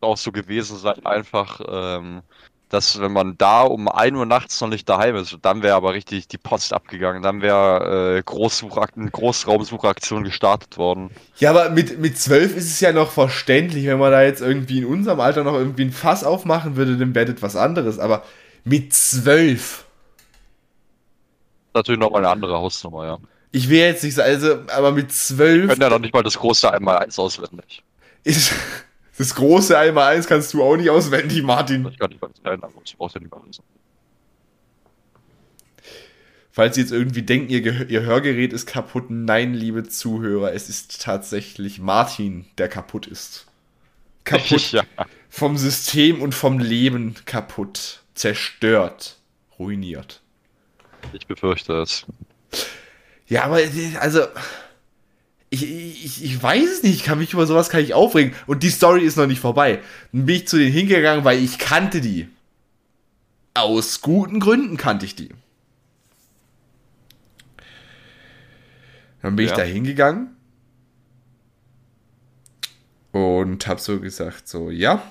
auch 0.00 0.16
so 0.16 0.32
gewesen 0.32 0.76
sein, 0.78 1.04
einfach, 1.04 1.60
ähm, 1.68 2.22
dass 2.68 3.00
wenn 3.00 3.12
man 3.12 3.36
da 3.36 3.62
um 3.62 3.88
1 3.88 4.16
Uhr 4.16 4.26
nachts 4.26 4.60
noch 4.60 4.68
nicht 4.68 4.88
daheim 4.88 5.16
ist, 5.16 5.36
dann 5.42 5.62
wäre 5.62 5.74
aber 5.74 5.92
richtig 5.92 6.28
die 6.28 6.38
Post 6.38 6.72
abgegangen, 6.72 7.22
dann 7.22 7.42
wäre 7.42 8.18
äh, 8.18 8.22
Großsuchak 8.22 8.92
eine 8.96 9.10
Großraumsuchaktion 9.10 10.24
gestartet 10.24 10.78
worden. 10.78 11.10
Ja, 11.38 11.50
aber 11.50 11.70
mit, 11.70 11.98
mit 11.98 12.16
12 12.18 12.56
ist 12.56 12.66
es 12.70 12.80
ja 12.80 12.92
noch 12.92 13.10
verständlich, 13.10 13.86
wenn 13.86 13.98
man 13.98 14.12
da 14.12 14.22
jetzt 14.22 14.40
irgendwie 14.40 14.78
in 14.78 14.84
unserem 14.86 15.20
Alter 15.20 15.44
noch 15.44 15.54
irgendwie 15.54 15.84
ein 15.84 15.92
Fass 15.92 16.24
aufmachen 16.24 16.76
würde, 16.76 16.96
dann 16.96 17.14
wäre 17.14 17.32
das 17.32 17.42
was 17.42 17.56
anderes. 17.56 17.98
Aber 17.98 18.22
mit 18.64 18.94
12. 18.94 19.84
Natürlich 21.74 22.00
nochmal 22.00 22.24
eine 22.24 22.30
andere 22.30 22.58
Hausnummer, 22.58 23.06
ja. 23.06 23.18
Ich 23.52 23.68
will 23.68 23.78
jetzt 23.78 24.04
nicht 24.04 24.14
sagen, 24.14 24.30
also, 24.30 24.58
aber 24.68 24.92
mit 24.92 25.12
12 25.12 25.68
können 25.68 25.80
ja 25.80 25.90
noch 25.90 25.98
nicht 25.98 26.14
mal 26.14 26.22
das 26.22 26.38
große 26.38 26.72
einmal 26.72 26.98
eins 26.98 27.18
auswendig. 27.18 27.82
ist 28.22 28.52
das 29.18 29.34
große 29.34 29.76
einmal 29.76 30.14
eins 30.14 30.26
kannst 30.26 30.54
du 30.54 30.62
auch 30.62 30.76
nicht 30.76 30.90
auswendig, 30.90 31.42
Martin. 31.42 31.86
Ich 31.88 31.98
kann 31.98 32.10
nicht 32.10 32.22
mal 32.22 32.28
das 32.28 32.42
kleine, 32.42 32.62
aber 32.62 32.74
ich 32.84 32.96
brauche 32.96 33.14
ja 33.14 33.20
nicht 33.20 33.30
mal 33.30 33.40
wissen. 33.46 33.64
Falls 36.52 36.74
Sie 36.74 36.80
jetzt 36.80 36.92
irgendwie 36.92 37.22
denken, 37.22 37.50
ihr, 37.50 37.88
ihr 37.88 38.02
Hörgerät 38.02 38.52
ist 38.52 38.66
kaputt, 38.66 39.06
nein, 39.08 39.54
liebe 39.54 39.84
Zuhörer, 39.84 40.52
es 40.52 40.68
ist 40.68 41.00
tatsächlich 41.00 41.78
Martin, 41.78 42.46
der 42.58 42.68
kaputt 42.68 43.06
ist. 43.06 43.46
Kaputt. 44.24 44.72
Ja. 44.72 44.82
Vom 45.28 45.56
System 45.56 46.20
und 46.20 46.34
vom 46.34 46.58
Leben 46.58 47.14
kaputt. 47.24 48.02
Zerstört. 48.14 49.16
Ruiniert. 49.58 50.19
Ich 51.12 51.26
befürchte 51.26 51.74
es. 51.82 52.06
Ja, 53.26 53.44
aber 53.44 53.58
also. 54.00 54.22
Ich, 55.52 55.64
ich, 55.68 56.24
ich 56.24 56.40
weiß 56.40 56.70
es 56.70 56.82
nicht, 56.84 56.94
ich 56.94 57.02
kann 57.02 57.18
mich 57.18 57.32
über 57.32 57.44
sowas 57.44 57.70
kann 57.70 57.82
ich 57.82 57.92
aufregen. 57.92 58.34
Und 58.46 58.62
die 58.62 58.70
Story 58.70 59.02
ist 59.02 59.16
noch 59.16 59.26
nicht 59.26 59.40
vorbei. 59.40 59.80
Dann 60.12 60.24
bin 60.26 60.36
ich 60.36 60.46
zu 60.46 60.58
denen 60.58 60.70
hingegangen, 60.72 61.24
weil 61.24 61.42
ich 61.42 61.58
kannte 61.58 62.00
die. 62.00 62.28
Aus 63.54 64.00
guten 64.00 64.38
Gründen 64.38 64.76
kannte 64.76 65.04
ich 65.06 65.16
die. 65.16 65.30
Dann 69.22 69.34
bin 69.36 69.44
ich 69.44 69.50
Ja. 69.50 69.56
da 69.58 69.62
hingegangen 69.64 70.36
und 73.12 73.66
hab 73.66 73.80
so 73.80 73.98
gesagt, 74.00 74.48
so, 74.48 74.70
ja. 74.70 75.02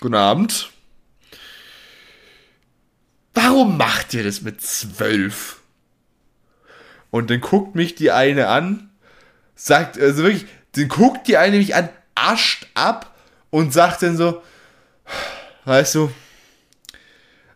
Guten 0.00 0.14
Abend. 0.14 0.70
Warum 3.58 3.76
macht 3.76 4.14
ihr 4.14 4.22
das 4.22 4.42
mit 4.42 4.60
zwölf? 4.60 5.56
Und 7.10 7.28
dann 7.28 7.40
guckt 7.40 7.74
mich 7.74 7.96
die 7.96 8.12
eine 8.12 8.46
an, 8.46 8.90
sagt, 9.56 9.98
also 9.98 10.22
wirklich, 10.22 10.46
dann 10.76 10.86
guckt 10.86 11.26
die 11.26 11.38
eine 11.38 11.56
mich 11.56 11.74
an, 11.74 11.88
ascht 12.14 12.68
ab 12.74 13.18
und 13.50 13.72
sagt 13.72 14.02
dann 14.02 14.16
so, 14.16 14.44
weißt 15.64 15.96
du, 15.96 16.12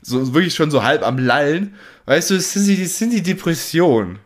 so 0.00 0.34
wirklich 0.34 0.56
schon 0.56 0.72
so 0.72 0.82
halb 0.82 1.06
am 1.06 1.18
Lallen, 1.18 1.76
weißt 2.06 2.30
du, 2.30 2.34
das 2.34 2.52
sind 2.52 2.66
die, 2.66 2.82
das 2.82 2.98
sind 2.98 3.10
die 3.10 3.22
Depressionen. 3.22 4.18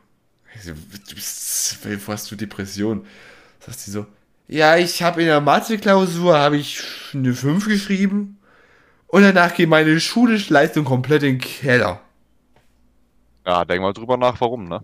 So, 0.65 0.73
Du 0.73 1.15
bist 1.15 1.69
zwölf, 1.69 2.09
hast 2.09 2.31
du 2.31 2.37
Depression? 2.37 3.07
Sagt 3.61 3.81
sie 3.81 3.91
so, 3.91 4.07
ja, 4.49 4.79
ich 4.79 5.03
habe 5.03 5.21
in 5.21 5.27
der 5.27 5.43
Mathe-Klausur 5.43 6.39
habe 6.39 6.57
ich 6.57 6.81
eine 7.13 7.35
5 7.35 7.69
geschrieben 7.69 8.39
und 9.09 9.23
danach 9.23 9.55
geht 9.55 9.69
meine 9.69 10.01
schulische 10.01 10.53
Leistung 10.53 10.85
komplett 10.85 11.23
in 11.23 11.35
den 11.35 11.41
Keller. 11.41 12.01
Ja, 13.47 13.65
denk 13.65 13.81
mal 13.81 13.93
drüber 13.93 14.17
nach, 14.17 14.41
warum, 14.41 14.69
ne? 14.69 14.81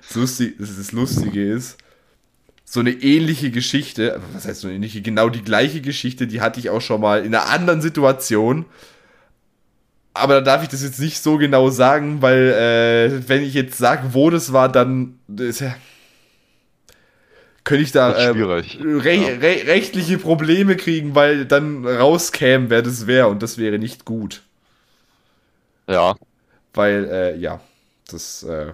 Das, 0.00 0.14
Lustig, 0.16 0.56
das, 0.58 0.92
Lustige 0.92 1.52
ist, 1.52 1.78
so 2.64 2.80
eine 2.80 2.90
ähnliche 2.90 3.50
Geschichte, 3.50 4.20
was 4.32 4.46
heißt 4.46 4.60
so 4.60 4.68
eine 4.68 4.76
ähnliche, 4.76 5.00
genau 5.00 5.28
die 5.28 5.42
gleiche 5.42 5.80
Geschichte, 5.80 6.26
die 6.26 6.40
hatte 6.40 6.60
ich 6.60 6.70
auch 6.70 6.80
schon 6.80 7.00
mal 7.00 7.24
in 7.24 7.34
einer 7.34 7.48
anderen 7.48 7.80
Situation. 7.80 8.64
Aber 10.12 10.34
da 10.34 10.40
darf 10.40 10.62
ich 10.64 10.68
das 10.68 10.82
jetzt 10.82 10.98
nicht 10.98 11.22
so 11.22 11.38
genau 11.38 11.70
sagen, 11.70 12.20
weil 12.20 12.48
äh, 12.48 13.28
wenn 13.28 13.42
ich 13.42 13.54
jetzt 13.54 13.78
sage, 13.78 14.12
wo 14.12 14.30
das 14.30 14.52
war, 14.52 14.68
dann 14.70 15.18
ist 15.36 15.60
ja, 15.60 15.74
könnte 17.68 17.84
ich 17.84 17.92
da 17.92 18.12
äh, 18.12 18.28
re 18.28 19.42
re 19.42 19.66
rechtliche 19.66 20.16
Probleme 20.16 20.74
kriegen, 20.74 21.14
weil 21.14 21.44
dann 21.44 21.86
rauskäme, 21.86 22.70
wer 22.70 22.80
das 22.80 23.06
wäre 23.06 23.28
und 23.28 23.42
das 23.42 23.58
wäre 23.58 23.78
nicht 23.78 24.06
gut. 24.06 24.42
Ja, 25.86 26.16
Weil, 26.72 27.04
äh, 27.10 27.36
ja, 27.36 27.60
das, 28.10 28.42
äh, 28.42 28.72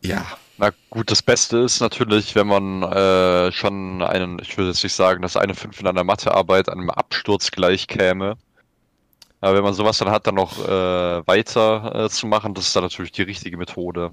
ja, 0.00 0.26
na 0.56 0.70
gut, 0.88 1.10
das 1.10 1.20
Beste 1.20 1.58
ist 1.58 1.80
natürlich, 1.80 2.34
wenn 2.34 2.46
man 2.46 2.82
äh, 2.82 3.52
schon 3.52 4.00
einen, 4.00 4.38
ich 4.38 4.56
würde 4.56 4.70
jetzt 4.70 4.82
nicht 4.82 4.94
sagen, 4.94 5.20
dass 5.20 5.36
eine 5.36 5.54
5 5.54 5.80
in 5.80 5.86
einer 5.86 6.02
Mathearbeit 6.02 6.70
einem 6.70 6.88
Absturz 6.88 7.50
gleich 7.50 7.88
käme. 7.88 8.38
Aber 9.42 9.56
wenn 9.56 9.64
man 9.64 9.74
sowas 9.74 9.98
dann 9.98 10.10
hat, 10.10 10.26
dann 10.26 10.36
noch 10.36 10.58
äh, 10.66 11.26
weiter 11.26 12.06
äh, 12.06 12.08
zu 12.08 12.26
machen, 12.26 12.54
das 12.54 12.68
ist 12.68 12.76
dann 12.76 12.84
natürlich 12.84 13.12
die 13.12 13.22
richtige 13.22 13.58
Methode. 13.58 14.12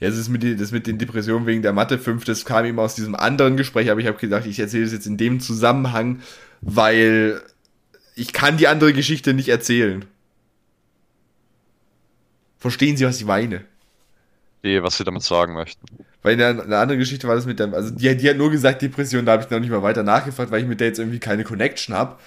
Ja, 0.00 0.08
das, 0.08 0.18
ist 0.18 0.28
mit, 0.28 0.42
den- 0.42 0.58
das 0.58 0.72
mit 0.72 0.86
den 0.86 0.98
Depressionen 0.98 1.46
wegen 1.46 1.62
der 1.62 1.72
Mathe 1.72 1.98
5, 1.98 2.24
das 2.24 2.44
kam 2.44 2.64
eben 2.64 2.78
aus 2.78 2.94
diesem 2.94 3.14
anderen 3.14 3.56
Gespräch, 3.56 3.90
aber 3.90 4.00
ich 4.00 4.06
habe 4.06 4.18
gedacht, 4.18 4.46
ich 4.46 4.58
erzähle 4.58 4.84
es 4.84 4.92
jetzt 4.92 5.06
in 5.06 5.16
dem 5.16 5.40
Zusammenhang, 5.40 6.20
weil 6.60 7.40
ich 8.14 8.32
kann 8.32 8.56
die 8.56 8.68
andere 8.68 8.92
Geschichte 8.92 9.34
nicht 9.34 9.48
erzählen. 9.48 10.04
Verstehen 12.58 12.96
Sie, 12.96 13.06
was 13.06 13.16
ich 13.18 13.24
meine? 13.24 13.64
Die, 14.62 14.82
was 14.82 14.98
sie 14.98 15.04
damit 15.04 15.22
sagen 15.22 15.54
möchten. 15.54 15.86
Weil 16.22 16.34
in 16.34 16.38
der, 16.38 16.50
in 16.50 16.68
der 16.70 16.80
anderen 16.80 16.98
Geschichte 16.98 17.26
war 17.26 17.34
das 17.34 17.46
mit 17.46 17.58
der, 17.58 17.72
also 17.72 17.90
die, 17.90 18.14
die 18.14 18.28
hat 18.28 18.36
nur 18.36 18.50
gesagt 18.50 18.82
Depression, 18.82 19.24
da 19.24 19.32
habe 19.32 19.42
ich 19.42 19.50
noch 19.50 19.58
nicht 19.58 19.70
mal 19.70 19.82
weiter 19.82 20.02
nachgefragt, 20.02 20.50
weil 20.50 20.60
ich 20.60 20.68
mit 20.68 20.80
der 20.80 20.88
jetzt 20.88 20.98
irgendwie 20.98 21.18
keine 21.18 21.44
Connection 21.44 21.94
habe. 21.94 22.18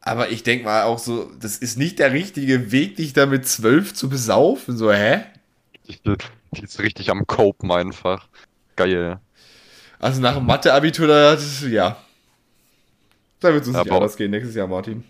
Aber 0.00 0.30
ich 0.30 0.42
denke 0.42 0.64
mal 0.64 0.84
auch 0.84 0.98
so, 0.98 1.30
das 1.38 1.58
ist 1.58 1.76
nicht 1.78 1.98
der 1.98 2.12
richtige 2.12 2.72
Weg, 2.72 2.96
dich 2.96 3.12
da 3.12 3.26
mit 3.26 3.46
zwölf 3.46 3.92
zu 3.92 4.08
besaufen. 4.08 4.76
So, 4.78 4.90
hä? 4.90 5.20
Die, 5.86 5.98
die 6.56 6.64
ist 6.64 6.80
richtig 6.80 7.10
am 7.10 7.26
Copen 7.26 7.70
einfach. 7.70 8.28
Geil. 8.76 9.20
Also 9.98 10.20
nach 10.20 10.34
dem 10.36 10.46
Mathe-Abitur, 10.46 11.06
da, 11.06 11.34
ja. 11.68 11.96
Da 13.40 13.52
wird 13.52 13.62
es 13.62 13.68
uns 13.68 13.76
Ja, 13.76 13.82
nicht 13.82 13.92
anders 13.92 14.16
gehen 14.16 14.30
nächstes 14.30 14.54
Jahr, 14.54 14.66
Martin. 14.68 15.04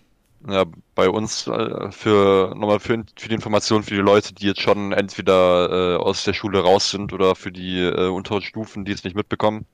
Ja, 0.49 0.65
bei 0.97 1.09
uns 1.09 1.47
äh, 1.47 1.93
für 1.93 2.53
nochmal 2.57 2.81
für, 2.81 3.05
für 3.17 3.29
die 3.29 3.35
Information 3.35 3.85
für 3.85 3.95
die 3.95 4.01
Leute, 4.01 4.35
die 4.35 4.47
jetzt 4.47 4.61
schon 4.61 4.91
entweder 4.93 5.95
äh, 5.95 5.97
aus 5.99 6.25
der 6.25 6.33
Schule 6.33 6.61
raus 6.61 6.91
sind 6.91 7.13
oder 7.13 7.37
für 7.37 7.53
die 7.53 7.79
äh, 7.81 8.09
unteren 8.09 8.43
Stufen, 8.43 8.85
die 8.85 8.91
es 8.93 9.05
nicht 9.05 9.15
mitbekommen. 9.15 9.67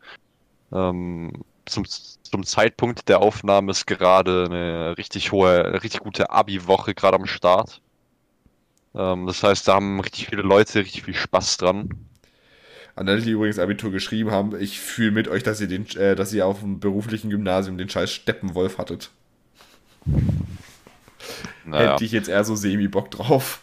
Ähm, 0.73 1.45
zum, 1.67 1.87
zum 1.87 2.45
Zeitpunkt 2.45 3.09
der 3.09 3.21
Aufnahme 3.21 3.73
ist 3.73 3.87
gerade 3.87 4.47
eine 4.47 4.99
richtig 4.99 5.33
hohe, 5.33 5.83
richtig 5.83 6.01
gute 6.03 6.31
Abi-Woche 6.31 6.95
gerade 6.95 7.17
am 7.19 7.27
Start. 7.27 7.83
Ähm, 8.95 9.27
das 9.27 9.43
heißt, 9.43 9.69
da 9.69 9.75
haben 9.75 10.01
richtig 10.01 10.27
viele 10.29 10.43
Leute 10.43 10.81
richtig 10.81 11.05
viel 11.05 11.15
Spaß 11.15 11.59
dran. 11.59 11.91
An 12.95 13.09
alle, 13.09 13.21
die 13.21 13.31
übrigens 13.31 13.59
Abitur 13.59 13.93
geschrieben 13.93 14.33
haben, 14.33 14.61
ich 14.61 14.81
fühle 14.81 15.13
mit 15.13 15.29
euch, 15.29 15.43
dass 15.43 15.61
ihr, 15.61 15.69
den, 15.69 15.87
äh, 15.97 16.17
dass 16.17 16.33
ihr 16.33 16.47
auf 16.47 16.61
dem 16.61 16.81
beruflichen 16.81 17.31
Gymnasium 17.31 17.79
den 17.79 17.89
scheiß 17.89 18.11
Steppenwolf 18.11 18.79
hattet. 18.79 19.11
Naja. 21.65 21.93
Hätte 21.93 22.05
ich 22.05 22.13
jetzt 22.13 22.29
eher 22.29 22.45
so 22.45 22.57
semi-Bock 22.57 23.11
drauf. 23.11 23.61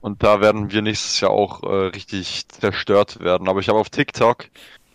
Und 0.00 0.22
da 0.22 0.40
werden 0.40 0.70
wir 0.70 0.82
nächstes 0.82 1.20
Jahr 1.20 1.30
auch 1.30 1.62
äh, 1.62 1.86
richtig 1.86 2.48
zerstört 2.48 3.20
werden. 3.20 3.48
Aber 3.48 3.60
ich 3.60 3.68
habe 3.68 3.78
auf 3.78 3.90
TikTok, 3.90 4.46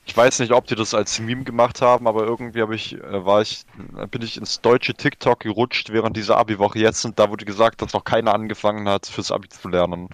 ich 0.09 0.17
weiß 0.17 0.39
nicht, 0.39 0.51
ob 0.53 0.65
die 0.65 0.73
das 0.73 0.95
als 0.95 1.19
Meme 1.19 1.43
gemacht 1.43 1.83
haben, 1.83 2.07
aber 2.07 2.23
irgendwie 2.23 2.63
habe 2.63 2.73
ich, 2.73 2.95
äh, 2.95 3.25
war 3.25 3.43
ich, 3.43 3.61
bin 4.09 4.23
ich 4.23 4.37
ins 4.37 4.59
deutsche 4.59 4.95
TikTok 4.95 5.41
gerutscht 5.41 5.91
während 5.91 6.17
dieser 6.17 6.37
Abi-Woche 6.37 6.79
jetzt 6.79 7.05
und 7.05 7.19
da 7.19 7.29
wurde 7.29 7.45
gesagt, 7.45 7.83
dass 7.83 7.93
noch 7.93 8.03
keiner 8.03 8.33
angefangen 8.33 8.89
hat, 8.89 9.05
fürs 9.05 9.31
Abi 9.31 9.49
zu 9.49 9.69
lernen. 9.69 10.09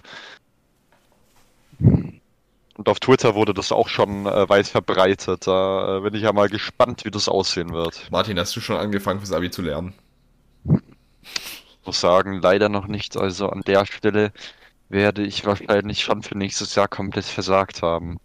Und 1.78 2.88
auf 2.90 3.00
Twitter 3.00 3.34
wurde 3.34 3.54
das 3.54 3.72
auch 3.72 3.88
schon 3.88 4.26
äh, 4.26 4.46
weit 4.50 4.66
verbreitet. 4.66 5.46
Da 5.46 5.96
äh, 5.96 6.00
bin 6.02 6.12
ich 6.12 6.22
ja 6.24 6.32
mal 6.34 6.50
gespannt, 6.50 7.06
wie 7.06 7.10
das 7.10 7.26
aussehen 7.26 7.72
wird. 7.72 8.08
Martin, 8.10 8.38
hast 8.38 8.54
du 8.54 8.60
schon 8.60 8.76
angefangen 8.76 9.20
fürs 9.20 9.32
Abi 9.32 9.50
zu 9.50 9.62
lernen? 9.62 9.94
Ich 10.66 11.86
muss 11.86 12.02
sagen, 12.02 12.42
leider 12.42 12.68
noch 12.68 12.86
nicht. 12.86 13.16
Also 13.16 13.48
an 13.48 13.62
der 13.62 13.86
Stelle 13.86 14.30
werde 14.90 15.22
ich 15.22 15.46
wahrscheinlich 15.46 16.04
schon 16.04 16.22
für 16.22 16.36
nächstes 16.36 16.74
Jahr 16.74 16.86
komplett 16.86 17.24
versagt 17.24 17.80
haben. 17.80 18.18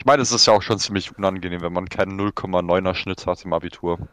Ich 0.00 0.06
meine, 0.06 0.22
es 0.22 0.32
ist 0.32 0.46
ja 0.46 0.54
auch 0.54 0.62
schon 0.62 0.78
ziemlich 0.78 1.14
unangenehm, 1.18 1.60
wenn 1.60 1.74
man 1.74 1.86
keinen 1.90 2.18
0,9er 2.18 2.94
Schnitt 2.94 3.26
hat 3.26 3.44
im 3.44 3.52
Abitur. 3.52 4.08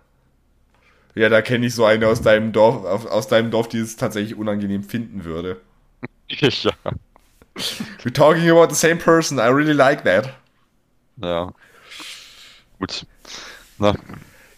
Ja, 1.16 1.30
da 1.30 1.42
kenne 1.42 1.66
ich 1.66 1.76
so 1.76 1.86
eine 1.86 2.08
aus 2.08 2.22
deinem 2.22 2.52
Dorf, 2.52 3.06
aus 3.06 3.30
deinem 3.30 3.52
Dorf, 3.52 3.70
die 3.70 3.78
es 3.78 3.96
tatsächlich 3.96 4.36
unangenehm 4.36 4.84
finden 4.84 5.24
würde. 5.24 5.62
ja. 6.30 6.74
We're 8.04 8.14
talking 8.14 8.50
about 8.50 8.68
the 8.70 8.76
same 8.76 8.98
person. 8.98 9.38
I 9.40 9.48
really 9.48 9.72
like 9.72 10.04
that. 10.04 10.34
Ja. 11.24 11.54
Gut. 12.80 13.06
Na, 13.78 13.96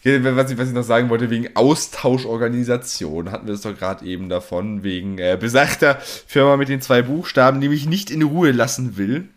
Was 0.04 0.52
ich, 0.52 0.58
was 0.58 0.68
ich 0.70 0.74
noch 0.74 0.82
sagen 0.82 1.10
wollte, 1.12 1.30
wegen 1.30 1.56
Austauschorganisation 1.56 3.32
hatten 3.32 3.46
wir 3.46 3.54
es 3.54 3.62
doch 3.62 3.78
gerade 3.78 4.04
eben 4.04 4.30
davon, 4.30 4.82
wegen 4.82 5.20
äh, 5.20 5.38
besagter 5.40 6.00
Firma 6.02 6.58
mit 6.58 6.70
den 6.70 6.82
zwei 6.82 7.04
Buchstaben, 7.04 7.62
die 7.62 7.70
mich 7.70 7.86
nicht 7.86 8.10
in 8.10 8.24
Ruhe 8.24 8.52
lassen 8.52 8.98
will. 8.98 9.30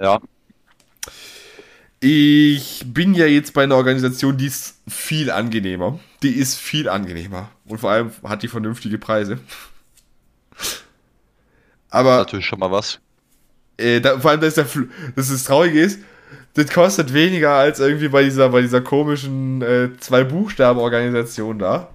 ja. 0.00 0.20
Ich 2.00 2.84
bin 2.86 3.14
ja 3.14 3.26
jetzt 3.26 3.54
bei 3.54 3.64
einer 3.64 3.74
Organisation, 3.76 4.36
die 4.36 4.46
ist 4.46 4.76
viel 4.88 5.30
angenehmer. 5.30 5.98
Die 6.22 6.30
ist 6.36 6.56
viel 6.56 6.88
angenehmer. 6.88 7.50
Und 7.66 7.78
vor 7.78 7.90
allem 7.90 8.12
hat 8.22 8.42
die 8.44 8.48
vernünftige 8.48 8.98
Preise. 8.98 9.38
Aber 11.90 12.18
Natürlich 12.18 12.46
schon 12.46 12.58
mal 12.60 12.70
was. 12.70 13.00
äh, 13.78 14.00
da, 14.00 14.18
vor 14.20 14.30
allem, 14.30 14.40
dass, 14.40 14.54
der, 14.54 14.66
dass 15.16 15.28
das 15.28 15.44
Traurige 15.44 15.80
ist, 15.80 16.00
das 16.54 16.70
kostet 16.70 17.12
weniger 17.14 17.52
als 17.54 17.80
irgendwie 17.80 18.08
bei 18.08 18.22
dieser, 18.24 18.50
bei 18.50 18.60
dieser 18.60 18.80
komischen 18.80 19.62
äh, 19.62 19.90
Zwei-Buchstaben-Organisation 19.98 21.58
da. 21.58 21.88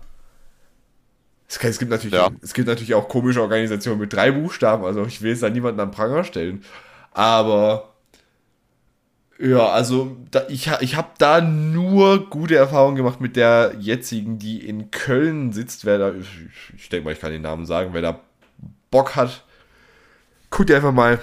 Es, 1.47 1.59
kann, 1.59 1.69
es, 1.69 1.77
gibt 1.79 1.91
natürlich, 1.91 2.13
Ja. 2.15 2.29
es 2.41 2.53
gibt 2.53 2.67
natürlich 2.67 2.95
auch 2.95 3.07
komische 3.07 3.41
Organisationen 3.41 3.99
mit 3.99 4.11
drei 4.11 4.31
Buchstaben, 4.31 4.83
also 4.85 5.05
ich 5.05 5.21
will 5.21 5.29
jetzt 5.31 5.43
da 5.43 5.49
niemanden 5.49 5.79
am 5.79 5.91
Pranger 5.91 6.23
stellen. 6.23 6.63
Aber 7.11 7.92
ja, 9.43 9.67
also 9.67 10.15
da, 10.31 10.43
ich, 10.47 10.69
ich 10.79 10.95
habe 10.95 11.09
da 11.17 11.41
nur 11.41 12.29
gute 12.29 12.55
Erfahrungen 12.55 12.95
gemacht 12.95 13.19
mit 13.19 13.35
der 13.35 13.75
jetzigen, 13.77 14.39
die 14.39 14.65
in 14.65 14.89
Köln 14.89 15.51
sitzt. 15.51 15.83
Wer 15.83 15.97
da, 15.97 16.13
ich, 16.13 16.27
ich 16.77 16.87
denke 16.87 17.03
mal, 17.03 17.11
ich 17.11 17.19
kann 17.19 17.33
den 17.33 17.41
Namen 17.41 17.65
sagen, 17.65 17.89
wer 17.91 18.01
da 18.01 18.21
Bock 18.89 19.17
hat, 19.17 19.43
guckt 20.49 20.71
einfach 20.71 20.93
mal 20.93 21.19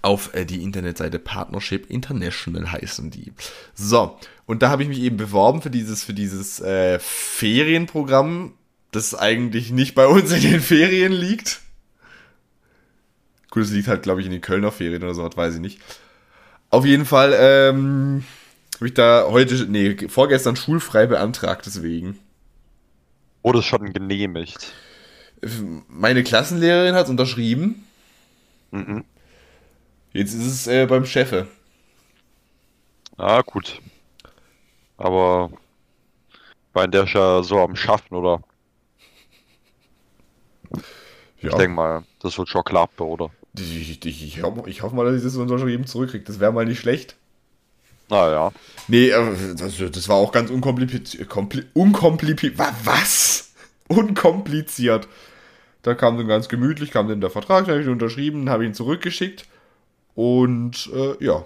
auf 0.00 0.32
äh, 0.34 0.44
die 0.44 0.62
Internetseite 0.62 1.18
Partnership 1.18 1.90
International 1.90 2.70
heißen 2.70 3.10
die. 3.10 3.32
So, 3.74 4.16
und 4.46 4.62
da 4.62 4.70
habe 4.70 4.84
ich 4.84 4.88
mich 4.88 5.00
eben 5.00 5.16
beworben 5.16 5.60
für 5.60 5.70
dieses, 5.70 6.04
für 6.04 6.14
dieses 6.14 6.60
äh, 6.60 7.00
Ferienprogramm, 7.00 8.54
das 8.92 9.16
eigentlich 9.16 9.72
nicht 9.72 9.96
bei 9.96 10.06
uns 10.06 10.30
in 10.30 10.42
den 10.42 10.60
Ferien 10.60 11.12
liegt. 11.12 11.62
Gut, 13.50 13.64
es 13.64 13.72
liegt 13.72 13.88
halt, 13.88 14.04
glaube 14.04 14.20
ich, 14.20 14.26
in 14.26 14.32
den 14.32 14.40
Kölner 14.40 14.70
Ferien 14.70 15.02
oder 15.02 15.14
so, 15.14 15.26
das 15.26 15.36
weiß 15.36 15.56
ich 15.56 15.60
nicht. 15.60 15.80
Auf 16.70 16.84
jeden 16.84 17.06
Fall 17.06 17.34
ähm, 17.38 18.24
habe 18.76 18.86
ich 18.88 18.94
da 18.94 19.26
heute, 19.28 19.66
nee, 19.66 19.96
vorgestern 20.08 20.56
schulfrei 20.56 21.06
beantragt, 21.06 21.66
deswegen. 21.66 22.18
Wurde 23.42 23.62
schon 23.62 23.92
genehmigt. 23.92 24.72
Meine 25.88 26.22
Klassenlehrerin 26.24 26.94
hat 26.94 27.08
unterschrieben. 27.08 27.86
Mhm. 28.70 29.04
Jetzt 30.12 30.34
ist 30.34 30.46
es 30.46 30.66
äh, 30.66 30.86
beim 30.86 31.06
Chefe. 31.06 31.46
Ah, 33.16 33.42
gut. 33.42 33.80
Aber 34.96 35.50
war 36.72 36.84
in 36.84 36.90
der 36.90 37.04
ist 37.04 37.14
ja 37.14 37.42
so 37.42 37.58
am 37.60 37.76
Schaffen, 37.76 38.14
oder? 38.14 38.42
Ja. 41.40 41.50
Ich 41.50 41.54
denke 41.54 41.68
mal, 41.68 42.04
das 42.20 42.38
wird 42.38 42.48
schon 42.48 42.64
klappen, 42.64 43.02
oder? 43.02 43.30
Ich, 43.60 43.90
ich, 43.90 44.04
ich, 44.06 44.38
ich, 44.38 44.42
hoffe- 44.42 44.94
mal, 44.94 45.04
dass 45.04 45.16
ich 45.16 45.22
das 45.22 45.36
unterschrieben 45.36 45.86
zurückkriege. 45.86 46.24
Das 46.24 46.40
wäre 46.40 46.52
mal 46.52 46.64
nicht 46.66 46.78
schlecht. 46.80 47.16
Naja. 48.10 48.52
Nee, 48.88 49.10
äh, 49.10 49.54
das, 49.56 49.76
das 49.78 50.08
war 50.08 50.16
auch 50.16 50.32
ganz 50.32 50.50
unkompliziert. 50.50 51.28
Kompli 51.28 51.64
unkompliziert. 51.74 52.58
Wa- 52.58 52.74
Was? 52.84 53.52
Unkompliziert. 53.88 55.08
Da 55.82 55.94
kam 55.94 56.18
dann 56.18 56.26
ganz 56.28 56.48
gemütlich, 56.48 56.90
kam 56.90 57.08
dann 57.08 57.20
der 57.20 57.30
Vertrag, 57.30 57.64
dann 57.64 57.72
habe 57.72 57.80
ich 57.80 57.86
ihn 57.86 57.92
unterschrieben, 57.92 58.50
habe 58.50 58.64
ihn 58.66 58.74
zurückgeschickt. 58.74 59.46
Und 60.14 60.90
äh, 60.94 61.24
ja, 61.24 61.44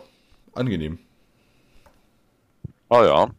angenehm. 0.54 0.98
Ah 2.88 3.04
ja. 3.04 3.22
Und 3.24 3.34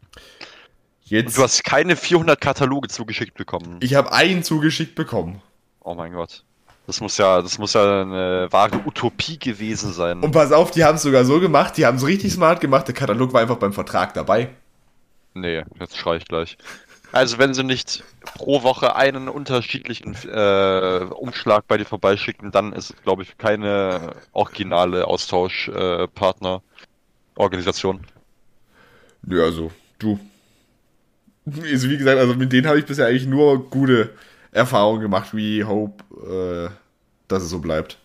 Jetzt, 1.05 1.37
du 1.37 1.43
hast 1.43 1.63
keine 1.63 1.95
400 1.95 2.39
Kataloge 2.39 2.87
zugeschickt 2.87 3.35
bekommen. 3.35 3.77
ich 3.81 3.93
habe 3.95 4.11
einen 4.13 4.43
zugeschickt 4.43 4.95
bekommen. 4.95 5.41
Oh 5.81 5.93
mein 5.95 6.13
Gott. 6.13 6.43
Das 6.85 6.99
muss 6.99 7.17
ja, 7.17 7.41
das 7.41 7.57
muss 7.57 7.73
ja 7.73 8.01
eine 8.01 8.47
wahre 8.51 8.81
Utopie 8.85 9.39
gewesen 9.39 9.93
sein. 9.93 10.19
Und 10.19 10.31
pass 10.31 10.51
auf, 10.51 10.71
die 10.71 10.83
haben 10.83 10.95
es 10.95 11.03
sogar 11.03 11.23
so 11.23 11.39
gemacht, 11.39 11.77
die 11.77 11.85
haben 11.85 11.97
es 11.97 12.05
richtig 12.05 12.33
smart 12.33 12.59
gemacht. 12.59 12.87
Der 12.87 12.95
Katalog 12.95 13.31
war 13.33 13.41
einfach 13.41 13.57
beim 13.57 13.71
Vertrag 13.71 14.13
dabei. 14.13 14.49
Nee, 15.33 15.63
jetzt 15.79 15.97
schrei 15.97 16.17
ich 16.17 16.25
gleich. 16.25 16.57
Also 17.13 17.37
wenn 17.37 17.53
sie 17.53 17.63
nicht 17.63 18.03
pro 18.23 18.63
Woche 18.63 18.95
einen 18.95 19.29
unterschiedlichen 19.29 20.15
äh, 20.27 21.05
Umschlag 21.13 21.67
bei 21.67 21.77
dir 21.77 21.85
vorbeischicken, 21.85 22.51
dann 22.51 22.73
ist 22.73 22.89
es, 22.89 23.01
glaube 23.03 23.21
ich, 23.21 23.37
keine 23.37 24.15
originale 24.31 25.05
Austauschpartner. 25.07 26.61
Äh. 27.37 27.93
Nö, 29.25 29.43
also, 29.43 29.71
du. 29.99 30.19
Also, 31.45 31.89
wie 31.89 31.97
gesagt, 31.97 32.19
also 32.19 32.33
mit 32.35 32.51
denen 32.51 32.67
habe 32.67 32.79
ich 32.79 32.85
bisher 32.85 33.07
eigentlich 33.07 33.27
nur 33.27 33.69
gute 33.69 34.09
Erfahrungen 34.53 35.01
gemacht, 35.01 35.35
wie 35.35 35.63
Hope, 35.63 36.03
äh, 36.69 36.73
dass 37.27 37.43
es 37.43 37.49
so 37.49 37.59
bleibt. 37.59 37.97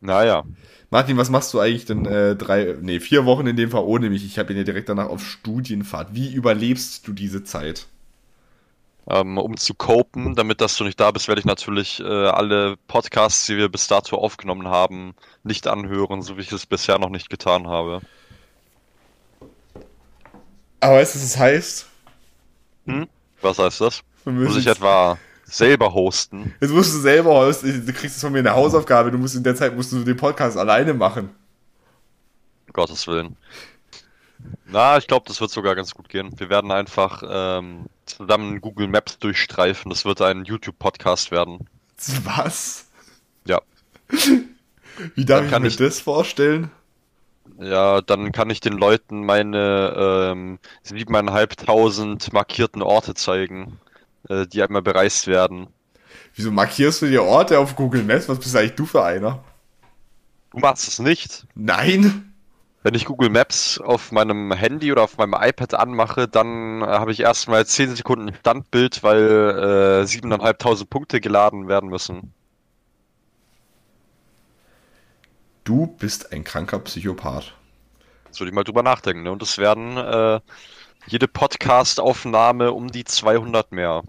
naja. 0.00 0.44
Martin, 0.90 1.16
was 1.16 1.30
machst 1.30 1.52
du 1.54 1.60
eigentlich 1.60 1.86
denn 1.86 2.06
äh, 2.06 2.36
drei, 2.36 2.76
nee, 2.80 3.00
vier 3.00 3.24
Wochen 3.24 3.46
in 3.46 3.56
dem 3.56 3.70
Fall 3.70 3.82
ohne 3.82 4.10
mich? 4.10 4.24
Ich 4.24 4.38
habe 4.38 4.52
ihn 4.52 4.58
ja 4.58 4.64
direkt 4.64 4.88
danach 4.88 5.08
auf 5.08 5.24
Studienfahrt. 5.24 6.14
Wie 6.14 6.32
überlebst 6.32 7.06
du 7.08 7.12
diese 7.12 7.42
Zeit? 7.42 7.86
Ähm, 9.08 9.36
um 9.36 9.56
zu 9.56 9.74
copen, 9.74 10.34
damit 10.34 10.60
dass 10.60 10.76
du 10.76 10.84
nicht 10.84 10.98
da 10.98 11.10
bist, 11.10 11.28
werde 11.28 11.40
ich 11.40 11.44
natürlich 11.44 12.00
äh, 12.00 12.04
alle 12.04 12.76
Podcasts, 12.86 13.44
die 13.46 13.56
wir 13.56 13.68
bis 13.68 13.86
dato 13.86 14.16
aufgenommen 14.16 14.68
haben, 14.68 15.14
nicht 15.42 15.66
anhören, 15.66 16.22
so 16.22 16.36
wie 16.36 16.40
ich 16.42 16.52
es 16.52 16.64
bisher 16.64 16.98
noch 16.98 17.10
nicht 17.10 17.28
getan 17.28 17.66
habe. 17.68 18.00
Aber 20.80 20.94
weißt 20.96 21.14
du, 21.14 21.18
was 21.18 21.32
das 21.32 21.38
heißt? 21.38 21.86
Was 23.40 23.58
heißt 23.58 23.80
das? 23.80 24.02
Muss 24.24 24.56
ich 24.56 24.66
etwa 24.66 25.18
selber 25.44 25.92
hosten? 25.92 26.54
Jetzt 26.60 26.70
musst 26.72 26.94
du 26.94 26.98
selber, 26.98 27.30
hosten. 27.34 27.84
du 27.86 27.92
kriegst 27.92 28.16
es 28.16 28.22
von 28.22 28.32
mir 28.32 28.38
eine 28.38 28.54
Hausaufgabe, 28.54 29.10
du 29.10 29.18
musst 29.18 29.34
in 29.36 29.42
der 29.42 29.54
Zeit 29.54 29.76
musst 29.76 29.92
du 29.92 30.02
den 30.02 30.16
Podcast 30.16 30.56
alleine 30.56 30.94
machen. 30.94 31.28
Um 32.66 32.72
Gottes 32.72 33.06
Willen. 33.06 33.36
Na, 34.66 34.98
ich 34.98 35.06
glaube, 35.06 35.26
das 35.28 35.40
wird 35.40 35.50
sogar 35.50 35.74
ganz 35.74 35.94
gut 35.94 36.08
gehen. 36.08 36.38
Wir 36.38 36.48
werden 36.50 36.70
einfach 36.70 37.22
ähm, 37.26 37.86
zusammen 38.06 38.60
Google 38.60 38.88
Maps 38.88 39.18
durchstreifen. 39.18 39.90
Das 39.90 40.04
wird 40.04 40.20
ein 40.20 40.44
YouTube-Podcast 40.44 41.30
werden. 41.30 41.66
Was? 42.24 42.86
Ja. 43.46 43.60
Wie 45.14 45.24
darf 45.24 45.38
Dann 45.38 45.44
ich 45.46 45.50
kann 45.50 45.62
mir 45.62 45.68
ich- 45.68 45.76
das 45.76 46.00
vorstellen? 46.00 46.70
Ja, 47.60 48.00
dann 48.00 48.32
kann 48.32 48.50
ich 48.50 48.60
den 48.60 48.72
Leuten 48.72 49.24
meine 49.24 50.32
ähm, 50.32 50.58
7.500 50.86 52.32
markierten 52.32 52.82
Orte 52.82 53.14
zeigen, 53.14 53.78
äh, 54.28 54.46
die 54.46 54.62
einmal 54.62 54.82
bereist 54.82 55.26
werden. 55.26 55.68
Wieso 56.34 56.50
markierst 56.50 57.02
du 57.02 57.06
dir 57.06 57.22
Orte 57.22 57.58
auf 57.58 57.76
Google 57.76 58.02
Maps? 58.02 58.28
Was 58.28 58.38
bist 58.38 58.56
eigentlich 58.56 58.74
du 58.74 58.86
für 58.86 59.04
einer? 59.04 59.44
Du 60.50 60.58
machst 60.58 60.88
es 60.88 60.98
nicht. 60.98 61.46
Nein? 61.54 62.32
Wenn 62.82 62.94
ich 62.94 63.06
Google 63.06 63.30
Maps 63.30 63.78
auf 63.78 64.12
meinem 64.12 64.52
Handy 64.52 64.92
oder 64.92 65.02
auf 65.02 65.16
meinem 65.16 65.34
iPad 65.40 65.74
anmache, 65.74 66.28
dann 66.28 66.82
äh, 66.82 66.86
habe 66.86 67.12
ich 67.12 67.20
erstmal 67.20 67.64
10 67.64 67.96
Sekunden 67.96 68.34
Standbild, 68.34 69.02
weil 69.02 69.22
äh, 69.22 70.04
7.500 70.04 70.84
Punkte 70.86 71.20
geladen 71.20 71.66
werden 71.66 71.88
müssen. 71.88 72.34
Du 75.64 75.86
bist 75.86 76.30
ein 76.32 76.44
kranker 76.44 76.78
Psychopath. 76.80 77.54
Jetzt 78.26 78.38
würde 78.38 78.50
ich 78.50 78.54
mal 78.54 78.64
drüber 78.64 78.82
nachdenken. 78.82 79.22
Ne? 79.22 79.32
Und 79.32 79.42
es 79.42 79.56
werden 79.56 79.96
äh, 79.96 80.40
jede 81.06 81.26
Podcast-Aufnahme 81.26 82.72
um 82.72 82.92
die 82.92 83.04
200 83.04 83.72
mehr. 83.72 84.02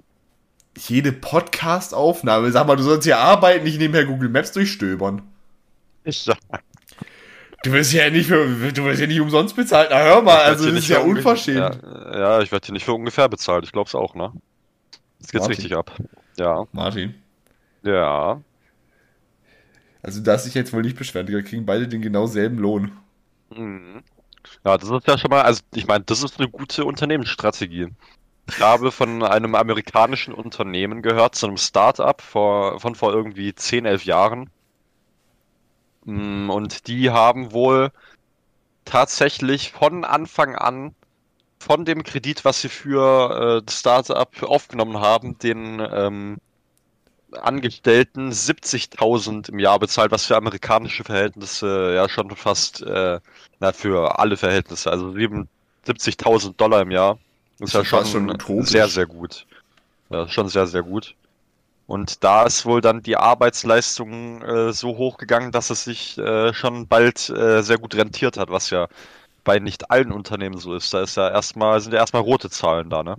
Jede 0.78 1.12
Podcast-Aufnahme, 1.12 2.52
sag 2.52 2.68
mal, 2.68 2.76
du 2.76 2.84
sollst 2.84 3.06
hier 3.06 3.18
arbeiten, 3.18 3.64
nicht 3.64 3.80
nebenher 3.80 4.06
Google 4.06 4.30
Maps 4.30 4.52
durchstöbern. 4.52 5.22
Ich, 6.04 6.30
Du 7.66 7.72
wirst 7.72 7.94
ja 7.94 8.12
nicht 8.12 8.28
für, 8.28 8.46
du 8.72 8.84
wirst 8.86 9.02
ja 9.02 9.08
nicht 9.08 9.20
umsonst 9.20 9.56
bezahlt. 9.56 9.88
Na 9.90 9.98
hör 9.98 10.22
mal, 10.22 10.38
also 10.38 10.66
das 10.70 10.76
ist 10.76 10.88
ja 10.88 11.00
unverschämt. 11.00 11.80
Ja, 11.84 12.20
ja, 12.20 12.42
ich 12.42 12.52
werde 12.52 12.64
hier 12.68 12.74
nicht 12.74 12.86
für 12.86 12.94
ungefähr 12.94 13.28
bezahlt. 13.28 13.66
Ich 13.66 13.72
glaube 13.72 13.88
es 13.88 13.96
auch, 13.96 14.14
ne? 14.14 14.32
Jetzt 15.20 15.32
geht's 15.32 15.48
Martin. 15.48 15.64
richtig 15.64 15.76
ab. 15.76 15.92
Ja, 16.38 16.66
Martin, 16.74 17.16
ja. 17.82 18.40
also 20.04 20.20
du 20.20 20.26
darfst 20.26 20.46
dich 20.46 20.54
jetzt 20.54 20.74
wohl 20.74 20.84
nicht 20.84 20.96
beschweren, 20.96 21.28
wir 21.28 21.42
kriegen 21.42 21.66
beide 21.66 21.88
den 21.88 22.04
genau 22.04 22.28
selben 22.28 22.60
Lohn. 22.60 22.92
Mhm. 23.50 24.04
Ja, 24.64 24.78
das 24.78 24.90
ist 24.90 25.08
ja 25.08 25.18
schon 25.18 25.32
mal, 25.32 25.42
also 25.42 25.62
ich 25.74 25.88
meine, 25.88 26.04
das 26.04 26.22
ist 26.22 26.40
eine 26.40 26.50
gute 26.50 26.86
Unternehmensstrategie. 26.86 27.88
Ich 28.48 28.60
habe 28.60 28.92
von 28.92 29.22
einem 29.22 29.54
amerikanischen 29.54 30.34
Unternehmen 30.34 31.04
gehört, 31.04 31.36
zu 31.36 31.46
einem 31.46 31.58
Start-up 31.58 32.22
von 32.24 32.96
vor 32.96 33.14
irgendwie 33.14 33.54
10, 33.54 33.86
11 33.86 34.04
Jahren. 34.06 34.50
Mm, 36.06 36.50
Und 36.50 36.88
die 36.88 37.10
haben 37.12 37.52
wohl 37.52 37.92
tatsächlich 38.86 39.72
von 39.72 40.06
Anfang 40.06 40.56
an 40.56 40.96
von 41.60 41.86
dem 41.86 42.04
Kredit, 42.04 42.46
was 42.46 42.62
sie 42.62 42.70
für 42.70 43.60
äh, 43.62 43.64
das 43.66 43.80
Startup 43.82 44.44
aufgenommen 44.44 45.00
haben, 45.00 45.38
den 45.40 45.80
ähm, 45.82 46.38
Angestellten 47.32 48.32
70.000 48.32 49.50
im 49.50 49.60
Jahr 49.60 49.80
bezahlt, 49.80 50.12
was 50.12 50.26
für 50.26 50.38
amerikanische 50.38 51.04
Verhältnisse 51.04 51.94
ja 51.96 52.08
schon 52.10 52.32
fast, 52.36 52.82
äh, 52.82 53.20
na, 53.60 53.74
für 53.74 54.20
alle 54.20 54.38
Verhältnisse, 54.38 54.92
also 54.92 55.12
70.000 55.12 56.56
Dollar 56.58 56.82
im 56.82 56.92
Jahr. 56.92 57.20
Das 57.60 57.70
ist 57.70 57.74
ja 57.74 57.86
schon, 57.86 58.06
schon 58.06 58.64
sehr, 58.64 58.88
sehr 58.88 59.06
gut. 59.06 59.46
Ja, 60.10 60.28
schon 60.28 60.50
sehr, 60.50 60.68
sehr 60.68 60.84
gut. 60.84 61.16
Und 61.88 62.24
da 62.24 62.44
ist 62.44 62.66
wohl 62.66 62.82
dann 62.82 63.04
die 63.04 63.16
Arbeitsleistung 63.16 64.42
äh, 64.42 64.74
so 64.74 64.98
hoch 64.98 65.18
gegangen, 65.18 65.52
dass 65.52 65.70
es 65.70 65.84
sich 65.84 66.18
äh, 66.18 66.54
schon 66.54 66.88
bald 66.88 67.30
äh, 67.30 67.62
sehr 67.62 67.78
gut 67.78 67.96
rentiert 67.96 68.38
hat, 68.38 68.50
was 68.50 68.72
ja 68.72 68.88
bei 69.44 69.60
nicht 69.60 69.92
allen 69.92 70.12
Unternehmen 70.12 70.58
so 70.58 70.74
ist. 70.76 70.94
Da 70.94 71.02
ist 71.02 71.16
ja 71.16 71.30
erstmal, 71.30 71.80
sind 71.80 71.94
ja 71.94 72.00
erstmal 72.00 72.24
rote 72.24 72.50
Zahlen 72.50 72.90
da, 72.90 73.04
ne? 73.04 73.18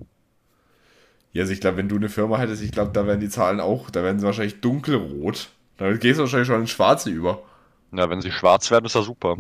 Ja, 1.32 1.42
also 1.42 1.52
ich 1.52 1.60
glaube, 1.60 1.76
wenn 1.76 1.88
du 1.88 1.96
eine 1.96 2.08
Firma 2.08 2.38
hättest, 2.38 2.62
ich 2.62 2.72
glaube, 2.72 2.92
da 2.92 3.06
werden 3.06 3.20
die 3.20 3.28
Zahlen 3.28 3.60
auch, 3.60 3.90
da 3.90 4.02
werden 4.02 4.18
sie 4.18 4.26
wahrscheinlich 4.26 4.60
dunkelrot. 4.60 5.50
Da 5.76 5.92
gehst 5.92 6.18
du 6.18 6.22
wahrscheinlich 6.22 6.48
schon 6.48 6.62
ins 6.62 6.70
Schwarze 6.70 7.10
über. 7.10 7.42
Ja, 7.92 8.10
wenn 8.10 8.20
sie 8.20 8.32
schwarz 8.32 8.70
werden, 8.70 8.86
ist 8.86 8.94
ja 8.94 9.02
super. 9.02 9.36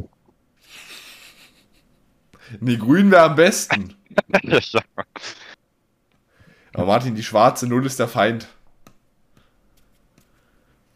Nee, 2.60 2.76
grün 2.76 3.10
wäre 3.10 3.24
am 3.24 3.34
besten. 3.34 3.95
Aber 6.74 6.86
Martin, 6.86 7.14
die 7.14 7.22
schwarze 7.22 7.66
Null 7.66 7.86
ist 7.86 7.98
der 7.98 8.08
Feind. 8.08 8.48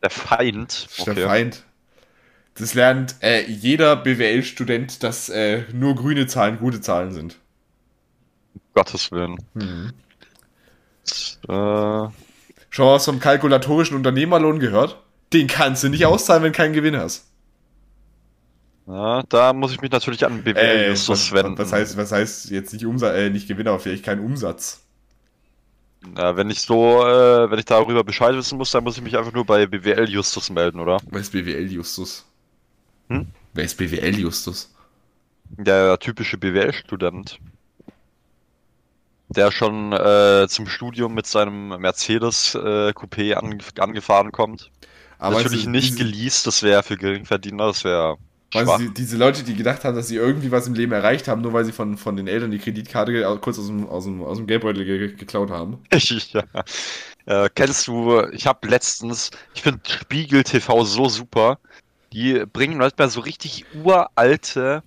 Der 0.03 0.11
Feind? 0.11 0.89
Okay. 0.99 1.15
Der 1.15 1.27
Feind. 1.27 1.65
Das 2.55 2.75
lernt 2.75 3.17
äh, 3.23 3.47
jeder 3.47 3.97
BWL-Student, 3.97 5.03
dass 5.03 5.29
äh, 5.29 5.65
nur 5.73 5.95
grüne 5.95 6.27
Zahlen 6.27 6.59
gute 6.59 6.81
Zahlen 6.81 7.13
sind. 7.13 7.39
Um 8.55 8.61
Gottes 8.75 9.11
Willen. 9.13 9.39
Mhm. 9.55 9.93
Äh... 11.49 12.09
Schon 12.73 12.87
mal 12.87 12.95
was 12.95 13.05
vom 13.05 13.19
kalkulatorischen 13.19 13.97
Unternehmerlohn 13.97 14.61
gehört? 14.61 15.03
Den 15.33 15.49
kannst 15.49 15.83
du 15.83 15.89
nicht 15.89 16.07
auszahlen, 16.07 16.45
wenn 16.45 16.53
du 16.53 16.57
keinen 16.57 16.73
Gewinn 16.73 16.97
hast. 16.97 17.30
Ja, 18.91 19.23
da 19.29 19.53
muss 19.53 19.73
ich 19.73 19.81
mich 19.81 19.93
natürlich 19.93 20.27
an 20.27 20.43
BWL-Justus 20.43 21.31
äh, 21.31 21.35
wenden. 21.35 21.59
Was 21.59 21.73
heißt, 21.73 21.97
was 21.97 22.11
heißt 22.11 22.51
jetzt 22.51 22.73
nicht 22.73 22.85
Umsatz, 22.85 23.15
äh, 23.15 23.31
nicht 23.31 23.47
Gewinn, 23.47 23.69
aber 23.69 23.79
vielleicht 23.79 24.05
kein 24.05 24.19
Umsatz? 24.19 24.83
Ja, 26.17 26.37
wenn 26.37 26.51
ich 26.51 26.63
so, 26.63 27.07
äh, 27.07 27.49
wenn 27.49 27.59
ich 27.61 27.67
darüber 27.67 28.03
Bescheid 28.03 28.35
wissen 28.35 28.59
muss, 28.59 28.73
dann 28.73 28.83
muss 28.83 28.97
ich 28.97 29.03
mich 29.05 29.17
einfach 29.17 29.33
nur 29.33 29.45
bei 29.45 29.67
BWL-Justus 29.67 30.51
melden, 30.51 30.81
oder? 30.81 30.97
Wer 31.09 31.21
ist 31.21 31.31
BWL-Justus? 31.31 32.27
Hm? 33.11 33.29
Wer 33.55 33.65
ist 33.65 33.77
BWL-Justus? 33.77 34.75
Der, 35.51 35.87
der 35.87 35.99
typische 36.01 36.37
BWL-Student. 36.37 37.39
Der 39.29 39.53
schon 39.53 39.93
äh, 39.93 40.49
zum 40.49 40.67
Studium 40.67 41.15
mit 41.15 41.27
seinem 41.27 41.81
Mercedes 41.81 42.57
äh, 42.57 42.91
Coupé 42.91 43.35
ange 43.35 43.59
angefahren 43.79 44.33
kommt. 44.33 44.73
Aber 45.19 45.37
Natürlich 45.37 45.67
nicht 45.67 45.97
geleast, 45.97 46.49
das 46.49 46.65
wäre 46.65 46.83
für 46.83 46.97
Geringverdiener, 46.97 47.67
das 47.67 47.85
wäre 47.85 48.17
also 48.55 48.79
die, 48.79 48.93
diese 48.93 49.17
Leute, 49.17 49.45
die 49.45 49.55
gedacht 49.55 49.85
haben, 49.85 49.95
dass 49.95 50.09
sie 50.09 50.17
irgendwie 50.17 50.51
was 50.51 50.67
im 50.67 50.75
Leben 50.75 50.93
erreicht 50.93 51.29
haben, 51.29 51.43
nur 51.43 51.53
weil 51.53 51.65
sie 51.65 51.73
von, 51.73 51.97
von 51.97 52.17
den 52.17 52.27
Eltern 52.27 52.51
die 52.51 52.59
Kreditkarte 52.59 53.39
kurz 53.41 53.59
aus 53.59 53.69
dem, 53.69 53.89
aus 53.89 54.05
dem, 54.05 54.23
aus 54.23 54.39
dem 54.39 54.47
Geldbeutel 54.47 54.85
ge 54.85 55.15
geklaut 55.15 55.51
haben. 55.51 55.79
ja. 55.93 56.43
Äh, 57.27 57.49
kennst 57.55 57.87
du, 57.87 58.27
ich 58.33 58.47
habe 58.47 58.67
letztens, 58.69 59.31
ich 59.55 59.63
finde 59.63 59.81
Spiegel 59.89 60.43
TV 60.43 60.85
so 60.85 61.09
super. 61.09 61.59
Die 62.13 62.45
bringen 62.53 62.79
manchmal 62.79 63.09
so 63.09 63.21
richtig 63.21 63.67
uralte 63.85 64.83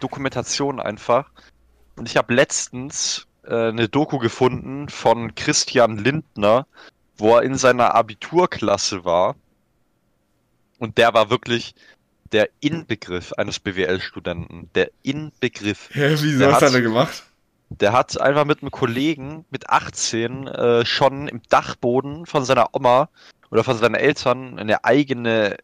Dokumentationen 0.00 0.80
einfach. 0.80 1.30
Und 1.96 2.06
ich 2.06 2.16
habe 2.16 2.34
letztens 2.34 3.26
äh, 3.44 3.68
eine 3.68 3.88
Doku 3.88 4.18
gefunden 4.18 4.88
von 4.88 5.34
Christian 5.34 5.96
Lindner, 5.98 6.66
wo 7.16 7.36
er 7.36 7.42
in 7.42 7.54
seiner 7.54 7.94
Abiturklasse 7.94 9.04
war. 9.04 9.36
Und 10.78 10.98
der 10.98 11.14
war 11.14 11.30
wirklich, 11.30 11.74
der 12.32 12.48
Inbegriff 12.60 13.32
eines 13.34 13.58
BWL-Studenten. 13.60 14.70
Der 14.74 14.90
Inbegriff. 15.02 15.88
Hä, 15.92 16.16
wie 16.20 16.38
der 16.38 16.52
was 16.52 16.62
hat, 16.62 16.74
er 16.74 16.80
gemacht? 16.80 17.24
Der 17.70 17.92
hat 17.92 18.20
einfach 18.20 18.44
mit 18.44 18.62
einem 18.62 18.70
Kollegen 18.70 19.44
mit 19.50 19.70
18 19.70 20.46
äh, 20.46 20.84
schon 20.84 21.28
im 21.28 21.40
Dachboden 21.48 22.26
von 22.26 22.44
seiner 22.44 22.74
Oma 22.74 23.08
oder 23.50 23.64
von 23.64 23.76
seinen 23.76 23.94
Eltern 23.94 24.58
eine 24.58 24.84
eigene 24.84 25.56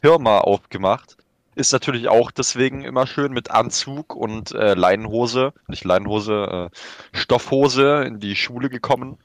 Firma 0.00 0.38
aufgemacht. 0.38 1.16
Ist 1.54 1.72
natürlich 1.72 2.08
auch 2.08 2.30
deswegen 2.30 2.82
immer 2.82 3.06
schön 3.06 3.32
mit 3.32 3.50
Anzug 3.50 4.14
und 4.14 4.52
äh, 4.52 4.72
Leinenhose, 4.72 5.52
nicht 5.68 5.84
Leinenhose, 5.84 6.70
äh, 6.72 7.16
Stoffhose 7.16 8.04
in 8.04 8.20
die 8.20 8.36
Schule 8.36 8.70
gekommen 8.70 9.18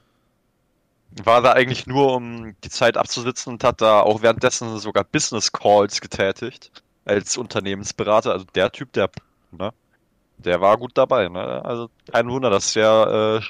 war 1.10 1.42
da 1.42 1.52
eigentlich 1.52 1.86
nur, 1.86 2.14
um 2.14 2.54
die 2.64 2.70
Zeit 2.70 2.96
abzusitzen 2.96 3.54
und 3.54 3.64
hat 3.64 3.80
da 3.80 4.00
auch 4.00 4.22
währenddessen 4.22 4.78
sogar 4.78 5.04
Business 5.04 5.52
Calls 5.52 6.00
getätigt 6.00 6.70
als 7.04 7.36
Unternehmensberater. 7.36 8.32
Also 8.32 8.44
der 8.54 8.70
Typ, 8.70 8.92
der, 8.92 9.10
ne, 9.50 9.72
der 10.38 10.60
war 10.60 10.76
gut 10.76 10.92
dabei. 10.94 11.28
Ne? 11.28 11.64
Also 11.64 11.90
kein 12.12 12.28
Wunder, 12.28 12.50
dass 12.50 12.72
der 12.72 13.40
äh, 13.42 13.46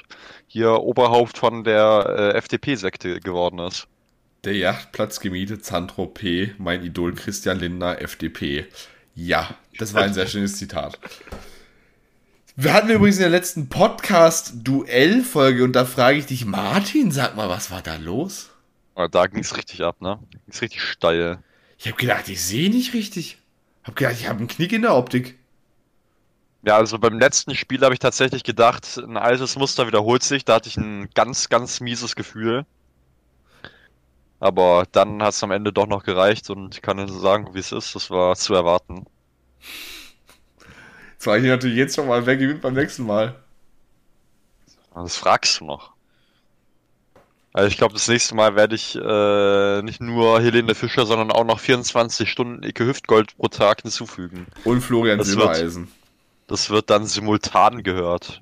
hier 0.47 0.71
Oberhaupt 0.81 1.37
von 1.37 1.63
der 1.63 2.33
äh, 2.33 2.37
FDP-Sekte 2.37 3.19
geworden 3.19 3.59
ist. 3.59 3.87
Der 4.45 4.55
Yachtplatz 4.55 5.19
gemietet 5.19 5.65
Saint-Tropez, 5.65 6.51
mein 6.57 6.83
Idol 6.83 7.13
Christian 7.13 7.59
Lindner, 7.59 8.01
FDP. 8.01 8.67
Ja, 9.13 9.49
das 9.77 9.93
war 9.93 10.03
ein 10.03 10.13
sehr 10.13 10.27
schönes 10.27 10.57
Zitat. 10.57 10.97
Wir 12.61 12.73
hatten 12.73 12.89
übrigens 12.89 13.15
in 13.15 13.21
der 13.21 13.29
letzten 13.29 13.69
Podcast-Duell-Folge 13.69 15.63
und 15.63 15.71
da 15.71 15.85
frage 15.85 16.17
ich 16.17 16.25
dich, 16.25 16.43
Martin, 16.43 17.09
sag 17.09 17.37
mal, 17.37 17.47
was 17.47 17.71
war 17.71 17.81
da 17.81 17.95
los? 17.95 18.49
Da 18.95 19.27
ging 19.27 19.39
es 19.39 19.55
richtig 19.55 19.81
ab, 19.81 20.01
ne? 20.01 20.19
Ging 20.29 20.41
es 20.45 20.61
richtig 20.61 20.81
steil. 20.81 21.41
Ich 21.77 21.87
habe 21.87 21.95
gedacht, 21.95 22.27
ich 22.27 22.43
sehe 22.43 22.69
nicht 22.69 22.93
richtig. 22.93 23.37
Hab 23.85 23.95
gedacht, 23.95 24.15
ich 24.19 24.27
habe 24.27 24.39
einen 24.39 24.49
Knick 24.49 24.73
in 24.73 24.81
der 24.81 24.93
Optik. 24.93 25.39
Ja, 26.63 26.75
also 26.75 26.99
beim 26.99 27.17
letzten 27.17 27.55
Spiel 27.55 27.79
habe 27.79 27.93
ich 27.93 27.99
tatsächlich 28.01 28.43
gedacht, 28.43 28.97
ein 28.97 29.15
altes 29.15 29.55
Muster 29.55 29.87
wiederholt 29.87 30.23
sich. 30.23 30.43
Da 30.43 30.55
hatte 30.55 30.67
ich 30.67 30.75
ein 30.75 31.09
ganz, 31.15 31.47
ganz 31.47 31.79
mieses 31.79 32.17
Gefühl. 32.17 32.65
Aber 34.41 34.85
dann 34.91 35.23
hat 35.23 35.33
es 35.33 35.41
am 35.45 35.51
Ende 35.51 35.71
doch 35.71 35.87
noch 35.87 36.03
gereicht 36.03 36.49
und 36.49 36.75
ich 36.75 36.81
kann 36.81 36.99
Ihnen 36.99 37.07
sagen, 37.07 37.53
wie 37.53 37.59
es 37.59 37.71
ist. 37.71 37.95
Das 37.95 38.09
war 38.09 38.35
zu 38.35 38.53
erwarten. 38.53 39.05
Zeichne 41.19 41.47
ich 41.47 41.51
natürlich 41.51 41.77
jetzt 41.77 41.95
schon 41.95 42.07
mal, 42.07 42.25
wer 42.25 42.37
gewinnt 42.37 42.61
beim 42.61 42.73
nächsten 42.73 43.05
Mal. 43.05 43.35
Das 44.95 45.17
fragst 45.17 45.59
du 45.59 45.65
noch. 45.65 45.91
Also 47.51 47.67
ich 47.67 47.77
glaube, 47.77 47.93
das 47.93 48.07
nächste 48.07 48.35
Mal 48.35 48.55
werde 48.55 48.75
ich 48.75 48.95
äh, 48.95 49.81
nicht 49.81 50.01
nur 50.01 50.39
Helene 50.39 50.75
Fischer, 50.75 51.05
sondern 51.05 51.31
auch 51.31 51.43
noch 51.43 51.59
24 51.59 52.29
Stunden 52.29 52.63
Icke 52.63 52.85
Hüftgold 52.85 53.35
pro 53.37 53.47
Tag 53.47 53.81
hinzufügen. 53.81 54.47
Und 54.63 54.81
Florian 54.81 55.17
das 55.17 55.27
Silbereisen. 55.27 55.83
Wird, 55.83 55.93
das 56.47 56.69
wird 56.69 56.89
dann 56.89 57.05
simultan 57.05 57.83
gehört. 57.83 58.41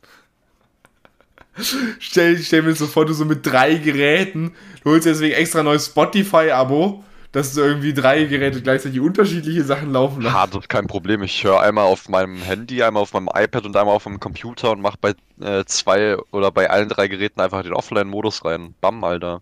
stell, 2.00 2.38
stell 2.38 2.62
mir 2.62 2.76
so 2.76 2.86
vor, 2.86 3.06
du 3.06 3.14
so 3.14 3.26
mit 3.26 3.46
drei 3.46 3.76
Geräten, 3.76 4.56
du 4.84 4.92
holst 4.92 5.08
deswegen 5.08 5.34
extra 5.34 5.64
neues 5.64 5.88
Spotify-Abo 5.88 7.04
dass 7.32 7.54
du 7.54 7.62
irgendwie 7.62 7.94
drei 7.94 8.24
Geräte 8.24 8.62
gleichzeitig 8.62 9.00
unterschiedliche 9.00 9.64
Sachen 9.64 9.92
laufen 9.92 10.22
lassen. 10.22 10.36
Ja, 10.36 10.48
das 10.48 10.62
ist 10.62 10.70
kein 10.70 10.88
Problem. 10.88 11.24
Ich 11.24 11.44
höre 11.44 11.60
einmal 11.62 11.86
auf 11.86 12.10
meinem 12.10 12.38
Handy, 12.42 12.82
einmal 12.82 13.04
auf 13.04 13.14
meinem 13.14 13.30
iPad 13.34 13.66
und 13.66 13.76
einmal 13.76 13.96
auf 13.96 14.06
meinem 14.06 14.20
Computer 14.20 14.72
und 14.72 14.82
mache 14.82 14.98
bei 15.00 15.14
äh, 15.42 15.66
zwei 15.66 16.18
oder 16.32 16.52
bei 16.52 16.70
allen 16.70 16.90
drei 16.90 17.08
Geräten 17.08 17.42
einfach 17.42 17.64
den 17.64 17.74
Offline-Modus 17.74 18.46
rein. 18.46 18.74
Bam, 18.82 19.04
Alter. 19.04 19.42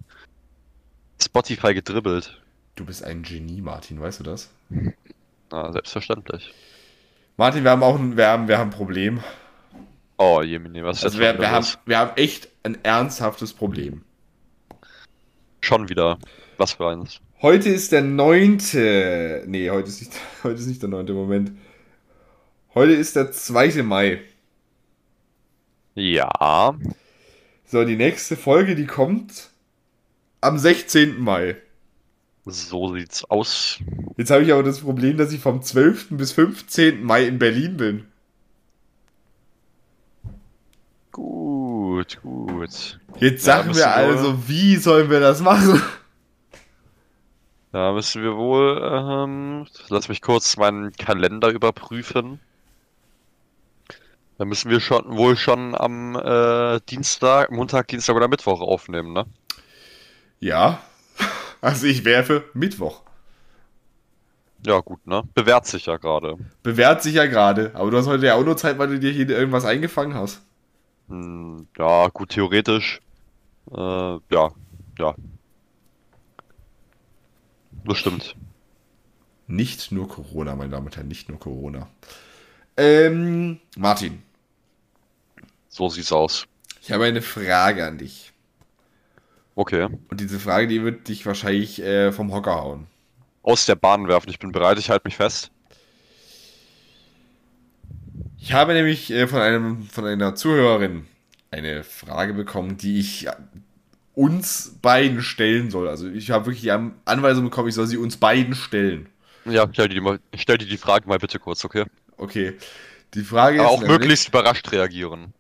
Spotify 1.22 1.74
gedribbelt. 1.74 2.42
Du 2.76 2.86
bist 2.86 3.04
ein 3.04 3.24
Genie, 3.24 3.62
Martin, 3.62 4.02
weißt 4.02 4.20
du 4.20 4.24
das? 4.24 4.50
Na, 5.52 5.72
selbstverständlich. 5.72 6.54
Martin, 7.38 7.64
wir 7.64 7.72
haben 7.72 7.84
auch 7.84 7.98
ein, 7.98 8.18
wir 8.18 8.28
haben, 8.28 8.48
wir 8.48 8.58
haben 8.58 8.70
ein 8.70 8.76
Problem. 8.76 9.22
Oh, 10.18 10.42
Jemini, 10.42 10.84
was 10.84 10.98
ist 10.98 11.06
also 11.06 11.20
wir, 11.20 11.38
wir, 11.40 11.52
haben, 11.52 11.66
wir 11.86 11.98
haben 11.98 12.12
echt 12.16 12.48
ein 12.64 12.78
ernsthaftes 12.84 13.54
Problem. 13.54 14.04
Schon 15.62 15.90
wieder. 15.90 16.18
Was 16.58 16.74
für 16.74 16.88
eins? 16.88 17.20
Heute 17.46 17.70
ist 17.70 17.92
der 17.92 18.02
9. 18.02 18.58
Nee, 19.46 19.70
heute 19.70 19.88
ist 19.88 20.02
nicht, 20.02 20.14
heute 20.44 20.56
ist 20.56 20.66
nicht 20.66 20.82
der 20.82 20.90
9. 20.90 21.06
Moment. 21.14 21.52
Heute 22.74 22.94
ist 22.94 23.16
der 23.16 23.32
2. 23.32 23.84
Mai. 23.84 24.20
Ja. 25.94 26.76
So, 27.64 27.86
die 27.86 27.98
nächste 27.98 28.36
Folge, 28.36 28.74
die 28.74 28.88
kommt 28.88 29.52
am 30.42 30.58
16. 30.58 31.22
Mai. 31.22 31.58
So 32.46 32.96
sieht's 32.96 33.24
aus. 33.26 33.78
Jetzt 34.18 34.32
habe 34.32 34.42
ich 34.42 34.52
aber 34.52 34.64
das 34.64 34.80
Problem, 34.80 35.16
dass 35.18 35.32
ich 35.32 35.40
vom 35.40 35.62
12. 35.62 36.18
bis 36.18 36.32
15. 36.32 37.04
Mai 37.04 37.28
in 37.28 37.38
Berlin 37.38 37.78
bin. 37.78 38.06
Gut, 41.12 42.20
gut. 42.24 43.00
Jetzt 43.20 43.44
sagen 43.46 43.70
ja, 43.70 43.76
wir 43.76 43.96
also, 43.96 44.48
wie 44.48 44.78
sollen 44.78 45.12
wir 45.12 45.20
das 45.20 45.42
machen? 45.42 45.80
Da 47.76 47.92
müssen 47.92 48.24
wir 48.24 48.38
wohl, 48.38 48.82
ähm, 48.82 49.68
lass 49.90 50.08
mich 50.08 50.22
kurz 50.22 50.56
meinen 50.56 50.94
Kalender 50.94 51.50
überprüfen. 51.50 52.40
Dann 54.38 54.48
müssen 54.48 54.72
wir 54.72 54.80
schon 54.80 55.18
wohl 55.18 55.36
schon 55.36 55.76
am 55.76 56.16
äh, 56.16 56.80
Dienstag, 56.90 57.52
Montag, 57.52 57.90
Dienstag 57.90 58.16
oder 58.16 58.30
Mittwoch 58.30 58.62
aufnehmen, 58.62 59.12
ne? 59.12 59.26
Ja. 60.40 60.80
Also 61.60 61.88
ich 61.88 62.06
werfe 62.06 62.46
Mittwoch. 62.54 63.02
Ja, 64.66 64.80
gut, 64.80 65.06
ne? 65.06 65.24
Bewährt 65.34 65.66
sich 65.66 65.88
ja 65.88 65.98
gerade. 65.98 66.38
Bewährt 66.64 67.04
sich 67.04 67.16
ja 67.16 67.26
gerade. 67.26 67.72
Aber 67.74 67.92
du 67.92 67.98
hast 67.98 68.08
heute 68.08 68.26
ja 68.26 68.36
auch 68.36 68.46
nur 68.46 68.56
Zeit, 68.56 68.78
weil 68.78 68.88
du 68.88 69.00
dir 69.00 69.12
hier 69.12 69.30
irgendwas 69.30 69.66
eingefangen 69.66 70.14
hast. 70.14 70.42
Hm, 71.10 71.68
ja, 71.78 72.08
gut, 72.08 72.30
theoretisch. 72.30 73.02
Äh, 73.70 73.76
ja, 74.30 74.52
ja. 74.98 75.16
Bestimmt. 77.86 78.36
Nicht 79.48 79.92
nur 79.92 80.08
Corona, 80.10 80.56
meine 80.56 80.72
Damen 80.72 80.88
und 80.88 80.96
Herren, 80.96 81.08
nicht 81.08 81.30
nur 81.30 81.40
Corona. 81.40 81.88
Ähm, 82.78 83.60
Martin, 83.78 84.22
So 85.70 85.88
sieht's 85.90 86.12
aus. 86.12 86.46
ich 86.82 86.92
habe 86.92 87.06
eine 87.06 87.22
Frage 87.22 87.86
an 87.86 87.98
dich. 87.98 88.34
Okay. 89.56 89.88
Und 90.10 90.20
diese 90.20 90.40
Frage, 90.40 90.68
die 90.68 90.84
wird 90.84 91.08
dich 91.08 91.26
wahrscheinlich 91.26 91.82
äh, 91.82 92.12
vom 92.12 92.34
Hocker 92.34 92.56
hauen. 92.56 92.88
Aus 93.44 93.66
der 93.66 93.76
Bahn 93.76 94.08
werfen. 94.08 94.30
Ich 94.30 94.40
bin 94.40 94.52
bereit, 94.52 94.78
ich 94.80 94.90
halte 94.90 95.08
mich 95.08 95.16
fest. 95.16 95.52
Ich 98.38 98.54
habe 98.54 98.74
nämlich 98.74 99.12
äh, 99.12 99.28
von 99.28 99.40
einem 99.42 99.84
von 99.84 100.06
einer 100.06 100.36
Zuhörerin 100.36 101.08
eine 101.52 101.84
Frage 101.84 102.34
bekommen, 102.34 102.78
die 102.78 103.00
ich 103.00 103.28
uns 104.16 104.78
beiden 104.82 105.22
stellen 105.22 105.70
soll. 105.72 105.88
Also 105.88 106.08
ich 106.10 106.32
habe 106.32 106.46
wirklich 106.48 106.62
die 106.62 106.72
An- 106.72 106.96
Anweisung 107.06 107.44
bekommen, 107.46 107.68
ich 107.70 107.76
soll 107.76 107.88
sie 107.88 107.98
uns 107.98 108.18
beiden 108.18 108.56
stellen. 108.56 109.10
Ja, 109.46 109.68
stell 109.72 109.90
dir 109.90 109.96
die, 109.96 110.02
mal, 110.02 110.20
stell 110.36 110.58
dir 110.58 110.66
die 110.66 110.78
Frage 110.78 111.08
mal 111.08 111.20
bitte 111.20 111.38
kurz, 111.40 111.64
okay? 111.66 111.86
Okay. 112.18 112.58
Die 113.14 113.24
Frage 113.24 113.60
Aber 113.60 113.70
ist 113.70 113.74
auch 113.76 113.82
nämlich, 113.82 114.00
möglichst 114.00 114.28
überrascht 114.30 114.72
reagieren. 114.72 115.34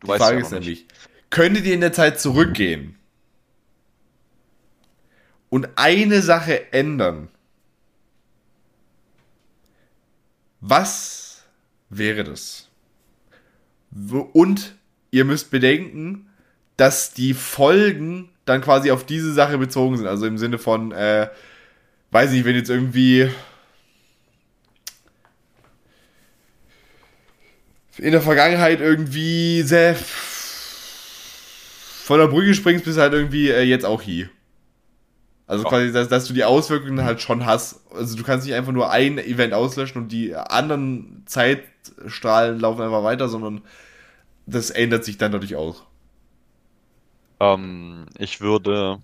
Du 0.00 0.08
die 0.12 0.18
Frage 0.18 0.38
ja 0.38 0.44
ist 0.44 0.50
nicht. 0.52 0.60
nämlich, 0.60 0.86
könntet 1.30 1.64
ihr 1.64 1.74
in 1.74 1.80
der 1.80 1.92
Zeit 1.92 2.20
zurückgehen 2.20 2.96
und 5.48 5.68
eine 5.76 6.22
Sache 6.22 6.72
ändern? 6.72 7.28
Was 10.60 11.44
wäre 11.90 12.24
das? 12.24 12.68
Und 14.32 14.74
ihr 15.10 15.24
müsst 15.24 15.50
bedenken, 15.50 16.25
dass 16.76 17.12
die 17.12 17.34
Folgen 17.34 18.30
dann 18.44 18.60
quasi 18.60 18.90
auf 18.90 19.04
diese 19.04 19.32
Sache 19.32 19.58
bezogen 19.58 19.96
sind. 19.96 20.06
Also 20.06 20.26
im 20.26 20.38
Sinne 20.38 20.58
von, 20.58 20.92
äh, 20.92 21.28
weiß 22.10 22.30
nicht, 22.30 22.44
wenn 22.44 22.56
jetzt 22.56 22.70
irgendwie 22.70 23.30
in 27.98 28.12
der 28.12 28.20
Vergangenheit 28.20 28.80
irgendwie 28.80 29.62
sehr 29.62 29.96
von 32.04 32.20
der 32.20 32.28
Brücke 32.28 32.54
springst, 32.54 32.84
bis 32.84 32.98
halt 32.98 33.12
irgendwie 33.14 33.50
äh, 33.50 33.62
jetzt 33.62 33.84
auch 33.84 34.02
hier. 34.02 34.28
Also 35.48 35.64
Ja. 35.64 35.70
quasi, 35.70 35.92
dass, 35.92 36.08
dass 36.08 36.26
du 36.26 36.34
die 36.34 36.44
Auswirkungen 36.44 37.02
halt 37.04 37.20
schon 37.20 37.46
hast. 37.46 37.80
Also 37.92 38.16
du 38.16 38.22
kannst 38.22 38.46
nicht 38.46 38.54
einfach 38.54 38.72
nur 38.72 38.90
ein 38.90 39.18
Event 39.18 39.54
auslöschen 39.54 40.02
und 40.02 40.12
die 40.12 40.34
anderen 40.34 41.22
Zeitstrahlen 41.26 42.60
laufen 42.60 42.82
einfach 42.82 43.02
weiter, 43.02 43.28
sondern 43.28 43.62
das 44.46 44.70
ändert 44.70 45.04
sich 45.04 45.18
dann 45.18 45.32
dadurch 45.32 45.56
auch. 45.56 45.82
Ähm, 47.40 48.06
ich 48.18 48.40
würde 48.40 49.02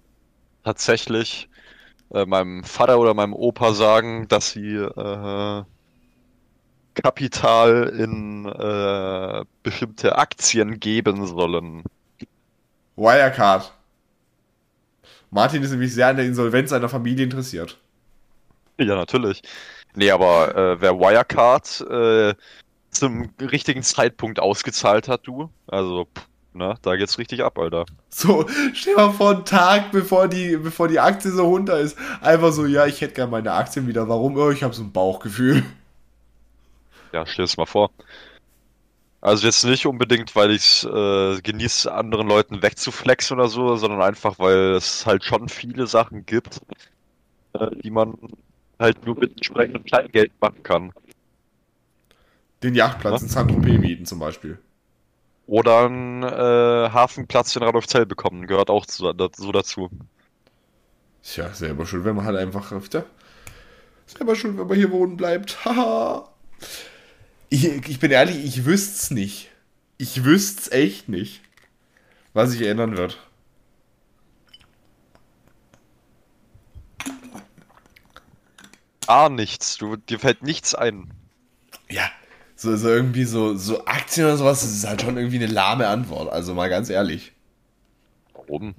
tatsächlich 0.64 1.48
äh, 2.12 2.24
meinem 2.26 2.64
Vater 2.64 2.98
oder 2.98 3.14
meinem 3.14 3.34
Opa 3.34 3.72
sagen, 3.72 4.28
dass 4.28 4.50
sie 4.50 4.74
äh, 4.76 5.62
Kapital 6.94 7.88
in 7.98 8.46
äh, 8.46 9.44
bestimmte 9.62 10.16
Aktien 10.16 10.78
geben 10.78 11.26
sollen. 11.26 11.84
Wirecard. 12.96 13.72
Martin 15.30 15.62
ist 15.62 15.70
nämlich 15.70 15.94
sehr 15.94 16.08
an 16.08 16.16
der 16.16 16.26
Insolvenz 16.26 16.70
seiner 16.70 16.90
Familie 16.90 17.24
interessiert. 17.24 17.78
Ja, 18.78 18.94
natürlich. 18.96 19.42
Nee, 19.94 20.10
aber 20.10 20.54
äh, 20.54 20.80
wer 20.80 20.98
Wirecard 20.98 21.80
äh, 21.88 22.34
zum 22.90 23.30
richtigen 23.40 23.82
Zeitpunkt 23.82 24.40
ausgezahlt 24.40 25.08
hat, 25.08 25.26
du, 25.26 25.50
also, 25.66 26.06
pff, 26.14 26.28
ne, 26.54 26.74
da 26.82 26.96
geht's 26.96 27.18
richtig 27.18 27.42
ab, 27.42 27.58
Alter. 27.58 27.86
So, 28.08 28.46
stell 28.74 28.94
mal 28.94 29.12
vor, 29.12 29.30
einen 29.32 29.44
Tag 29.44 29.92
bevor 29.92 30.28
die, 30.28 30.56
bevor 30.56 30.88
die 30.88 31.00
Aktie 31.00 31.30
so 31.30 31.46
runter 31.46 31.78
ist, 31.78 31.96
einfach 32.20 32.52
so, 32.52 32.66
ja, 32.66 32.86
ich 32.86 33.00
hätte 33.00 33.14
gerne 33.14 33.30
meine 33.30 33.52
Aktien 33.52 33.86
wieder. 33.86 34.08
Warum? 34.08 34.36
Oh, 34.36 34.50
ich 34.50 34.62
habe 34.62 34.74
so 34.74 34.82
ein 34.82 34.92
Bauchgefühl. 34.92 35.62
Ja, 37.12 37.26
stell 37.26 37.44
es 37.44 37.56
mal 37.56 37.66
vor. 37.66 37.90
Also 39.20 39.46
jetzt 39.46 39.64
nicht 39.64 39.86
unbedingt, 39.86 40.34
weil 40.34 40.50
ich 40.50 40.84
äh, 40.84 41.40
genieße, 41.40 41.92
anderen 41.92 42.26
Leuten 42.26 42.60
wegzuflexen 42.60 43.38
oder 43.38 43.48
so, 43.48 43.76
sondern 43.76 44.02
einfach, 44.02 44.38
weil 44.40 44.74
es 44.74 45.06
halt 45.06 45.24
schon 45.24 45.48
viele 45.48 45.86
Sachen 45.86 46.26
gibt, 46.26 46.60
äh, 47.52 47.68
die 47.76 47.90
man 47.90 48.18
halt 48.80 49.06
nur 49.06 49.16
mit 49.16 49.32
entsprechendem 49.32 49.84
Kleingeld 49.84 50.32
machen 50.40 50.62
kann. 50.64 50.92
Den 52.64 52.74
Yachtplatz 52.74 53.22
in 53.22 53.28
Saint-Tropez 53.28 53.78
mieten 53.78 54.06
zum 54.06 54.18
Beispiel. 54.18 54.58
Oder 55.52 55.84
einen 55.84 56.22
äh, 56.22 56.26
Hafenplatz 56.94 57.54
in 57.56 57.62
Radolfzell 57.62 58.06
bekommen, 58.06 58.46
gehört 58.46 58.70
auch 58.70 58.86
zu, 58.86 59.12
da, 59.12 59.28
so 59.36 59.52
dazu. 59.52 59.90
Tja, 61.22 61.52
selber 61.52 61.84
schuld, 61.84 62.06
wenn 62.06 62.16
man 62.16 62.24
halt 62.24 62.38
einfach 62.38 62.72
öfter. 62.72 63.04
Selber 64.06 64.34
schuld, 64.34 64.56
wenn 64.56 64.66
man 64.66 64.78
hier 64.78 64.90
wohnen 64.90 65.18
bleibt. 65.18 65.62
Haha. 65.66 66.26
ich, 67.50 67.66
ich 67.66 68.00
bin 68.00 68.10
ehrlich, 68.10 68.42
ich 68.42 68.64
wüsste's 68.64 69.10
nicht. 69.10 69.50
Ich 69.98 70.24
wüsste's 70.24 70.72
echt 70.72 71.10
nicht, 71.10 71.42
was 72.32 72.52
sich 72.52 72.62
ändern 72.62 72.96
wird. 72.96 73.18
Ah, 79.06 79.28
nichts. 79.28 79.76
Du, 79.76 79.96
dir 79.96 80.18
fällt 80.18 80.42
nichts 80.42 80.74
ein. 80.74 81.12
Ja, 81.90 82.10
so, 82.62 82.76
so 82.76 82.88
irgendwie 82.88 83.24
so, 83.24 83.56
so 83.56 83.84
Aktien 83.86 84.26
oder 84.26 84.36
sowas, 84.36 84.62
das 84.62 84.72
ist 84.72 84.86
halt 84.86 85.02
schon 85.02 85.16
irgendwie 85.16 85.36
eine 85.36 85.46
lahme 85.46 85.88
Antwort. 85.88 86.32
Also 86.32 86.54
mal 86.54 86.68
ganz 86.68 86.90
ehrlich. 86.90 87.32
Warum? 88.34 88.74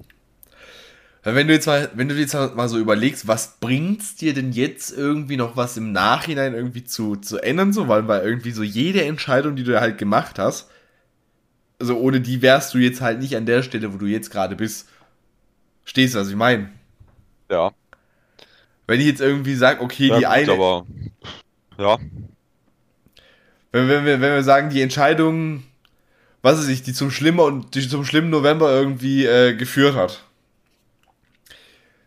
Wenn 1.22 1.48
du 1.48 1.54
jetzt 1.54 1.66
mal, 1.66 1.90
wenn 1.94 2.08
du 2.08 2.14
jetzt 2.14 2.34
mal 2.34 2.68
so 2.68 2.78
überlegst, 2.78 3.26
was 3.26 3.56
bringt's 3.58 4.14
dir 4.14 4.34
denn 4.34 4.52
jetzt 4.52 4.90
irgendwie 4.90 5.36
noch 5.36 5.56
was 5.56 5.76
im 5.78 5.92
Nachhinein 5.92 6.54
irgendwie 6.54 6.84
zu, 6.84 7.16
zu 7.16 7.38
ändern, 7.38 7.72
so, 7.72 7.88
weil, 7.88 8.06
weil 8.08 8.22
irgendwie 8.22 8.50
so 8.50 8.62
jede 8.62 9.04
Entscheidung, 9.04 9.56
die 9.56 9.64
du 9.64 9.80
halt 9.80 9.96
gemacht 9.96 10.38
hast, 10.38 10.68
also 11.78 11.96
ohne 11.98 12.20
die 12.20 12.42
wärst 12.42 12.74
du 12.74 12.78
jetzt 12.78 13.00
halt 13.00 13.20
nicht 13.20 13.36
an 13.36 13.46
der 13.46 13.62
Stelle, 13.62 13.92
wo 13.94 13.98
du 13.98 14.06
jetzt 14.06 14.30
gerade 14.30 14.54
bist. 14.56 14.88
Stehst 15.84 16.14
du, 16.14 16.18
was 16.18 16.28
ich 16.28 16.36
meine? 16.36 16.70
Ja. 17.50 17.72
Wenn 18.86 19.00
ich 19.00 19.06
jetzt 19.06 19.20
irgendwie 19.20 19.54
sage, 19.54 19.80
okay, 19.82 20.08
Ja, 20.08 20.18
die 20.18 20.24
gut, 20.24 20.32
eine, 20.32 20.52
aber 20.52 20.86
ja, 21.78 21.98
wenn, 23.74 23.88
wenn, 23.88 24.04
wir, 24.04 24.20
wenn 24.20 24.34
wir 24.34 24.44
sagen, 24.44 24.70
die 24.70 24.82
Entscheidung, 24.82 25.64
was 26.42 26.58
weiß 26.58 26.68
ich, 26.68 26.84
die 26.84 26.92
zum 26.92 27.10
schlimmen 27.10 27.40
und 27.40 27.74
die 27.74 27.88
zum 27.88 28.04
schlimmen 28.04 28.30
November 28.30 28.70
irgendwie 28.70 29.26
äh, 29.26 29.54
geführt 29.54 29.96
hat, 29.96 30.22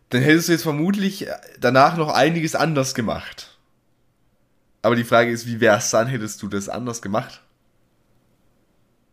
dann 0.10 0.22
hättest 0.22 0.48
du 0.48 0.54
jetzt 0.54 0.64
vermutlich 0.64 1.28
danach 1.60 1.98
noch 1.98 2.14
einiges 2.14 2.56
anders 2.56 2.96
gemacht. 2.96 3.58
Aber 4.82 4.96
die 4.96 5.04
Frage 5.04 5.30
ist, 5.30 5.46
wie 5.46 5.60
wär's 5.60 5.90
dann, 5.92 6.08
hättest 6.08 6.42
du 6.42 6.48
das 6.48 6.70
anders 6.70 7.02
gemacht? 7.02 7.42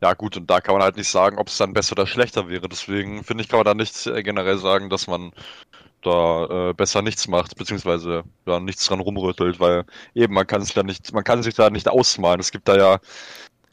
ja 0.04 0.12
gut, 0.12 0.36
und 0.36 0.50
da 0.50 0.60
kann 0.60 0.74
man 0.74 0.82
halt 0.82 0.96
nicht 0.98 1.08
sagen, 1.08 1.38
ob 1.38 1.48
es 1.48 1.56
dann 1.56 1.72
besser 1.72 1.92
oder 1.92 2.06
schlechter 2.06 2.48
wäre. 2.48 2.68
Deswegen 2.68 3.24
finde 3.24 3.42
ich, 3.42 3.48
kann 3.48 3.58
man 3.58 3.64
da 3.64 3.74
nicht 3.74 4.06
äh, 4.06 4.22
generell 4.22 4.58
sagen, 4.58 4.90
dass 4.90 5.06
man 5.06 5.32
da 6.06 6.70
äh, 6.70 6.74
besser 6.74 7.02
nichts 7.02 7.28
macht, 7.28 7.56
beziehungsweise 7.56 8.24
ja, 8.46 8.60
nichts 8.60 8.86
dran 8.86 9.00
rumrüttelt, 9.00 9.60
weil 9.60 9.84
eben 10.14 10.34
man 10.34 10.46
kann 10.46 10.62
sich 10.62 10.74
da 10.74 10.82
nicht, 10.82 11.12
man 11.12 11.24
kann 11.24 11.42
sich 11.42 11.54
da 11.54 11.70
nicht 11.70 11.88
ausmalen. 11.88 12.40
Es 12.40 12.52
gibt 12.52 12.68
da 12.68 12.76
ja 12.76 13.00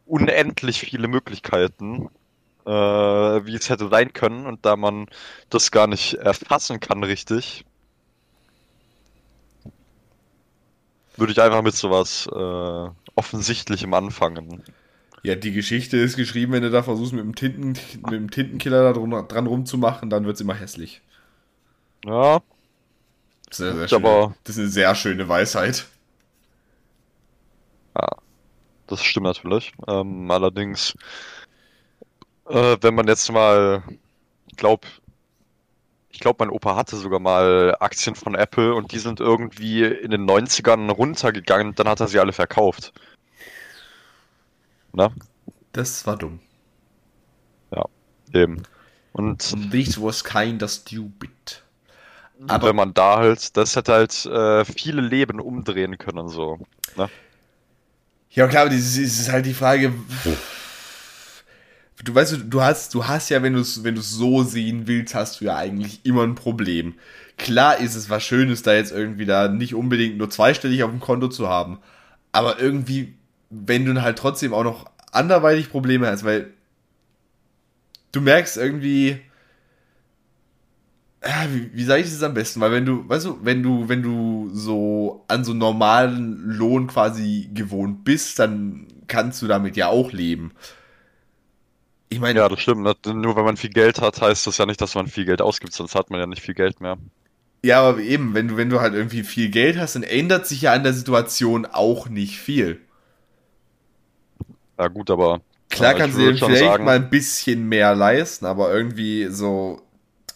unendlich 0.06 0.80
viele 0.80 1.08
Möglichkeiten, 1.08 2.10
äh, 2.66 2.72
wie 2.72 3.56
es 3.56 3.70
hätte 3.70 3.90
sein 3.90 4.14
können, 4.14 4.46
und 4.46 4.66
da 4.66 4.76
man 4.76 5.08
das 5.50 5.72
gar 5.72 5.88
nicht 5.88 6.16
erfassen 6.16 6.80
kann 6.80 7.04
richtig, 7.04 7.66
würde 11.18 11.34
ich 11.34 11.42
einfach 11.42 11.62
mit 11.62 11.76
sowas 11.76 12.28
äh, 12.32 12.90
Offensichtlichem 13.16 13.94
anfangen. 13.94 14.64
Ja, 15.24 15.36
die 15.36 15.52
Geschichte 15.52 15.98
ist 15.98 16.16
geschrieben, 16.16 16.54
wenn 16.54 16.64
du 16.64 16.72
da 16.72 16.82
versuchst, 16.82 17.14
mit 17.14 17.24
dem, 17.24 17.36
Tinten, 17.36 17.74
mit 18.04 18.12
dem 18.12 18.32
Tintenkiller 18.32 18.92
da 18.92 19.22
dran 19.22 19.46
rumzumachen, 19.48 20.10
dann 20.10 20.26
wird's 20.26 20.42
immer 20.42 20.56
hässlich. 20.56 21.02
Ja, 22.06 22.42
Das 23.50 23.60
ist, 23.60 23.68
eine 23.68 23.80
sehr 23.80 23.88
schöne, 23.88 24.08
aber- 24.08 24.36
das 24.44 24.56
ist 24.56 24.60
eine 24.62 24.70
sehr 24.70 24.96
schöne 24.96 25.28
Weisheit. 25.28 25.86
Das 28.88 29.04
stimmt 29.04 29.26
natürlich. 29.26 29.74
Ähm, 29.88 30.30
allerdings, 30.30 30.94
äh, 32.48 32.78
wenn 32.82 32.96
man 32.96 33.08
jetzt 33.08 33.32
mal, 33.32 33.84
ich 34.50 34.58
glaube, 34.58 34.88
ich 36.10 36.20
glaube, 36.20 36.38
mein 36.46 36.50
Opa 36.54 36.76
hatte 36.76 36.96
sogar 36.98 37.20
mal 37.20 37.76
Aktien 37.80 38.16
von 38.16 38.36
Apple 38.36 38.76
und 38.76 38.92
die 38.92 39.00
sind 39.00 39.20
irgendwie 39.20 39.84
in 39.86 40.12
den 40.12 40.26
90ern 40.26 40.90
runtergegangen 40.90 41.74
dann 41.76 41.88
hat 41.88 42.00
er 42.02 42.08
sie 42.08 42.20
alle 42.20 42.34
verkauft. 42.34 42.94
Na? 44.94 45.12
Das 45.74 46.06
war 46.06 46.18
dumm. 46.18 46.40
Eben. 48.34 48.64
Und 49.14 49.72
This 49.72 50.02
was 50.02 50.24
kinda 50.24 50.68
stupid. 50.68 51.64
Aber 52.48 52.70
wenn 52.70 52.76
man 52.76 52.94
da 52.94 53.18
halt, 53.18 53.56
das 53.58 53.76
hätte 53.76 53.94
halt 53.94 54.26
äh, 54.26 54.66
viele 54.66 55.02
Leben 55.02 55.40
umdrehen 55.40 55.98
können, 55.98 56.28
so. 56.28 56.60
Ne? 56.98 57.10
Ja, 58.32 58.48
klar, 58.48 58.64
aber 58.64 58.72
das 58.72 58.98
ist, 58.98 59.32
halt 59.32 59.46
die 59.46 59.54
Frage. 59.54 59.94
Du 62.04 62.16
weißt, 62.16 62.46
du, 62.46 62.62
hast, 62.62 62.94
du 62.94 63.06
hast 63.08 63.30
ja, 63.30 63.44
wenn 63.44 63.54
du 63.54 63.60
es 63.60 63.84
wenn 63.84 63.96
du's 63.96 64.10
so 64.10 64.44
sehen 64.44 64.88
willst, 64.88 65.14
hast 65.14 65.40
du 65.40 65.46
ja 65.46 65.56
eigentlich 65.56 66.04
immer 66.04 66.24
ein 66.24 66.36
Problem. 66.36 66.96
Klar 67.38 67.78
ist 67.78 67.96
es 67.96 68.10
was 68.10 68.24
Schönes, 68.24 68.64
da 68.64 68.74
jetzt 68.74 68.92
irgendwie 68.92 69.26
da 69.26 69.48
nicht 69.48 69.76
unbedingt 69.76 70.18
nur 70.18 70.30
zweistellig 70.30 70.84
auf 70.84 70.90
dem 70.90 71.00
Konto 71.00 71.28
zu 71.28 71.48
haben. 71.48 71.80
Aber 72.32 72.60
irgendwie, 72.60 73.16
wenn 73.50 73.86
du 73.86 74.02
halt 74.02 74.18
trotzdem 74.18 74.54
auch 74.54 74.64
noch 74.64 74.86
anderweitig 75.12 75.70
Probleme 75.70 76.08
hast, 76.08 76.24
weil 76.24 76.54
du 78.14 78.22
merkst 78.22 78.58
irgendwie, 78.58 79.20
wie, 81.50 81.72
wie 81.74 81.84
sage 81.84 82.02
ich 82.02 82.10
das 82.10 82.24
am 82.24 82.34
besten? 82.34 82.62
Weil 82.62 82.72
wenn 82.72 82.86
du, 82.86 83.08
weißt 83.08 83.26
du, 83.26 83.40
wenn 83.44 83.62
du, 83.62 83.88
wenn 83.90 84.02
du 84.02 84.50
so 84.54 85.24
an 85.28 85.44
so 85.44 85.54
normalen 85.54 86.40
Lohn 86.52 86.88
quasi 86.88 87.50
gewohnt 87.54 88.04
bist, 88.04 88.40
dann 88.40 88.88
kannst 89.08 89.42
du 89.42 89.48
damit 89.48 89.78
ja 89.78 89.88
auch 89.88 90.12
leben. 90.12 90.52
Ich 92.10 92.20
meine, 92.20 92.40
Ja, 92.40 92.50
das 92.50 92.60
stimmt. 92.62 92.82
Ne? 92.84 92.96
Nur 93.14 93.36
wenn 93.38 93.46
man 93.46 93.56
viel 93.58 93.70
Geld 93.70 94.02
hat, 94.02 94.20
heißt 94.22 94.46
das 94.48 94.58
ja 94.58 94.66
nicht, 94.66 94.82
dass 94.82 94.96
man 94.96 95.08
viel 95.08 95.26
Geld 95.26 95.42
ausgibt, 95.42 95.74
sonst 95.74 95.96
hat 95.96 96.10
man 96.10 96.20
ja 96.20 96.28
nicht 96.28 96.42
viel 96.42 96.54
Geld 96.56 96.80
mehr. 96.82 96.98
ja, 97.64 97.82
aber 97.82 98.00
eben, 98.00 98.34
wenn 98.34 98.48
du, 98.48 98.58
wenn 98.58 98.70
du 98.70 98.82
halt 98.82 98.94
irgendwie 98.94 99.24
viel 99.24 99.50
Geld 99.50 99.78
hast, 99.78 99.96
dann 99.96 100.04
ändert 100.04 100.48
sich 100.48 100.62
ja 100.64 100.74
an 100.74 100.84
der 100.84 100.94
Situation 100.94 101.66
auch 101.66 102.10
nicht 102.10 102.40
viel. 102.40 102.82
Ja, 104.78 104.88
gut, 104.88 105.10
aber 105.12 105.42
Klar 105.70 105.94
ja, 105.94 105.96
kannst 105.96 106.18
ich 106.18 106.18
du 106.18 106.34
dir 106.34 106.38
vielleicht 106.38 106.46
sagen, 106.56 106.84
mal 106.84 106.98
ein 106.98 107.10
bisschen 107.10 107.68
mehr 107.70 107.96
leisten, 107.96 108.46
aber 108.46 108.74
irgendwie 108.74 109.28
so 109.32 109.82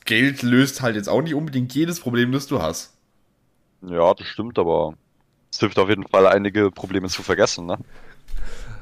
Geld 0.06 0.44
löst 0.44 0.82
halt 0.82 0.96
jetzt 0.96 1.10
auch 1.10 1.22
nicht 1.22 1.34
unbedingt 1.34 1.74
jedes 1.74 2.00
Problem, 2.00 2.32
das 2.32 2.48
du 2.48 2.62
hast. 2.62 2.94
Ja, 3.82 4.14
das 4.14 4.28
stimmt, 4.28 4.58
aber 4.58 4.94
es 5.52 5.60
hilft 5.60 5.78
auf 5.80 5.90
jeden 5.90 6.08
Fall, 6.08 6.28
einige 6.28 6.72
Probleme 6.72 7.08
zu 7.10 7.24
vergessen, 7.24 7.66
ne? 7.66 7.78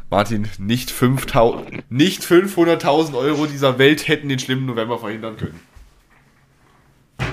Martin, 0.09 0.47
nicht 0.59 0.91
5000, 0.91 1.89
nicht 1.89 2.21
500.000 2.21 3.17
Euro 3.17 3.47
dieser 3.47 3.79
Welt 3.79 4.07
hätten 4.07 4.29
den 4.29 4.37
schlimmen 4.37 4.65
November 4.65 4.99
verhindern 4.99 5.37
können. 5.37 5.59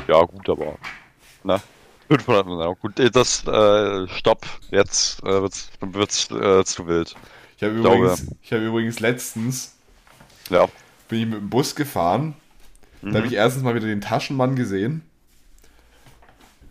Ja, 0.08 0.22
gut, 0.22 0.48
aber. 0.48 0.78
Ne? 1.44 1.60
500, 2.08 2.46
na 2.46 2.72
gut, 2.80 2.94
das, 3.14 3.46
äh, 3.46 4.08
stopp, 4.08 4.46
jetzt 4.70 5.22
äh, 5.22 5.42
wird's, 5.42 5.70
wird's 5.80 6.30
äh, 6.30 6.64
zu 6.64 6.86
wild. 6.86 7.14
Ich 7.56 7.62
habe 7.62 7.74
übrigens, 7.74 8.26
ich 8.42 8.52
habe 8.52 8.64
übrigens 8.64 9.00
letztens 9.00 9.76
Ja, 10.48 10.66
bin 11.08 11.20
ich 11.20 11.26
mit 11.26 11.38
dem 11.38 11.50
Bus 11.50 11.76
gefahren. 11.76 12.34
Mhm. 13.02 13.12
Da 13.12 13.18
habe 13.18 13.26
ich 13.26 13.34
erstens 13.34 13.62
mal 13.62 13.74
wieder 13.74 13.86
den 13.86 14.00
Taschenmann 14.00 14.56
gesehen. 14.56 15.02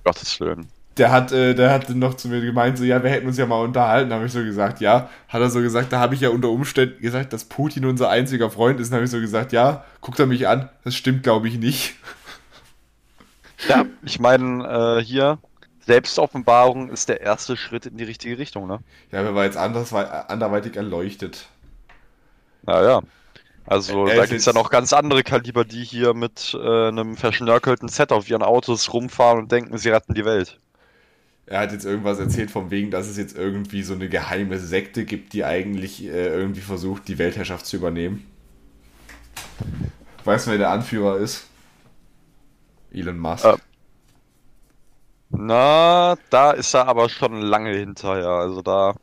Gottes 0.03 0.39
Willen. 0.39 0.67
Der 0.97 1.11
hat, 1.11 1.31
äh, 1.31 1.53
der 1.53 1.71
hat 1.71 1.89
noch 1.89 2.15
zu 2.15 2.27
mir 2.27 2.41
gemeint, 2.41 2.77
so, 2.77 2.83
ja, 2.83 3.01
wir 3.01 3.09
hätten 3.09 3.27
uns 3.27 3.37
ja 3.37 3.45
mal 3.45 3.63
unterhalten. 3.63 4.09
Da 4.09 4.17
habe 4.17 4.25
ich 4.25 4.33
so 4.33 4.43
gesagt, 4.43 4.81
ja. 4.81 5.09
Hat 5.29 5.41
er 5.41 5.49
so 5.49 5.61
gesagt, 5.61 5.93
da 5.93 5.99
habe 5.99 6.13
ich 6.13 6.21
ja 6.21 6.29
unter 6.29 6.49
Umständen 6.49 7.01
gesagt, 7.01 7.31
dass 7.31 7.45
Putin 7.45 7.85
unser 7.85 8.09
einziger 8.09 8.49
Freund 8.49 8.79
ist. 8.79 8.89
Dann 8.89 8.97
habe 8.97 9.05
ich 9.05 9.11
so 9.11 9.19
gesagt, 9.19 9.53
ja, 9.53 9.85
guckt 10.01 10.19
er 10.19 10.25
mich 10.25 10.47
an. 10.47 10.69
Das 10.83 10.95
stimmt, 10.95 11.23
glaube 11.23 11.47
ich, 11.47 11.57
nicht. 11.57 11.95
Ja, 13.67 13.85
ich 14.03 14.19
meine, 14.19 14.99
äh, 14.99 15.03
hier, 15.03 15.37
Selbstoffenbarung 15.85 16.89
ist 16.89 17.09
der 17.09 17.21
erste 17.21 17.57
Schritt 17.57 17.85
in 17.85 17.97
die 17.97 18.03
richtige 18.03 18.37
Richtung, 18.37 18.67
ne? 18.67 18.79
Ja, 19.11 19.23
wer 19.23 19.35
war 19.35 19.45
jetzt 19.45 19.57
anders, 19.57 19.91
war 19.91 20.29
anderweitig 20.29 20.75
erleuchtet. 20.75 21.47
Naja. 22.63 23.01
Also, 23.69 24.07
Er 24.07 24.15
da 24.15 24.23
ist 24.23 24.31
gibt's 24.31 24.45
ja 24.45 24.53
noch 24.53 24.71
ganz 24.71 24.93
andere 24.93 25.21
Kaliber, 25.21 25.63
die 25.63 25.83
hier 25.83 26.15
mit 26.15 26.57
äh, 26.59 26.87
einem 26.87 27.15
verschnörkelten 27.15 27.87
Set 27.87 28.11
auf 28.11 28.27
ihren 28.27 28.41
Autos 28.41 28.91
rumfahren 28.91 29.37
und 29.41 29.51
denken, 29.51 29.77
sie 29.77 29.89
retten 29.89 30.15
die 30.15 30.25
Welt. 30.25 30.59
Er 31.45 31.59
hat 31.61 31.71
jetzt 31.71 31.85
irgendwas 31.85 32.19
erzählt 32.19 32.49
von 32.51 32.71
wegen, 32.71 32.89
dass 32.91 33.07
es 33.07 33.17
jetzt 33.17 33.35
irgendwie 33.37 33.83
so 33.83 33.93
eine 33.93 34.09
geheime 34.09 34.57
Sekte 34.59 35.05
gibt, 35.05 35.33
die 35.33 35.45
eigentlich 35.45 36.03
äh, 36.03 36.27
irgendwie 36.27 36.61
versucht, 36.61 37.07
die 37.07 37.19
Weltherrschaft 37.19 37.65
zu 37.67 37.77
übernehmen. 37.77 38.25
Weißt 40.23 40.47
du, 40.47 40.51
wer 40.51 40.57
der 40.57 40.71
Anführer 40.71 41.17
ist? 41.17 41.47
Elon 42.91 43.19
Musk. 43.19 43.45
Äh, 43.45 43.57
Na, 45.29 46.15
da 46.29 46.51
ist 46.51 46.73
er 46.73 46.87
aber 46.87 47.09
schon 47.09 47.41
lange 47.41 47.73
hinterher. 47.75 48.29
Also 48.29 48.61
da, 48.61 48.95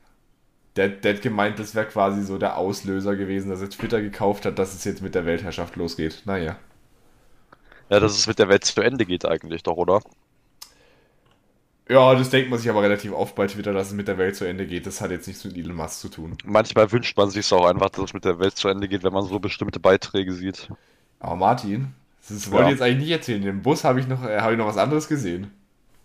Der, 0.76 0.88
der 0.90 1.14
hat 1.14 1.22
gemeint, 1.22 1.58
das 1.58 1.74
wäre 1.74 1.86
quasi 1.86 2.22
so 2.22 2.38
der 2.38 2.56
Auslöser 2.58 3.16
gewesen, 3.16 3.48
dass 3.50 3.60
er 3.62 3.70
Twitter 3.70 4.00
gekauft 4.02 4.44
hat, 4.46 4.58
dass 4.58 4.74
es 4.74 4.84
jetzt 4.84 5.02
mit 5.02 5.14
der 5.14 5.26
Weltherrschaft 5.26 5.76
losgeht. 5.76 6.22
Naja. 6.26 6.56
ja, 7.90 8.00
dass 8.00 8.16
es 8.18 8.26
mit 8.26 8.38
der 8.38 8.48
Welt 8.48 8.64
zu 8.64 8.80
Ende 8.80 9.06
geht 9.06 9.24
eigentlich 9.26 9.62
doch, 9.64 9.76
oder? 9.76 10.00
Ja, 11.88 12.14
das 12.14 12.30
denkt 12.30 12.50
man 12.50 12.58
sich 12.60 12.68
aber 12.70 12.82
relativ 12.82 13.12
oft 13.12 13.34
bei 13.36 13.46
Twitter, 13.48 13.72
dass 13.72 13.88
es 13.88 13.92
mit 13.94 14.06
der 14.08 14.18
Welt 14.18 14.34
zu 14.36 14.44
Ende 14.44 14.66
geht. 14.66 14.86
Das 14.86 15.00
hat 15.00 15.10
jetzt 15.10 15.26
nichts 15.28 15.44
mit 15.44 15.56
Elon 15.56 15.76
Musk 15.76 15.98
zu 16.00 16.08
tun. 16.08 16.38
Manchmal 16.44 16.90
wünscht 16.92 17.14
man 17.18 17.28
sich 17.28 17.52
auch 17.52 17.66
einfach, 17.66 17.90
dass 17.90 18.04
es 18.06 18.14
mit 18.14 18.24
der 18.24 18.38
Welt 18.38 18.56
zu 18.56 18.68
Ende 18.68 18.88
geht, 18.88 19.02
wenn 19.04 19.12
man 19.12 19.24
so 19.26 19.38
bestimmte 19.38 19.80
Beiträge 19.80 20.32
sieht. 20.32 20.70
Aber 21.18 21.36
Martin, 21.36 21.94
das 22.28 22.50
wollte 22.50 22.64
Ja. 22.64 22.70
ich 22.70 22.72
jetzt 22.76 22.82
eigentlich 22.82 23.00
nicht 23.08 23.10
erzählen. 23.10 23.42
Im 23.44 23.62
Bus 23.62 23.84
habe 23.84 24.00
ich, 24.00 24.06
noch, 24.08 24.24
äh, 24.24 24.40
habe 24.40 24.52
ich 24.52 24.58
noch 24.58 24.66
was 24.66 24.78
anderes 24.78 25.08
gesehen. 25.08 25.50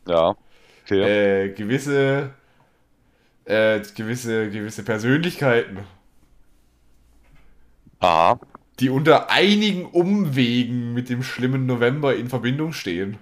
Ja, 0.06 0.36
okay. 0.84 1.12
äh, 1.46 1.54
gewisse, 1.54 2.34
äh, 3.46 3.82
gewisse, 3.96 4.50
gewisse 4.50 4.84
Persönlichkeiten, 4.84 5.80
Aha. 8.00 8.39
die 8.80 8.89
unter 8.89 9.30
einigen 9.30 9.86
Umwegen 9.86 10.94
mit 10.94 11.10
dem 11.10 11.24
schlimmen 11.24 11.66
November 11.66 12.16
in 12.16 12.30
Verbindung 12.30 12.74
stehen. 12.74 13.18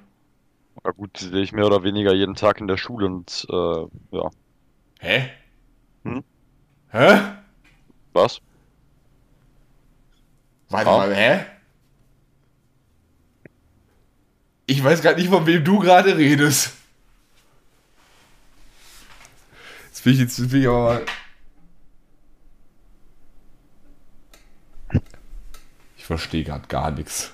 Na 0.83 0.91
gut, 0.91 1.19
die 1.19 1.25
sehe 1.25 1.41
ich 1.41 1.51
mehr 1.51 1.65
oder 1.65 1.83
weniger 1.83 2.13
jeden 2.13 2.35
Tag 2.35 2.61
in 2.61 2.67
der 2.67 2.77
Schule 2.77 3.05
und 3.07 3.45
äh, 3.49 4.15
ja. 4.15 4.29
Hä? 4.99 5.29
Hm? 6.05 6.23
Hä? 6.91 7.19
Was? 8.13 8.39
Warte 10.69 10.89
Ah. 10.89 10.97
mal, 10.97 11.13
hä? 11.15 11.45
Ich 14.65 14.83
weiß 14.83 15.01
gerade 15.01 15.19
nicht, 15.19 15.29
von 15.29 15.45
wem 15.47 15.63
du 15.63 15.79
gerade 15.79 16.15
redest. 16.17 16.73
Jetzt 19.99 20.05
bin 20.05 20.13
ich 20.13 20.19
jetzt 20.19 20.49
bin 20.49 20.61
ich 20.61 20.67
aber 20.69 20.83
mal. 20.83 21.05
Ich 25.97 26.05
verstehe 26.05 26.45
gerade 26.45 26.65
gar 26.69 26.89
nichts. 26.91 27.33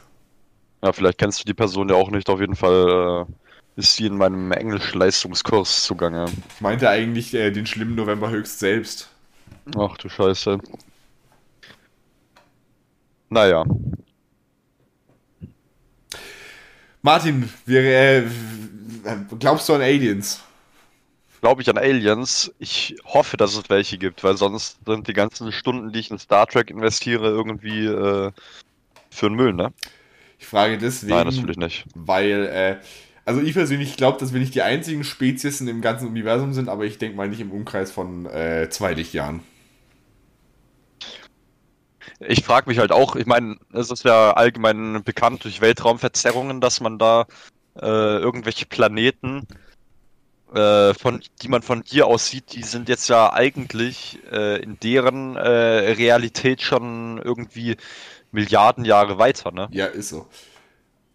Ja, 0.84 0.91
vielleicht 0.91 1.20
kennst 1.20 1.41
du 1.41 1.43
die 1.43 1.53
Person 1.53 1.89
ja 1.89 1.95
auch 1.95 2.09
nicht. 2.09 2.28
Auf 2.28 2.39
jeden 2.39 2.55
Fall 2.55 3.28
äh, 3.28 3.80
ist 3.80 3.95
sie 3.95 4.07
in 4.07 4.18
meinem 4.18 4.51
Englisch-Leistungskurs 4.51 5.84
zugange. 5.84 6.26
Ich 6.55 6.61
meinte 6.61 6.89
eigentlich 6.89 7.36
äh, 7.36 7.51
den 7.51 7.68
schlimmen 7.68 7.93
November 7.93 8.32
höchst 8.32 8.57
selbst. 8.57 9.11
Ach 9.78 9.95
du 9.97 10.09
Scheiße. 10.09 10.57
Naja. 13.30 13.63
Martin, 17.03 17.47
wir, 17.68 17.84
äh, 17.84 18.24
glaubst 19.38 19.70
du 19.70 19.74
an 19.74 19.82
Aliens? 19.82 20.44
Glaube 21.45 21.61
ich 21.61 21.69
an 21.69 21.77
Aliens? 21.77 22.51
Ich 22.57 22.95
hoffe, 23.05 23.37
dass 23.37 23.55
es 23.55 23.69
welche 23.69 23.99
gibt, 23.99 24.23
weil 24.23 24.35
sonst 24.35 24.79
sind 24.83 25.07
die 25.07 25.13
ganzen 25.13 25.51
Stunden, 25.51 25.91
die 25.91 25.99
ich 25.99 26.09
in 26.09 26.17
Star 26.17 26.47
Trek 26.47 26.71
investiere, 26.71 27.27
irgendwie 27.27 27.85
äh, 27.85 28.31
für 29.11 29.29
den 29.29 29.35
Müll, 29.35 29.53
ne? 29.53 29.71
Ich 30.39 30.47
frage 30.47 30.79
deswegen, 30.79 31.13
Nein, 31.13 31.27
natürlich 31.27 31.57
nicht. 31.57 31.85
weil, 31.93 32.47
äh, 32.47 32.77
also 33.25 33.41
ich 33.41 33.53
persönlich 33.53 33.95
glaube, 33.95 34.17
dass 34.19 34.33
wir 34.33 34.39
nicht 34.39 34.55
die 34.55 34.63
einzigen 34.63 35.03
Speziesen 35.03 35.67
im 35.67 35.81
ganzen 35.81 36.07
Universum 36.07 36.51
sind, 36.51 36.67
aber 36.67 36.85
ich 36.85 36.97
denke 36.97 37.15
mal 37.15 37.29
nicht 37.29 37.41
im 37.41 37.51
Umkreis 37.51 37.91
von 37.91 38.25
äh, 38.25 38.67
zwei 38.71 38.95
Lichtjahren. 38.95 39.41
Ich 42.21 42.43
frage 42.43 42.67
mich 42.67 42.79
halt 42.79 42.91
auch, 42.91 43.15
ich 43.15 43.27
meine, 43.27 43.57
es 43.71 43.91
ist 43.91 44.03
ja 44.03 44.31
allgemein 44.31 45.03
bekannt 45.03 45.43
durch 45.43 45.61
Weltraumverzerrungen, 45.61 46.59
dass 46.59 46.81
man 46.81 46.97
da 46.97 47.27
äh, 47.79 48.17
irgendwelche 48.17 48.65
Planeten, 48.65 49.45
äh, 50.55 50.93
von, 50.93 51.21
die 51.41 51.47
man 51.49 51.61
von 51.61 51.83
hier 51.85 52.07
aus 52.07 52.29
sieht, 52.29 52.53
die 52.53 52.63
sind 52.63 52.89
jetzt 52.89 53.09
ja 53.09 53.33
eigentlich 53.33 54.19
äh, 54.31 54.61
in 54.61 54.79
deren 54.79 55.35
äh, 55.35 55.41
Realität 55.49 56.61
schon 56.61 57.21
irgendwie 57.23 57.75
Milliarden 58.31 58.85
Jahre 58.85 59.17
weiter, 59.17 59.51
ne? 59.51 59.67
Ja, 59.71 59.85
ist 59.85 60.09
so. 60.09 60.27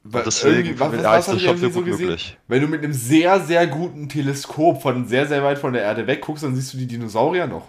Weil 0.02 0.24
Deswegen 0.24 0.78
was, 0.78 0.92
was, 0.92 1.02
ja, 1.02 1.12
was 1.12 1.26
das 1.26 1.42
schon 1.42 1.58
für 1.58 1.70
so 1.70 1.82
gesehen? 1.82 2.06
möglich. 2.06 2.38
Wenn 2.48 2.62
du 2.62 2.68
mit 2.68 2.82
einem 2.82 2.94
sehr, 2.94 3.40
sehr 3.40 3.66
guten 3.66 4.08
Teleskop 4.08 4.80
von 4.80 5.06
sehr, 5.06 5.26
sehr 5.26 5.42
weit 5.42 5.58
von 5.58 5.74
der 5.74 5.82
Erde 5.82 6.06
wegguckst, 6.06 6.42
dann 6.42 6.54
siehst 6.54 6.72
du 6.72 6.78
die 6.78 6.86
Dinosaurier 6.86 7.46
noch. 7.46 7.68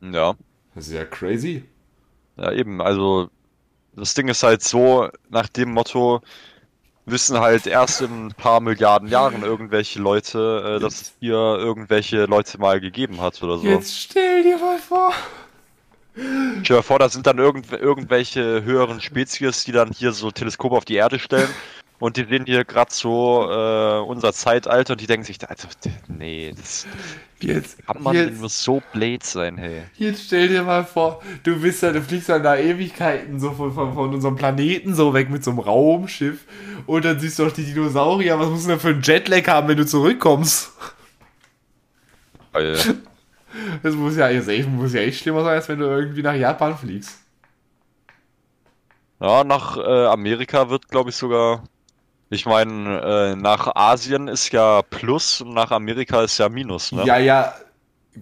Ja. 0.00 0.34
Das 0.74 0.88
ist 0.88 0.94
ja 0.94 1.04
crazy. 1.04 1.64
Ja, 2.36 2.50
eben, 2.52 2.80
also 2.80 3.28
das 3.94 4.14
Ding 4.14 4.28
ist 4.28 4.42
halt 4.42 4.62
so, 4.62 5.08
nach 5.28 5.48
dem 5.48 5.72
Motto, 5.72 6.22
wissen 7.06 7.40
halt 7.40 7.66
erst 7.66 8.00
in 8.00 8.26
ein 8.26 8.34
paar 8.34 8.60
Milliarden 8.60 9.08
Jahren 9.08 9.42
irgendwelche 9.42 9.98
Leute, 9.98 10.76
äh, 10.76 10.80
dass 10.80 11.00
es 11.00 11.12
hier 11.20 11.34
irgendwelche 11.34 12.26
Leute 12.26 12.58
mal 12.58 12.80
gegeben 12.80 13.20
hat 13.20 13.42
oder 13.42 13.58
so. 13.58 13.66
Jetzt 13.66 13.98
stell 13.98 14.42
dir 14.42 14.58
mal 14.58 14.78
vor. 14.78 15.12
Stell 16.14 16.76
dir 16.76 16.82
vor, 16.82 16.98
da 16.98 17.08
sind 17.08 17.26
dann 17.26 17.38
irgendw 17.38 17.76
irgendwelche 17.76 18.62
höheren 18.62 19.00
Spezies, 19.00 19.64
die 19.64 19.72
dann 19.72 19.90
hier 19.90 20.12
so 20.12 20.30
Teleskope 20.30 20.76
auf 20.76 20.84
die 20.84 20.96
Erde 20.96 21.18
stellen 21.18 21.48
und 22.02 22.16
die 22.16 22.24
sehen 22.24 22.46
hier 22.46 22.64
gerade 22.64 22.92
so 22.92 23.48
äh, 23.48 24.00
unser 24.00 24.32
Zeitalter 24.32 24.94
und 24.94 25.00
die 25.00 25.06
denken 25.06 25.24
sich, 25.24 25.38
also, 25.48 25.68
nee, 26.08 26.52
das 26.56 26.84
Jetzt, 27.38 27.86
kann 27.86 28.02
man 28.02 28.16
jetzt, 28.16 28.40
nur 28.40 28.48
so 28.48 28.82
blöd 28.92 29.22
sein, 29.22 29.56
hey. 29.56 29.82
jetzt 29.98 30.24
stell 30.24 30.48
dir 30.48 30.64
mal 30.64 30.84
vor, 30.84 31.22
du 31.44 31.60
bist 31.60 31.80
da, 31.84 31.92
du 31.92 32.02
fliegst 32.02 32.28
dann 32.28 32.42
da 32.42 32.56
Ewigkeiten 32.56 33.38
so 33.38 33.52
von, 33.52 33.72
von, 33.72 33.94
von 33.94 34.12
unserem 34.12 34.34
Planeten 34.34 34.96
so 34.96 35.14
weg 35.14 35.30
mit 35.30 35.44
so 35.44 35.52
einem 35.52 35.60
Raumschiff 35.60 36.44
und 36.86 37.04
dann 37.04 37.20
siehst 37.20 37.38
du 37.38 37.44
doch 37.44 37.52
die 37.52 37.64
Dinosaurier. 37.64 38.36
Was 38.40 38.48
musst 38.48 38.64
du 38.64 38.70
denn 38.70 38.80
für 38.80 38.88
einen 38.88 39.02
Jetlag 39.02 39.46
haben, 39.46 39.68
wenn 39.68 39.76
du 39.76 39.86
zurückkommst? 39.86 40.72
Weil, 42.50 42.78
Das 43.84 43.94
muss 43.94 44.16
ja, 44.16 44.28
jetzt 44.28 44.48
echt, 44.48 44.68
muss 44.68 44.92
ja 44.92 45.02
echt 45.02 45.20
schlimmer 45.20 45.44
sein, 45.44 45.54
als 45.54 45.68
wenn 45.68 45.78
du 45.78 45.84
irgendwie 45.84 46.22
nach 46.22 46.34
Japan 46.34 46.76
fliegst. 46.76 47.20
ja, 49.20 49.44
nach 49.44 49.76
äh, 49.76 50.06
Amerika 50.06 50.68
wird, 50.68 50.88
glaube 50.88 51.10
ich, 51.10 51.16
sogar. 51.16 51.62
Ich 52.32 52.46
meine, 52.46 53.32
äh, 53.34 53.36
nach 53.36 53.76
Asien 53.76 54.26
ist 54.26 54.50
ja 54.52 54.80
Plus 54.80 55.42
und 55.42 55.52
nach 55.52 55.70
Amerika 55.70 56.22
ist 56.22 56.38
ja 56.38 56.48
Minus, 56.48 56.90
ne? 56.90 57.04
Ja, 57.04 57.18
ja, 57.18 57.54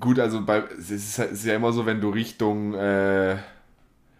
gut, 0.00 0.18
also 0.18 0.44
bei, 0.44 0.64
es 0.78 0.90
ist, 0.90 1.18
es 1.20 1.30
ist 1.30 1.44
ja 1.44 1.54
immer 1.54 1.72
so, 1.72 1.86
wenn 1.86 2.00
du 2.00 2.10
Richtung, 2.10 2.74
äh, 2.74 3.36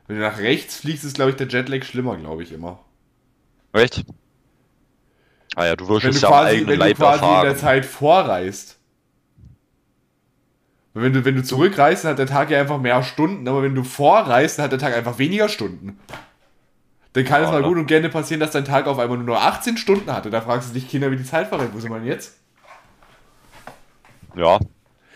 wenn 0.07 0.16
du 0.16 0.22
nach 0.22 0.38
rechts 0.38 0.76
fliegst, 0.76 1.05
ist, 1.05 1.14
glaube 1.16 1.32
ich, 1.32 1.36
der 1.36 1.49
Jetlag 1.49 1.82
schlimmer, 1.84 2.16
glaube 2.16 2.45
ich, 2.45 2.53
immer. 2.53 2.84
Echt? 3.72 4.05
Ah 5.55 5.66
ja, 5.66 5.76
du 5.76 5.88
wirst 5.88 6.07
Wenn 6.07 6.11
es 6.11 6.20
du 6.20 6.26
ja 6.26 6.28
quasi, 6.28 6.66
wenn 6.66 6.66
du 6.66 6.74
Leib 6.74 6.97
quasi 6.97 7.30
in 7.32 7.41
der 7.41 7.53
erfahren. 7.53 7.57
Zeit 7.57 7.86
vorreist. 7.86 8.78
Wenn 10.95 11.12
du, 11.12 11.24
wenn 11.24 11.36
du 11.36 11.43
zurückreist, 11.45 12.05
dann 12.05 12.12
hat 12.12 12.18
der 12.18 12.26
Tag 12.26 12.51
ja 12.51 12.61
einfach 12.61 12.78
mehr 12.80 13.03
Stunden, 13.03 13.47
aber 13.49 13.62
wenn 13.62 13.74
du 13.74 13.84
vorreist, 13.84 14.59
dann 14.59 14.64
hat 14.64 14.72
der 14.72 14.78
Tag 14.78 14.95
einfach 14.95 15.18
weniger 15.18 15.49
Stunden. 15.49 15.99
Dann 17.12 17.24
kann 17.24 17.42
es 17.42 17.50
Ja, 17.50 17.50
mal 17.50 17.62
ne? 17.62 17.68
gut 17.68 17.78
und 17.78 17.86
gerne 17.86 18.08
passieren, 18.08 18.40
dass 18.40 18.52
dein 18.52 18.64
Tag 18.64 18.86
auf 18.86 18.98
einmal 18.98 19.18
nur 19.18 19.26
noch 19.34 19.42
18 19.42 19.76
Stunden 19.76 20.12
hatte. 20.12 20.30
Da 20.30 20.40
fragst 20.40 20.70
du 20.70 20.74
dich, 20.74 20.88
Kinder, 20.88 21.11
wie 21.11 21.16
die 21.16 21.24
Zeit 21.24 21.48
verrennt. 21.48 21.74
Wo 21.74 21.80
sind 21.80 21.90
wir 21.90 21.98
denn 21.98 22.06
jetzt? 22.08 22.38
Ja, 24.34 24.58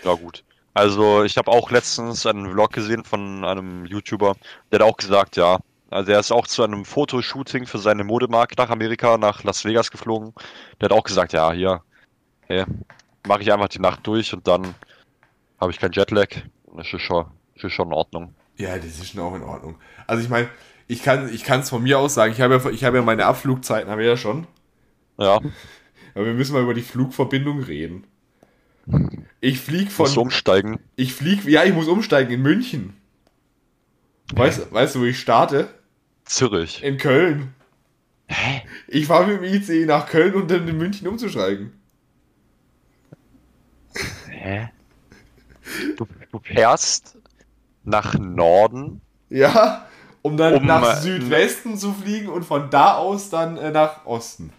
ja 0.02 0.14
gut. 0.14 0.44
Also 0.74 1.22
ich 1.22 1.36
habe 1.36 1.50
auch 1.52 1.70
letztens 1.70 2.26
einen 2.26 2.50
Vlog 2.50 2.72
gesehen 2.72 3.04
von 3.04 3.44
einem 3.44 3.86
YouTuber, 3.86 4.34
der 4.72 4.80
hat 4.80 4.86
auch 4.86 4.96
gesagt, 4.96 5.36
ja, 5.36 5.58
also 5.90 6.10
er 6.10 6.18
ist 6.18 6.32
auch 6.32 6.48
zu 6.48 6.64
einem 6.64 6.84
Fotoshooting 6.84 7.66
für 7.66 7.78
seine 7.78 8.02
Modemarke 8.02 8.56
nach 8.58 8.70
Amerika, 8.70 9.16
nach 9.16 9.44
Las 9.44 9.64
Vegas 9.64 9.92
geflogen. 9.92 10.34
Der 10.80 10.86
hat 10.88 10.92
auch 10.92 11.04
gesagt, 11.04 11.32
ja, 11.32 11.52
hier, 11.52 11.82
hey, 12.48 12.64
mache 13.26 13.42
ich 13.42 13.52
einfach 13.52 13.68
die 13.68 13.78
Nacht 13.78 14.04
durch 14.06 14.34
und 14.34 14.48
dann 14.48 14.74
habe 15.60 15.70
ich 15.70 15.78
keinen 15.78 15.92
Jetlag. 15.92 16.28
Das 16.76 16.92
ist 16.92 17.02
schon, 17.02 17.26
das 17.54 17.64
ist 17.64 17.72
schon 17.72 17.88
in 17.88 17.94
Ordnung. 17.94 18.34
Ja, 18.56 18.76
das 18.76 18.86
ist 18.86 19.10
schon 19.10 19.20
auch 19.20 19.34
in 19.36 19.42
Ordnung. 19.42 19.76
Also 20.08 20.22
ich 20.24 20.28
meine, 20.28 20.48
ich 20.86 21.02
kann 21.02 21.32
ich 21.32 21.48
es 21.48 21.70
von 21.70 21.82
mir 21.82 21.98
aus 21.98 22.14
sagen, 22.14 22.32
ich 22.32 22.40
habe 22.40 22.54
ja, 22.56 22.70
ich 22.70 22.84
habe 22.84 22.96
ja 22.98 23.02
meine 23.02 23.26
Abflugzeiten, 23.26 23.90
habe 23.90 24.02
ich 24.02 24.08
ja 24.08 24.16
schon. 24.16 24.46
Ja, 25.18 25.40
Aber 26.14 26.26
wir 26.26 26.34
müssen 26.34 26.52
mal 26.52 26.62
über 26.62 26.74
die 26.74 26.82
Flugverbindung 26.82 27.62
reden. 27.62 28.06
Ich 29.40 29.60
flieg 29.60 29.90
musst 29.98 30.16
du 30.16 30.20
von. 30.20 30.22
umsteigen. 30.24 30.78
Ich 30.96 31.14
flieg. 31.14 31.44
Ja, 31.44 31.64
ich 31.64 31.72
muss 31.72 31.88
umsteigen 31.88 32.32
in 32.32 32.42
München. 32.42 32.94
Weißt, 34.34 34.72
weißt 34.72 34.94
du, 34.94 35.00
wo 35.00 35.04
ich 35.04 35.20
starte? 35.20 35.68
Zürich. 36.24 36.82
In 36.82 36.98
Köln. 36.98 37.54
Hä? 38.26 38.62
Ich 38.88 39.06
fahre 39.06 39.26
mit 39.26 39.42
dem 39.42 39.44
ICE 39.44 39.86
nach 39.86 40.06
Köln, 40.08 40.34
um 40.34 40.48
dann 40.48 40.66
in 40.66 40.78
München 40.78 41.06
umzusteigen. 41.06 41.72
Hä? 44.28 44.70
Du, 45.96 46.06
du 46.32 46.38
fährst 46.40 47.16
nach 47.84 48.18
Norden 48.18 49.00
Ja, 49.30 49.86
um 50.24 50.38
dann 50.38 50.54
Um, 50.54 50.66
nach 50.66 50.96
äh, 50.96 51.00
Südwesten 51.02 51.76
zu 51.76 51.92
fliegen 51.92 52.30
und 52.30 52.44
von 52.44 52.70
da 52.70 52.94
aus 52.94 53.28
dann 53.28 53.58
äh, 53.58 53.70
nach 53.70 54.06
Osten. 54.06 54.54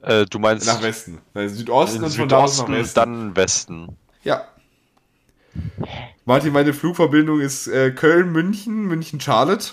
Äh, 0.00 0.24
du 0.24 0.38
meinst 0.38 0.66
Nach 0.66 0.82
Westen. 0.82 1.20
Nein, 1.34 1.50
Südosten 1.50 2.02
und 2.02 2.10
von 2.10 2.28
da 2.28 2.38
aus 2.38 2.58
nach 2.58 2.68
Westen. 2.68 2.94
dann 2.94 3.36
Westen. 3.36 3.96
Ja. 4.24 4.48
Martin, 6.24 6.54
meine 6.54 6.72
Flugverbindung 6.72 7.40
ist 7.40 7.66
äh, 7.66 7.90
Köln-München, 7.90 8.86
München-Charlotte 8.86 9.72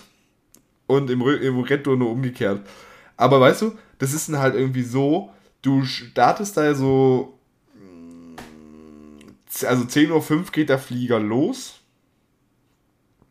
und 0.85 1.09
im, 1.09 1.21
im 1.21 1.59
Retour 1.61 1.95
nur 1.95 2.11
umgekehrt. 2.11 2.67
Aber 3.15 3.39
weißt 3.39 3.61
du, 3.61 3.77
das 3.99 4.11
ist 4.11 4.27
dann 4.27 4.39
halt 4.39 4.53
irgendwie 4.53 4.83
so, 4.83 5.31
du 5.61 5.85
startest 5.85 6.57
da 6.57 6.75
so, 6.75 7.39
mm, 7.73 8.35
also 9.65 9.83
10.05 9.83 10.31
Uhr 10.33 10.43
geht 10.51 10.67
der 10.67 10.77
Flieger 10.79 11.19
los 11.21 11.79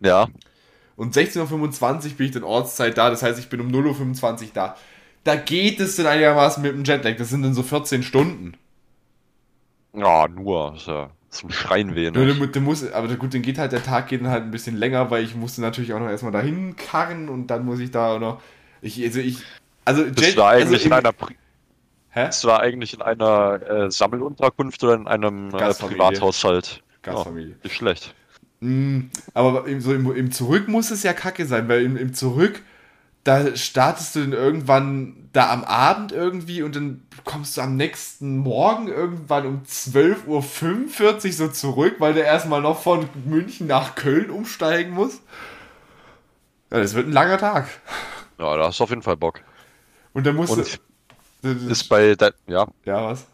Ja. 0.00 0.28
Und 0.98 1.14
16.25 1.16 2.10
Uhr 2.10 2.16
bin 2.18 2.26
ich 2.26 2.32
dann 2.32 2.44
Ortszeit 2.44 2.98
da, 2.98 3.08
das 3.08 3.22
heißt, 3.22 3.38
ich 3.38 3.48
bin 3.48 3.62
um 3.62 3.68
0.25 3.68 4.42
Uhr 4.42 4.48
da. 4.52 4.76
Da 5.24 5.36
geht 5.36 5.80
es 5.80 5.96
dann 5.96 6.06
einigermaßen 6.06 6.62
mit 6.62 6.72
dem 6.72 6.84
Jetlag, 6.84 7.16
das 7.16 7.30
sind 7.30 7.42
dann 7.42 7.54
so 7.54 7.62
14 7.62 8.02
Stunden. 8.02 8.54
Ja, 9.94 10.28
nur. 10.28 10.76
Ja 10.86 11.10
zum 11.30 11.50
Schreien 11.50 11.94
weh, 11.94 12.10
Nur, 12.10 12.24
ne? 12.24 12.34
du, 12.34 12.46
du 12.46 12.60
musst, 12.60 12.90
aber 12.92 13.14
gut, 13.16 13.34
dann 13.34 13.42
geht 13.42 13.58
halt 13.58 13.72
der 13.72 13.82
Tag 13.82 14.08
geht 14.08 14.22
dann 14.22 14.30
halt 14.30 14.44
ein 14.44 14.50
bisschen 14.50 14.76
länger, 14.76 15.10
weil 15.10 15.24
ich 15.24 15.34
musste 15.34 15.60
natürlich 15.60 15.92
auch 15.92 16.00
noch 16.00 16.08
erstmal 16.08 16.32
dahin 16.32 16.74
karren 16.76 17.28
und 17.28 17.48
dann 17.48 17.64
muss 17.64 17.80
ich 17.80 17.90
da 17.90 18.14
auch 18.14 18.18
noch. 18.18 18.40
Ich, 18.80 19.02
also 19.04 19.20
ich. 19.20 19.38
Also 19.84 20.04
Bist 20.04 20.32
du 20.32 20.36
da 20.36 20.48
eigentlich 20.48 20.86
in 20.86 20.92
also 20.92 21.08
einer, 21.08 21.14
Pri- 21.14 21.36
Hä? 22.10 22.26
bist 22.26 22.44
du 22.44 22.48
da 22.48 22.58
eigentlich 22.58 22.94
in 22.94 23.02
einer 23.02 23.60
äh, 23.62 23.90
Sammelunterkunft 23.90 24.82
oder 24.84 24.94
in 24.94 25.06
einem 25.06 25.50
äh. 25.54 25.74
Privathaushalt? 25.74 26.82
Gastfamilie. 27.02 27.50
Ja, 27.50 27.56
nicht 27.62 27.76
schlecht. 27.76 28.14
Mm, 28.60 29.10
aber 29.34 29.66
im, 29.66 29.80
so 29.80 29.94
im, 29.94 30.10
im 30.14 30.32
Zurück 30.32 30.68
muss 30.68 30.90
es 30.90 31.02
ja 31.02 31.12
kacke 31.12 31.46
sein, 31.46 31.68
weil 31.68 31.82
im, 31.82 31.96
im 31.96 32.14
Zurück, 32.14 32.62
da 33.24 33.54
startest 33.56 34.16
du 34.16 34.20
dann 34.20 34.32
irgendwann 34.32 35.28
da 35.32 35.52
am 35.52 35.64
Abend 35.64 36.12
irgendwie 36.12 36.62
und 36.62 36.74
dann 36.76 37.02
kommst 37.24 37.56
du 37.56 37.60
am 37.62 37.76
nächsten 37.76 38.38
Morgen 38.38 38.88
irgendwann 38.88 39.46
um 39.46 39.62
12.45 39.64 41.26
Uhr 41.26 41.32
so 41.32 41.48
zurück, 41.48 41.96
weil 41.98 42.14
du 42.14 42.20
erstmal 42.20 42.62
noch 42.62 42.82
von 42.82 43.08
München 43.26 43.66
nach 43.66 43.94
Köln 43.94 44.30
umsteigen 44.30 44.92
musst. 44.94 45.22
Ja, 46.70 46.78
das 46.78 46.94
wird 46.94 47.06
ein 47.06 47.12
langer 47.12 47.38
Tag. 47.38 47.68
Ja, 48.38 48.56
da 48.56 48.66
hast 48.66 48.78
du 48.80 48.84
auf 48.84 48.90
jeden 48.90 49.02
Fall 49.02 49.16
Bock. 49.16 49.40
Und 50.12 50.26
dann 50.26 50.36
musst 50.36 50.52
Und 50.52 50.80
du. 51.42 51.48
ist 51.70 51.84
bei, 51.88 52.14
de 52.14 52.32
ja, 52.46 52.66
Ja, 52.84 53.04
was? 53.04 53.26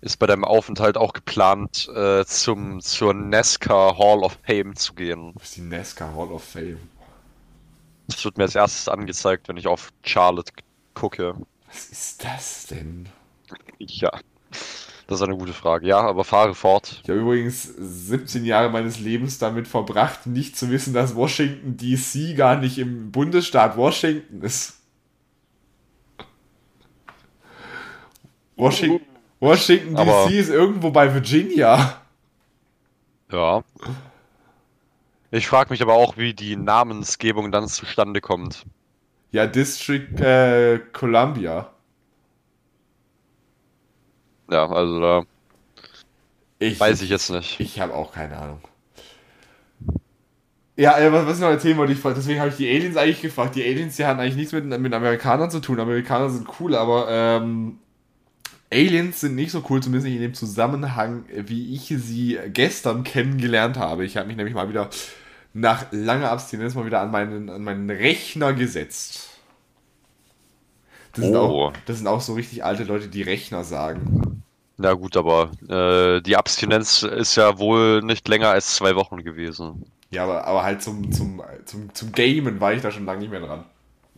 Ist 0.00 0.18
bei 0.18 0.26
deinem 0.26 0.44
Aufenthalt 0.44 0.96
auch 0.96 1.12
geplant, 1.12 1.88
äh, 1.94 2.24
zum, 2.24 2.80
zur 2.80 3.14
NASCAR 3.14 3.98
Hall 3.98 4.22
of 4.22 4.38
Fame 4.46 4.76
zu 4.76 4.94
gehen. 4.94 5.32
Was 5.34 5.44
ist 5.44 5.56
die 5.56 5.62
NASCAR 5.62 6.14
Hall 6.14 6.30
of 6.30 6.44
Fame? 6.44 6.78
Das 8.08 8.24
wird 8.24 8.38
mir 8.38 8.44
als 8.44 8.54
erstes 8.54 8.88
angezeigt, 8.88 9.48
wenn 9.48 9.56
ich 9.56 9.66
auf 9.66 9.90
Charlotte 10.04 10.52
gucke. 10.94 11.34
Was 11.66 11.86
ist 11.86 12.24
das 12.24 12.66
denn? 12.66 13.08
Ja, 13.78 14.10
das 15.06 15.20
ist 15.20 15.26
eine 15.26 15.36
gute 15.36 15.52
Frage. 15.52 15.86
Ja, 15.86 16.00
aber 16.00 16.24
fahre 16.24 16.54
fort. 16.54 17.00
Ich 17.02 17.08
habe 17.08 17.20
übrigens 17.20 17.62
17 17.62 18.44
Jahre 18.44 18.70
meines 18.70 18.98
Lebens 18.98 19.38
damit 19.38 19.68
verbracht, 19.68 20.26
nicht 20.26 20.56
zu 20.56 20.70
wissen, 20.70 20.94
dass 20.94 21.14
Washington 21.14 21.76
DC 21.76 22.36
gar 22.36 22.56
nicht 22.56 22.78
im 22.78 23.12
Bundesstaat 23.12 23.76
Washington 23.76 24.42
ist. 24.42 24.80
Washington, 28.56 29.04
Washington 29.40 29.94
DC 29.94 30.30
ist 30.30 30.50
irgendwo 30.50 30.90
bei 30.90 31.12
Virginia. 31.12 32.00
Ja. 33.30 33.62
Ich 35.30 35.46
frage 35.46 35.70
mich 35.70 35.82
aber 35.82 35.94
auch, 35.94 36.16
wie 36.16 36.32
die 36.32 36.56
Namensgebung 36.56 37.52
dann 37.52 37.68
zustande 37.68 38.20
kommt. 38.20 38.64
Ja, 39.32 39.46
District 39.46 40.20
äh, 40.20 40.78
Columbia. 40.92 41.70
Ja, 44.50 44.70
also 44.70 45.00
da 45.00 45.22
Ich, 46.58 46.78
weiß 46.78 47.02
ich 47.02 47.10
jetzt 47.10 47.30
nicht. 47.30 47.58
Ich 47.60 47.80
habe 47.80 47.94
auch 47.94 48.12
keine 48.12 48.38
Ahnung. 48.38 48.60
Ja, 50.76 50.98
äh, 50.98 51.12
was, 51.12 51.26
was 51.26 51.36
ich 51.36 51.42
noch 51.42 51.50
erzählen 51.50 51.76
wollte, 51.76 51.92
ich, 51.92 52.02
deswegen 52.02 52.38
habe 52.38 52.50
ich 52.50 52.56
die 52.56 52.70
Aliens 52.70 52.96
eigentlich 52.96 53.22
gefragt. 53.22 53.56
Die 53.56 53.64
Aliens, 53.64 53.96
die 53.96 54.04
hatten 54.04 54.20
eigentlich 54.20 54.36
nichts 54.36 54.52
mit, 54.52 54.64
mit 54.64 54.94
Amerikanern 54.94 55.50
zu 55.50 55.60
tun. 55.60 55.80
Amerikaner 55.80 56.30
sind 56.30 56.46
cool, 56.60 56.74
aber 56.74 57.08
ähm, 57.10 57.78
Aliens 58.72 59.20
sind 59.20 59.34
nicht 59.36 59.52
so 59.52 59.62
cool, 59.70 59.82
zumindest 59.82 60.06
nicht 60.06 60.16
in 60.16 60.22
dem 60.22 60.34
Zusammenhang, 60.34 61.24
wie 61.32 61.74
ich 61.74 61.86
sie 61.96 62.38
gestern 62.48 63.04
kennengelernt 63.04 63.76
habe. 63.76 64.04
Ich 64.04 64.16
habe 64.16 64.26
mich 64.26 64.36
nämlich 64.36 64.54
mal 64.54 64.68
wieder 64.68 64.90
nach 65.54 65.86
langer 65.92 66.30
Abstinenz 66.30 66.74
mal 66.74 66.84
wieder 66.86 67.00
an 67.00 67.10
meinen, 67.10 67.48
an 67.48 67.62
meinen 67.62 67.88
Rechner 67.90 68.52
gesetzt. 68.52 69.28
Das 71.14 71.24
sind, 71.24 71.34
Oh. 71.34 71.38
auch, 71.68 71.72
das 71.86 71.98
sind 71.98 72.06
auch 72.08 72.20
so 72.20 72.34
richtig 72.34 72.64
alte 72.64 72.84
Leute, 72.84 73.08
die 73.08 73.22
Rechner 73.22 73.64
sagen. 73.64 74.42
Na 74.76 74.92
gut, 74.92 75.16
aber 75.16 75.50
äh, 75.68 76.20
die 76.20 76.36
Abstinenz 76.36 77.02
ist 77.02 77.36
ja 77.36 77.58
wohl 77.58 78.02
nicht 78.02 78.28
länger 78.28 78.50
als 78.50 78.76
zwei 78.76 78.94
Wochen 78.96 79.22
gewesen. 79.24 79.86
Ja, 80.10 80.24
aber, 80.24 80.44
aber 80.46 80.62
halt 80.64 80.82
zum, 80.82 81.10
zum, 81.12 81.42
zum, 81.64 81.94
zum 81.94 82.12
Gamen 82.12 82.60
war 82.60 82.74
ich 82.74 82.82
da 82.82 82.90
schon 82.90 83.06
lange 83.06 83.20
nicht 83.20 83.30
mehr 83.30 83.40
dran. 83.40 83.64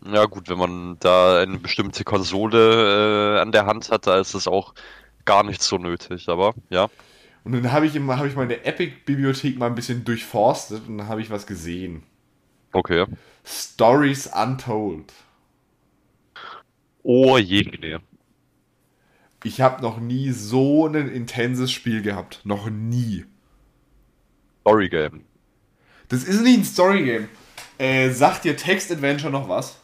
Ja 0.04 0.26
gut, 0.26 0.48
wenn 0.48 0.58
man 0.58 0.96
da 1.00 1.40
eine 1.40 1.58
bestimmte 1.58 2.04
Konsole 2.04 3.36
äh, 3.36 3.40
an 3.40 3.52
der 3.52 3.66
Hand 3.66 3.90
hat, 3.90 4.06
da 4.06 4.18
ist 4.18 4.34
es 4.34 4.46
auch 4.46 4.74
gar 5.24 5.42
nicht 5.42 5.62
so 5.62 5.76
nötig, 5.78 6.28
aber 6.28 6.54
ja. 6.70 6.88
Und 7.44 7.52
dann 7.52 7.72
habe 7.72 7.86
ich, 7.86 7.94
immer- 7.96 8.18
hab 8.18 8.26
ich 8.26 8.36
meine 8.36 8.64
Epic-Bibliothek 8.64 9.58
mal 9.58 9.66
ein 9.66 9.74
bisschen 9.74 10.04
durchforstet 10.04 10.86
und 10.88 10.98
dann 10.98 11.08
habe 11.08 11.20
ich 11.20 11.30
was 11.30 11.46
gesehen. 11.46 12.02
Okay. 12.72 13.06
Stories 13.44 14.26
Untold. 14.26 15.12
Oh 17.02 17.38
je. 17.38 17.62
nee. 17.80 17.96
Ich 19.44 19.60
habe 19.60 19.82
noch 19.82 19.98
nie 19.98 20.30
so 20.32 20.86
ein 20.86 21.08
intenses 21.08 21.70
Spiel 21.72 22.02
gehabt. 22.02 22.40
Noch 22.44 22.68
nie. 22.70 23.24
Story 24.62 24.88
Game. 24.88 25.24
Das 26.08 26.24
ist 26.24 26.42
nicht 26.42 26.58
ein 26.58 26.64
Story-Game. 26.64 27.28
Äh, 27.78 28.10
sagt 28.10 28.44
dir 28.44 28.56
Text-Adventure 28.56 29.30
noch 29.32 29.48
was? 29.48 29.77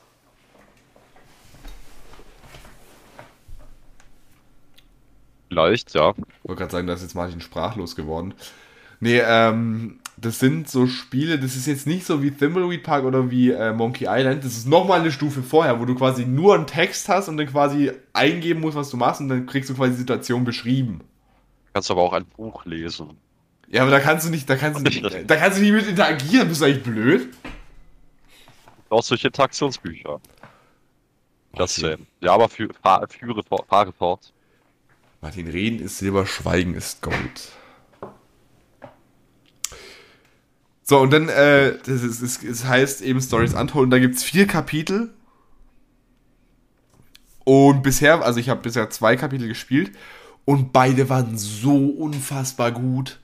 Vielleicht, 5.55 5.95
ja. 5.95 6.11
Ich 6.11 6.49
wollte 6.49 6.59
gerade 6.59 6.73
sagen, 6.73 6.87
da 6.89 6.95
ist 6.95 7.03
jetzt 7.03 7.15
Martin 7.15 7.41
sprachlos 7.41 7.95
geworden. 7.95 8.35
Nee, 8.99 9.21
ähm, 9.25 10.01
das 10.17 10.41
sind 10.41 10.69
so 10.69 10.89
Spiele, 10.89 11.39
das 11.39 11.55
ist 11.55 11.67
jetzt 11.67 11.87
nicht 11.87 12.05
so 12.05 12.23
wie 12.23 12.33
Thimbleweed 12.33 12.83
Park 12.83 13.05
oder 13.05 13.31
wie 13.31 13.53
äh, 13.53 13.73
Monkey 13.73 14.07
Island. 14.09 14.45
Das 14.45 14.57
ist 14.57 14.67
nochmal 14.67 15.01
eine 15.01 15.13
Stufe 15.13 15.45
vorher, 15.45 15.79
wo 15.79 15.85
du 15.85 15.95
quasi 15.95 16.27
nur 16.27 16.57
einen 16.57 16.67
Text 16.67 17.09
hast 17.09 17.29
und 17.29 17.37
dann 17.37 17.47
quasi 17.47 17.93
eingeben 18.13 18.61
musst, 18.61 18.77
was 18.77 18.91
du 18.91 18.97
machst 18.97 19.21
und 19.21 19.29
dann 19.29 19.47
kriegst 19.47 19.71
du 19.71 19.75
quasi 19.75 19.93
die 19.93 19.99
Situation 19.99 20.43
beschrieben. 20.43 21.03
Kannst 21.73 21.91
aber 21.91 22.03
auch 22.03 22.13
ein 22.15 22.25
Buch 22.25 22.65
lesen. 22.65 23.11
Ja, 23.69 23.83
aber 23.83 23.93
da 23.93 24.01
kannst 24.01 24.27
du 24.27 24.31
nicht, 24.31 24.51
da 24.51 24.57
kannst 24.57 24.81
du 24.81 24.85
nicht, 24.85 25.05
da 25.31 25.37
kannst 25.37 25.59
du 25.59 25.63
nicht 25.63 25.73
mit 25.73 25.87
interagieren, 25.87 26.49
bist 26.49 26.63
du 26.63 26.65
eigentlich 26.65 26.83
blöd? 26.83 27.29
Auch 28.89 29.05
solche 29.05 29.29
Interaktionsbücher. 29.29 30.21
Das 31.55 31.77
sehen. 31.77 32.09
Ja, 32.21 32.33
aber 32.33 32.49
für, 32.49 32.69
fahr, 32.83 33.07
führe, 33.09 33.43
fahre 33.69 33.93
fort. 33.93 34.33
Martin, 35.25 35.49
reden 35.49 35.79
ist 35.79 35.97
Silber, 35.97 36.27
Schweigen 36.27 36.75
ist 36.75 37.01
Gold. 37.01 37.49
So, 40.83 40.99
und 40.99 41.14
dann, 41.14 41.31
äh, 41.31 41.79
das, 41.79 42.03
ist, 42.03 42.20
es, 42.20 42.45
es 42.45 42.66
heißt 42.66 43.01
eben 43.01 43.22
Stories 43.22 43.55
Untold, 43.55 43.85
und 43.85 43.91
da 43.91 43.99
gibt 43.99 44.16
es 44.16 44.22
vier 44.22 44.47
Kapitel. 44.47 45.14
Und 47.45 47.83
bisher, 47.83 48.22
also 48.22 48.39
ich 48.39 48.51
habe 48.51 48.61
bisher 48.61 48.91
zwei 48.91 49.16
Kapitel 49.16 49.49
gespielt 49.49 49.93
und 50.45 50.75
beide 50.75 51.09
waren 51.09 51.39
so 51.39 51.87
unfassbar 51.87 52.72
gut. 52.72 53.18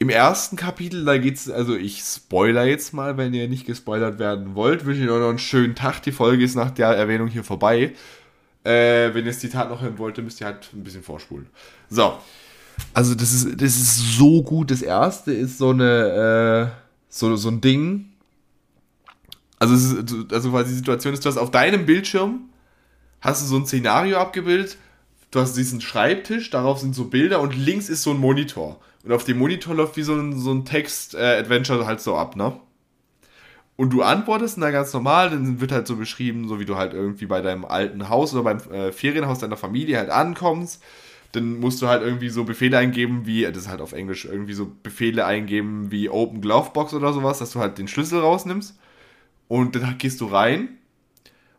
Im 0.00 0.08
ersten 0.08 0.56
Kapitel, 0.56 1.04
da 1.04 1.16
geht's, 1.16 1.48
also 1.48 1.76
ich 1.76 2.00
spoiler 2.00 2.64
jetzt 2.64 2.92
mal, 2.92 3.16
wenn 3.16 3.32
ihr 3.32 3.46
nicht 3.46 3.66
gespoilert 3.66 4.18
werden 4.18 4.56
wollt, 4.56 4.84
wünsche 4.84 5.04
ich 5.04 5.08
euch 5.08 5.20
noch 5.20 5.28
einen 5.28 5.38
schönen 5.38 5.76
Tag. 5.76 6.02
Die 6.02 6.10
Folge 6.10 6.42
ist 6.42 6.56
nach 6.56 6.72
der 6.72 6.88
Erwähnung 6.88 7.28
hier 7.28 7.44
vorbei. 7.44 7.92
Äh, 8.64 9.12
wenn 9.14 9.24
ihr 9.24 9.32
das 9.32 9.40
Zitat 9.40 9.68
noch 9.68 9.82
hören 9.82 9.98
wollt, 9.98 10.18
müsst 10.18 10.40
ihr 10.40 10.46
halt 10.46 10.70
ein 10.72 10.84
bisschen 10.84 11.02
vorspulen. 11.02 11.46
So. 11.90 12.18
Also, 12.94 13.14
das 13.14 13.32
ist, 13.32 13.60
das 13.60 13.76
ist 13.76 14.16
so 14.16 14.42
gut. 14.42 14.70
Das 14.70 14.82
erste 14.82 15.32
ist 15.32 15.58
so 15.58 15.70
eine, 15.70 16.72
äh, 16.72 16.82
so, 17.08 17.34
so 17.36 17.48
ein 17.48 17.60
Ding. 17.60 18.06
Also, 19.58 19.74
ist, 19.74 20.32
also 20.32 20.50
quasi 20.50 20.70
die 20.70 20.76
Situation 20.76 21.14
ist, 21.14 21.24
du 21.24 21.28
hast 21.28 21.36
auf 21.36 21.50
deinem 21.50 21.86
Bildschirm 21.86 22.48
hast 23.22 23.42
du 23.42 23.46
so 23.46 23.56
ein 23.56 23.66
Szenario 23.66 24.18
abgebildet. 24.18 24.76
Du 25.30 25.40
hast 25.40 25.56
diesen 25.56 25.80
Schreibtisch, 25.80 26.50
darauf 26.50 26.80
sind 26.80 26.94
so 26.94 27.06
Bilder 27.06 27.40
und 27.40 27.56
links 27.56 27.88
ist 27.88 28.02
so 28.02 28.10
ein 28.10 28.18
Monitor. 28.18 28.80
Und 29.02 29.12
auf 29.12 29.24
dem 29.24 29.38
Monitor 29.38 29.74
läuft 29.74 29.96
wie 29.96 30.02
so 30.02 30.14
ein, 30.14 30.38
so 30.38 30.52
ein 30.52 30.66
Text-Adventure 30.66 31.86
halt 31.86 32.02
so 32.02 32.16
ab, 32.16 32.36
ne? 32.36 32.54
Und 33.76 33.92
du 33.92 34.02
antwortest 34.02 34.58
na 34.58 34.70
ganz 34.70 34.92
normal, 34.92 35.30
dann 35.30 35.60
wird 35.60 35.72
halt 35.72 35.86
so 35.86 35.96
beschrieben, 35.96 36.46
so 36.46 36.60
wie 36.60 36.64
du 36.64 36.76
halt 36.76 36.92
irgendwie 36.92 37.26
bei 37.26 37.40
deinem 37.40 37.64
alten 37.64 38.08
Haus 38.08 38.34
oder 38.34 38.44
beim 38.44 38.58
äh, 38.70 38.92
Ferienhaus 38.92 39.38
deiner 39.38 39.56
Familie 39.56 39.98
halt 39.98 40.10
ankommst. 40.10 40.82
Dann 41.32 41.58
musst 41.58 41.80
du 41.80 41.88
halt 41.88 42.02
irgendwie 42.02 42.28
so 42.28 42.44
Befehle 42.44 42.76
eingeben, 42.76 43.24
wie, 43.24 43.42
das 43.44 43.56
ist 43.56 43.68
halt 43.68 43.80
auf 43.80 43.92
Englisch, 43.92 44.26
irgendwie 44.26 44.52
so 44.52 44.70
Befehle 44.82 45.24
eingeben 45.24 45.90
wie 45.90 46.10
Open 46.10 46.42
Glovebox 46.42 46.92
oder 46.92 47.12
sowas, 47.14 47.38
dass 47.38 47.52
du 47.52 47.60
halt 47.60 47.78
den 47.78 47.88
Schlüssel 47.88 48.20
rausnimmst. 48.20 48.78
Und 49.48 49.74
dann 49.76 49.96
gehst 49.98 50.20
du 50.20 50.26
rein 50.26 50.76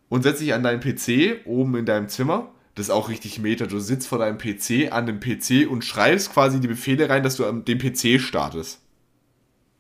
und 0.09 0.22
setzt 0.22 0.41
dich 0.41 0.53
an 0.53 0.64
deinen 0.64 0.80
PC 0.80 1.45
oben 1.45 1.76
in 1.76 1.86
deinem 1.86 2.07
Zimmer. 2.07 2.51
Das 2.76 2.88
ist 2.88 2.91
auch 2.91 3.09
richtig 3.09 3.39
meta. 3.39 3.66
Du 3.66 3.80
sitzt 3.80 4.07
vor 4.07 4.20
deinem 4.20 4.38
PC 4.38 4.91
an 4.91 5.07
dem 5.07 5.20
PC 5.20 5.70
und 5.70 5.84
schreibst 5.84 6.32
quasi 6.32 6.59
die 6.59 6.68
Befehle 6.68 7.09
rein, 7.09 7.24
dass 7.24 7.36
du 7.36 7.45
am 7.45 7.66
dem 7.66 7.80
PC 7.80 8.20
startest. 8.20 8.80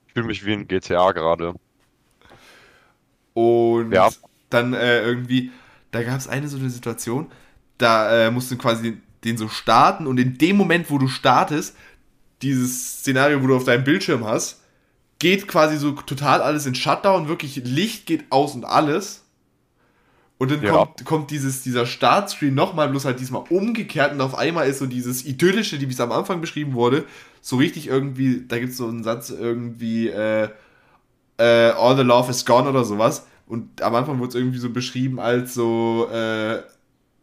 Ich 0.07 0.13
fühle 0.13 0.27
mich 0.27 0.45
wie 0.45 0.53
ein 0.53 0.67
GTA 0.67 1.11
gerade. 1.11 1.53
Und 3.33 3.93
Ja. 3.93 4.09
dann 4.49 4.73
äh, 4.73 5.01
irgendwie, 5.03 5.51
da 5.91 6.03
gab 6.03 6.17
es 6.19 6.27
eine 6.27 6.47
so 6.47 6.57
eine 6.57 6.69
Situation, 6.69 7.31
da 7.77 8.27
äh, 8.27 8.31
musst 8.31 8.51
du 8.51 8.57
quasi 8.57 8.97
den 9.23 9.37
so 9.37 9.47
starten 9.47 10.05
und 10.07 10.19
in 10.19 10.37
dem 10.37 10.57
Moment, 10.57 10.89
wo 10.91 10.97
du 10.97 11.07
startest, 11.07 11.75
dieses 12.41 12.99
Szenario, 12.99 13.41
wo 13.41 13.47
du 13.47 13.55
auf 13.55 13.63
deinem 13.63 13.83
Bildschirm 13.85 14.25
hast, 14.25 14.61
geht 15.19 15.47
quasi 15.47 15.77
so 15.77 15.91
total 15.93 16.41
alles 16.41 16.65
in 16.65 16.75
Shutdown, 16.75 17.27
wirklich 17.29 17.55
Licht 17.57 18.05
geht 18.05 18.25
aus 18.31 18.55
und 18.55 18.65
alles. 18.65 19.23
Und 20.37 20.51
dann 20.51 20.61
Ja. 20.61 20.71
kommt, 20.71 21.05
kommt 21.05 21.31
dieses, 21.31 21.61
dieser 21.61 21.85
Startscreen 21.85 22.53
nochmal, 22.53 22.89
bloß 22.89 23.05
halt 23.05 23.19
diesmal 23.19 23.43
umgekehrt 23.49 24.11
und 24.13 24.19
auf 24.21 24.35
einmal 24.35 24.67
ist 24.67 24.79
so 24.79 24.87
dieses 24.87 25.23
Idyllische, 25.25 25.77
die 25.77 25.85
es 25.85 25.99
am 26.01 26.11
Anfang 26.11 26.41
beschrieben 26.41 26.73
wurde, 26.73 27.05
so 27.41 27.55
richtig 27.57 27.87
irgendwie, 27.87 28.43
da 28.47 28.59
gibt 28.59 28.71
es 28.71 28.77
so 28.77 28.87
einen 28.87 29.03
Satz 29.03 29.29
irgendwie, 29.29 30.09
äh, 30.09 30.49
äh, 31.43 31.71
All 31.71 31.97
the 31.97 32.03
Love 32.03 32.29
is 32.31 32.45
Gone 32.45 32.69
oder 32.69 32.83
sowas. 32.85 33.27
Und 33.47 33.81
am 33.81 33.95
Anfang 33.95 34.19
wurde 34.19 34.29
es 34.29 34.35
irgendwie 34.35 34.59
so 34.59 34.69
beschrieben 34.69 35.19
als 35.19 35.53
so 35.53 36.07
äh, 36.11 36.59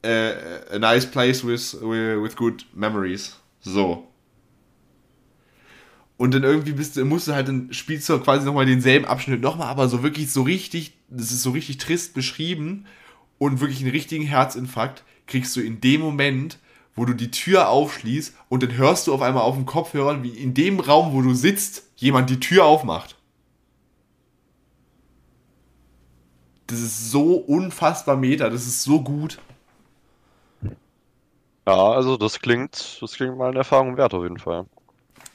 äh, 0.02 0.34
a 0.72 0.78
nice 0.78 1.10
place 1.10 1.46
with, 1.46 1.80
with 1.80 2.36
good 2.36 2.66
memories. 2.74 3.36
So. 3.60 4.06
Und 6.18 6.34
dann 6.34 6.44
irgendwie 6.44 6.72
bist 6.72 6.96
du, 6.96 7.04
musst 7.06 7.28
du 7.28 7.32
halt, 7.32 7.48
dann 7.48 7.72
spielst 7.72 8.08
du 8.10 8.18
quasi 8.20 8.44
nochmal 8.44 8.66
denselben 8.66 9.06
Abschnitt 9.06 9.40
nochmal, 9.40 9.68
aber 9.68 9.88
so 9.88 10.02
wirklich 10.02 10.30
so 10.30 10.42
richtig, 10.42 10.92
das 11.08 11.32
ist 11.32 11.42
so 11.42 11.52
richtig 11.52 11.78
trist 11.78 12.12
beschrieben 12.12 12.84
und 13.38 13.60
wirklich 13.60 13.80
einen 13.80 13.90
richtigen 13.90 14.24
Herzinfarkt 14.24 15.02
kriegst 15.26 15.56
du 15.56 15.62
in 15.62 15.80
dem 15.80 16.02
Moment, 16.02 16.58
wo 16.94 17.06
du 17.06 17.14
die 17.14 17.30
Tür 17.30 17.70
aufschließt 17.70 18.34
und 18.50 18.62
dann 18.62 18.76
hörst 18.76 19.06
du 19.06 19.14
auf 19.14 19.22
einmal 19.22 19.44
auf 19.44 19.54
dem 19.54 19.64
Kopfhörer, 19.64 20.22
wie 20.22 20.28
in 20.28 20.52
dem 20.52 20.78
Raum, 20.78 21.14
wo 21.14 21.22
du 21.22 21.32
sitzt, 21.32 21.84
jemand 21.96 22.28
die 22.28 22.40
Tür 22.40 22.66
aufmacht. 22.66 23.16
Das 26.70 26.78
ist 26.78 27.10
so 27.10 27.34
unfassbar 27.34 28.16
meta, 28.16 28.48
das 28.48 28.64
ist 28.64 28.84
so 28.84 29.02
gut. 29.02 29.38
Ja, 31.66 31.90
also 31.90 32.16
das 32.16 32.38
klingt, 32.40 32.98
das 33.00 33.14
klingt 33.14 33.36
mal 33.36 33.48
eine 33.48 33.58
Erfahrung 33.58 33.96
wert 33.96 34.14
auf 34.14 34.22
jeden 34.22 34.38
Fall. 34.38 34.66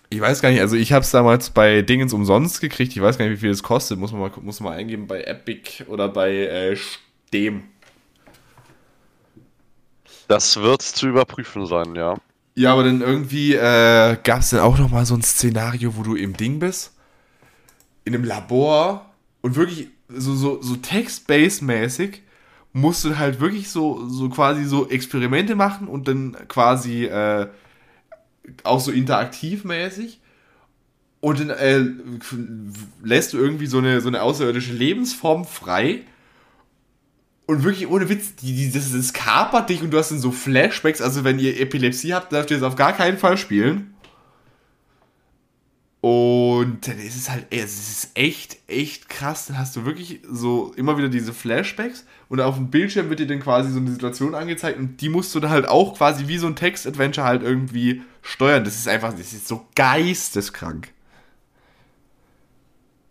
Ich 0.10 0.22
weiß 0.22 0.42
gar 0.42 0.50
nicht, 0.50 0.62
also 0.62 0.78
ich 0.78 0.94
habe 0.94 1.04
es 1.04 1.12
damals 1.12 1.50
bei 1.50 1.82
Dingens 1.82 2.14
umsonst 2.14 2.62
gekriegt. 2.62 2.96
Ich 2.96 3.02
weiß 3.02 3.18
gar 3.18 3.26
nicht, 3.26 3.34
wie 3.34 3.42
viel 3.42 3.50
es 3.50 3.64
kostet. 3.64 4.00
Muss 4.00 4.14
man 4.14 4.22
mal, 4.22 4.32
muss 4.42 4.62
man 4.62 4.72
mal 4.72 4.80
eingeben 4.80 5.08
bei 5.08 5.24
Epic 5.24 5.84
oder 5.90 6.08
bei 6.08 6.32
äh, 6.32 6.78
Steam. 6.78 7.64
Das 10.30 10.56
wird 10.56 10.84
zu 10.84 11.08
überprüfen 11.08 11.66
sein, 11.66 11.96
ja. 11.96 12.16
Ja, 12.56 12.72
aber 12.72 12.86
dann 12.86 13.02
irgendwie 13.02 13.56
äh, 13.56 14.18
gab 14.24 14.40
es 14.40 14.52
dann 14.52 14.62
auch 14.62 14.78
noch 14.78 14.90
mal 14.90 15.06
so 15.06 15.16
ein 15.16 15.22
Szenario, 15.22 15.98
wo 15.98 16.04
du 16.04 16.16
im 16.16 16.38
Ding 16.38 16.60
bist, 16.60 16.94
in 18.06 18.16
einem 18.16 18.24
Labor 18.24 19.14
und 19.42 19.58
wirklich 19.58 19.90
so, 20.10 20.36
so, 20.36 20.62
so 20.62 20.76
Text-Based-mäßig 20.76 22.22
musst 22.74 23.06
du 23.06 23.18
halt 23.18 23.40
wirklich 23.40 23.70
so, 23.70 24.08
so 24.08 24.30
quasi 24.30 24.66
so 24.66 24.90
Experimente 24.90 25.56
machen 25.56 25.88
und 25.88 26.08
dann 26.08 26.36
quasi 26.48 27.06
äh, 27.06 27.48
auch 28.64 28.80
so 28.80 28.92
interaktivmäßig. 28.92 30.20
Und 31.22 31.40
dann 31.40 31.50
äh, 31.50 31.86
lässt 33.04 33.34
du 33.34 33.38
irgendwie 33.38 33.66
so 33.66 33.80
eine, 33.80 34.02
so 34.02 34.10
eine 34.10 34.22
außerirdische 34.22 34.74
Lebensform 34.74 35.46
frei. 35.46 36.02
Und 37.48 37.64
wirklich 37.64 37.88
ohne 37.88 38.10
Witz, 38.10 38.36
die, 38.36 38.56
die, 38.56 38.72
das, 38.72 38.92
das 38.92 39.14
kapert 39.14 39.70
dich 39.70 39.82
und 39.82 39.92
du 39.92 39.98
hast 39.98 40.12
dann 40.12 40.20
so 40.20 40.32
Flashbacks. 40.32 41.02
Also, 41.02 41.24
wenn 41.24 41.40
ihr 41.40 41.60
Epilepsie 41.60 42.14
habt, 42.14 42.32
dürft 42.32 42.52
ihr 42.52 42.58
es 42.58 42.64
auf 42.64 42.76
gar 42.76 42.94
keinen 42.94 43.18
Fall 43.18 43.38
spielen. 43.38 43.95
Und 46.06 46.88
dann 46.88 47.00
ist 47.00 47.16
es 47.16 47.32
halt, 47.32 47.48
ey, 47.50 47.62
es 47.62 47.80
ist 47.80 48.12
echt, 48.14 48.58
echt 48.68 49.10
krass. 49.10 49.48
Dann 49.48 49.58
hast 49.58 49.76
du 49.76 49.86
wirklich 49.86 50.20
so 50.30 50.72
immer 50.76 51.00
wieder 51.00 51.10
diese 51.10 51.34
Flashbacks 51.34 52.06
und 52.30 52.40
auf 52.42 52.58
dem 52.58 52.70
Bildschirm 52.70 53.10
wird 53.10 53.22
dir 53.22 53.26
dann 53.26 53.40
quasi 53.40 53.72
so 53.72 53.80
eine 53.80 53.90
Situation 53.90 54.36
angezeigt 54.36 54.78
und 54.78 55.02
die 55.02 55.10
musst 55.10 55.34
du 55.34 55.40
dann 55.40 55.50
halt 55.50 55.68
auch 55.68 55.98
quasi 55.98 56.28
wie 56.28 56.38
so 56.38 56.46
ein 56.46 56.56
Text-Adventure 56.56 57.26
halt 57.26 57.42
irgendwie 57.42 58.04
steuern. 58.22 58.64
Das 58.64 58.76
ist 58.76 58.88
einfach, 58.88 59.14
das 59.14 59.34
ist 59.34 59.48
so 59.48 59.66
geisteskrank. 59.74 60.90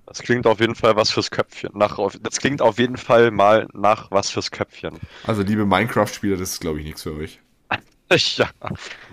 Das 0.06 0.22
klingt 0.22 0.46
auf 0.46 0.60
jeden 0.60 0.76
Fall 0.76 0.94
was 0.94 1.10
fürs 1.10 1.32
Köpfchen. 1.32 1.72
Nach, 1.74 1.98
das 2.22 2.38
klingt 2.38 2.62
auf 2.62 2.78
jeden 2.78 2.96
Fall 2.96 3.32
mal 3.32 3.66
nach 3.72 4.12
was 4.12 4.30
fürs 4.30 4.52
Köpfchen. 4.52 5.00
Also, 5.24 5.42
liebe 5.42 5.66
Minecraft-Spieler, 5.66 6.36
das 6.36 6.52
ist, 6.52 6.60
glaube 6.60 6.78
ich, 6.78 6.84
nichts 6.84 7.02
für 7.02 7.14
euch. 7.14 7.40
Ja, 8.36 8.48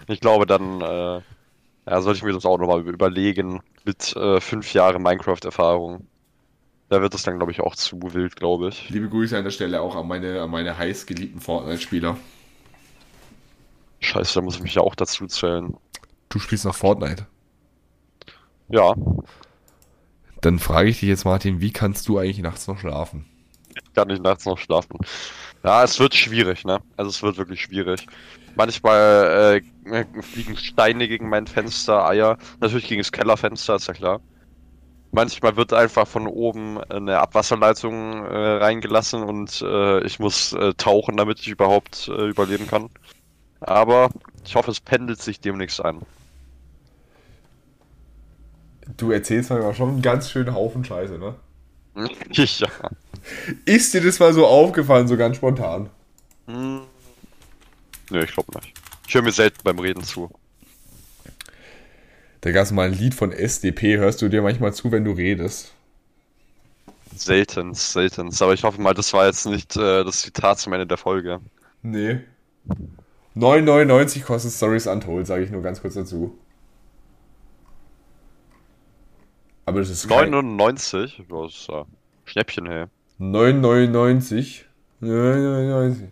ich 0.08 0.20
glaube, 0.20 0.46
dann 0.46 0.82
äh, 0.82 1.22
ja, 1.88 2.02
sollte 2.02 2.18
ich 2.18 2.24
mir 2.24 2.34
das 2.34 2.46
auch 2.46 2.60
nochmal 2.60 2.88
überlegen 2.88 3.62
mit 3.86 4.16
äh, 4.16 4.40
fünf 4.42 4.74
Jahren 4.74 5.02
Minecraft-Erfahrung. 5.02 6.08
Da 6.90 7.02
wird 7.02 7.14
es 7.14 7.24
dann, 7.24 7.38
glaube 7.38 7.52
ich, 7.52 7.62
auch 7.62 7.76
zu 7.76 8.00
wild, 8.14 8.36
glaube 8.36 8.70
ich. 8.70 8.90
Liebe 8.90 9.10
Grüße 9.10 9.38
an 9.38 9.44
der 9.46 9.52
Stelle 9.52 9.82
auch 9.82 9.96
an 9.96 10.08
meine, 10.08 10.42
an 10.42 10.50
meine 10.50 10.78
heiß 10.78 11.06
geliebten 11.06 11.40
Fortnite-Spieler. 11.40 12.18
Scheiße, 14.00 14.34
da 14.36 14.42
muss 14.42 14.56
ich 14.56 14.62
mich 14.64 14.76
ja 14.76 14.82
auch 14.82 14.96
dazu 14.96 15.26
zählen. 15.28 15.76
Du 16.30 16.40
spielst 16.40 16.66
noch 16.66 16.76
Fortnite. 16.76 17.28
Ja, 18.70 18.94
Dann 20.42 20.60
frage 20.60 20.90
ich 20.90 21.00
dich 21.00 21.10
jetzt, 21.10 21.26
Martin, 21.26 21.62
wie 21.62 21.72
kannst 21.72 22.08
du 22.08 22.18
eigentlich 22.18 22.40
nachts 22.40 22.68
noch 22.68 22.80
schlafen? 22.80 23.26
kann 23.94 24.10
ich 24.10 24.20
nachts 24.20 24.46
noch 24.46 24.58
schlafen. 24.58 24.98
Ja, 25.64 25.84
es 25.84 26.00
wird 26.00 26.16
schwierig, 26.16 26.66
ne? 26.66 26.80
Also 26.98 27.10
es 27.10 27.22
wird 27.22 27.38
wirklich 27.38 27.62
schwierig. 27.62 28.08
Manchmal 28.56 29.62
äh, 29.62 29.81
fliegen 30.22 30.58
Steine 30.58 31.08
gegen 31.08 31.30
mein 31.30 31.48
Fenster, 31.48 32.08
Eier. 32.08 32.38
Natürlich 32.60 32.88
gegen 32.88 33.02
das 33.02 33.12
Kellerfenster, 33.12 33.76
ist 33.76 33.88
ja 33.88 33.94
klar. 33.94 34.22
Manchmal 35.12 35.58
wird 35.58 35.74
einfach 35.74 36.08
von 36.08 36.26
oben 36.26 36.82
eine 36.86 37.20
Abwasserleitung 37.20 38.26
äh, 38.26 38.38
reingelassen 38.38 39.24
und 39.24 39.62
äh, 39.62 40.04
ich 40.06 40.20
muss 40.20 40.54
äh, 40.54 40.74
tauchen, 40.76 41.18
damit 41.18 41.40
ich 41.42 41.50
überhaupt 41.50 42.08
äh, 42.08 42.30
überleben 42.30 42.68
kann. 42.68 42.90
Aber 43.60 44.10
ich 44.46 44.56
hoffe, 44.56 44.72
es 44.72 44.80
pendelt 44.80 45.22
sich 45.22 45.42
demnächst 45.42 45.84
ein. 45.84 46.02
Du 48.98 49.12
erzählst 49.12 49.50
mir 49.50 49.58
aber 49.58 49.74
schon 49.74 49.90
einen 49.90 50.02
ganz 50.02 50.32
schönen 50.32 50.54
Haufen 50.54 50.84
Scheiße, 50.84 51.18
ne? 51.18 51.36
ja. 52.32 52.68
Ist 53.66 53.94
dir 53.94 54.02
das 54.02 54.20
mal 54.20 54.34
so 54.34 54.48
aufgefallen, 54.48 55.08
so 55.08 55.18
ganz 55.18 55.38
spontan? 55.38 55.90
Hm. 56.48 56.82
Nö, 58.10 58.24
ich 58.24 58.32
glaube 58.32 58.58
nicht. 58.60 58.81
Ich 59.12 59.16
höre 59.16 59.24
mir 59.24 59.34
selten 59.34 59.60
beim 59.66 59.78
Reden 59.78 60.06
zu. 60.06 60.32
Da 62.40 62.52
gab 62.54 62.64
es 62.64 62.72
mal 62.72 62.88
ein 62.88 62.94
Lied 62.94 63.14
von 63.14 63.34
SDP, 63.34 63.98
hörst 63.98 64.22
du 64.22 64.30
dir 64.30 64.42
manchmal 64.42 64.74
zu, 64.74 64.90
wenn 64.90 65.04
du 65.04 65.12
redest? 65.12 65.74
Seltens, 67.14 67.92
seltens. 67.92 68.42
Aber 68.42 68.54
ich 68.54 68.64
hoffe 68.64 68.80
mal, 68.80 68.94
das 68.94 69.12
war 69.12 69.26
jetzt 69.26 69.48
nicht 69.48 69.76
äh, 69.76 70.06
das 70.06 70.22
Zitat 70.22 70.60
zum 70.60 70.72
Ende 70.72 70.88
der 70.88 70.96
Folge. 70.96 71.42
Nee. 71.82 72.22
9,99 73.36 74.24
kostet 74.24 74.54
Stories 74.54 74.88
Untold, 74.88 75.28
sage 75.28 75.44
ich 75.44 75.52
nur 75.52 75.62
ganz 75.62 75.82
kurz 75.82 75.96
dazu. 75.96 76.34
Aber 79.66 79.80
das 79.82 79.90
ist 79.90 80.08
kein- 80.08 80.30
99? 80.30 81.24
Das 81.28 81.52
ist 81.52 81.68
äh, 81.68 81.84
Schnäppchen, 82.24 82.66
hey. 82.66 82.86
9,99. 83.20 84.62
9,99. 85.02 86.08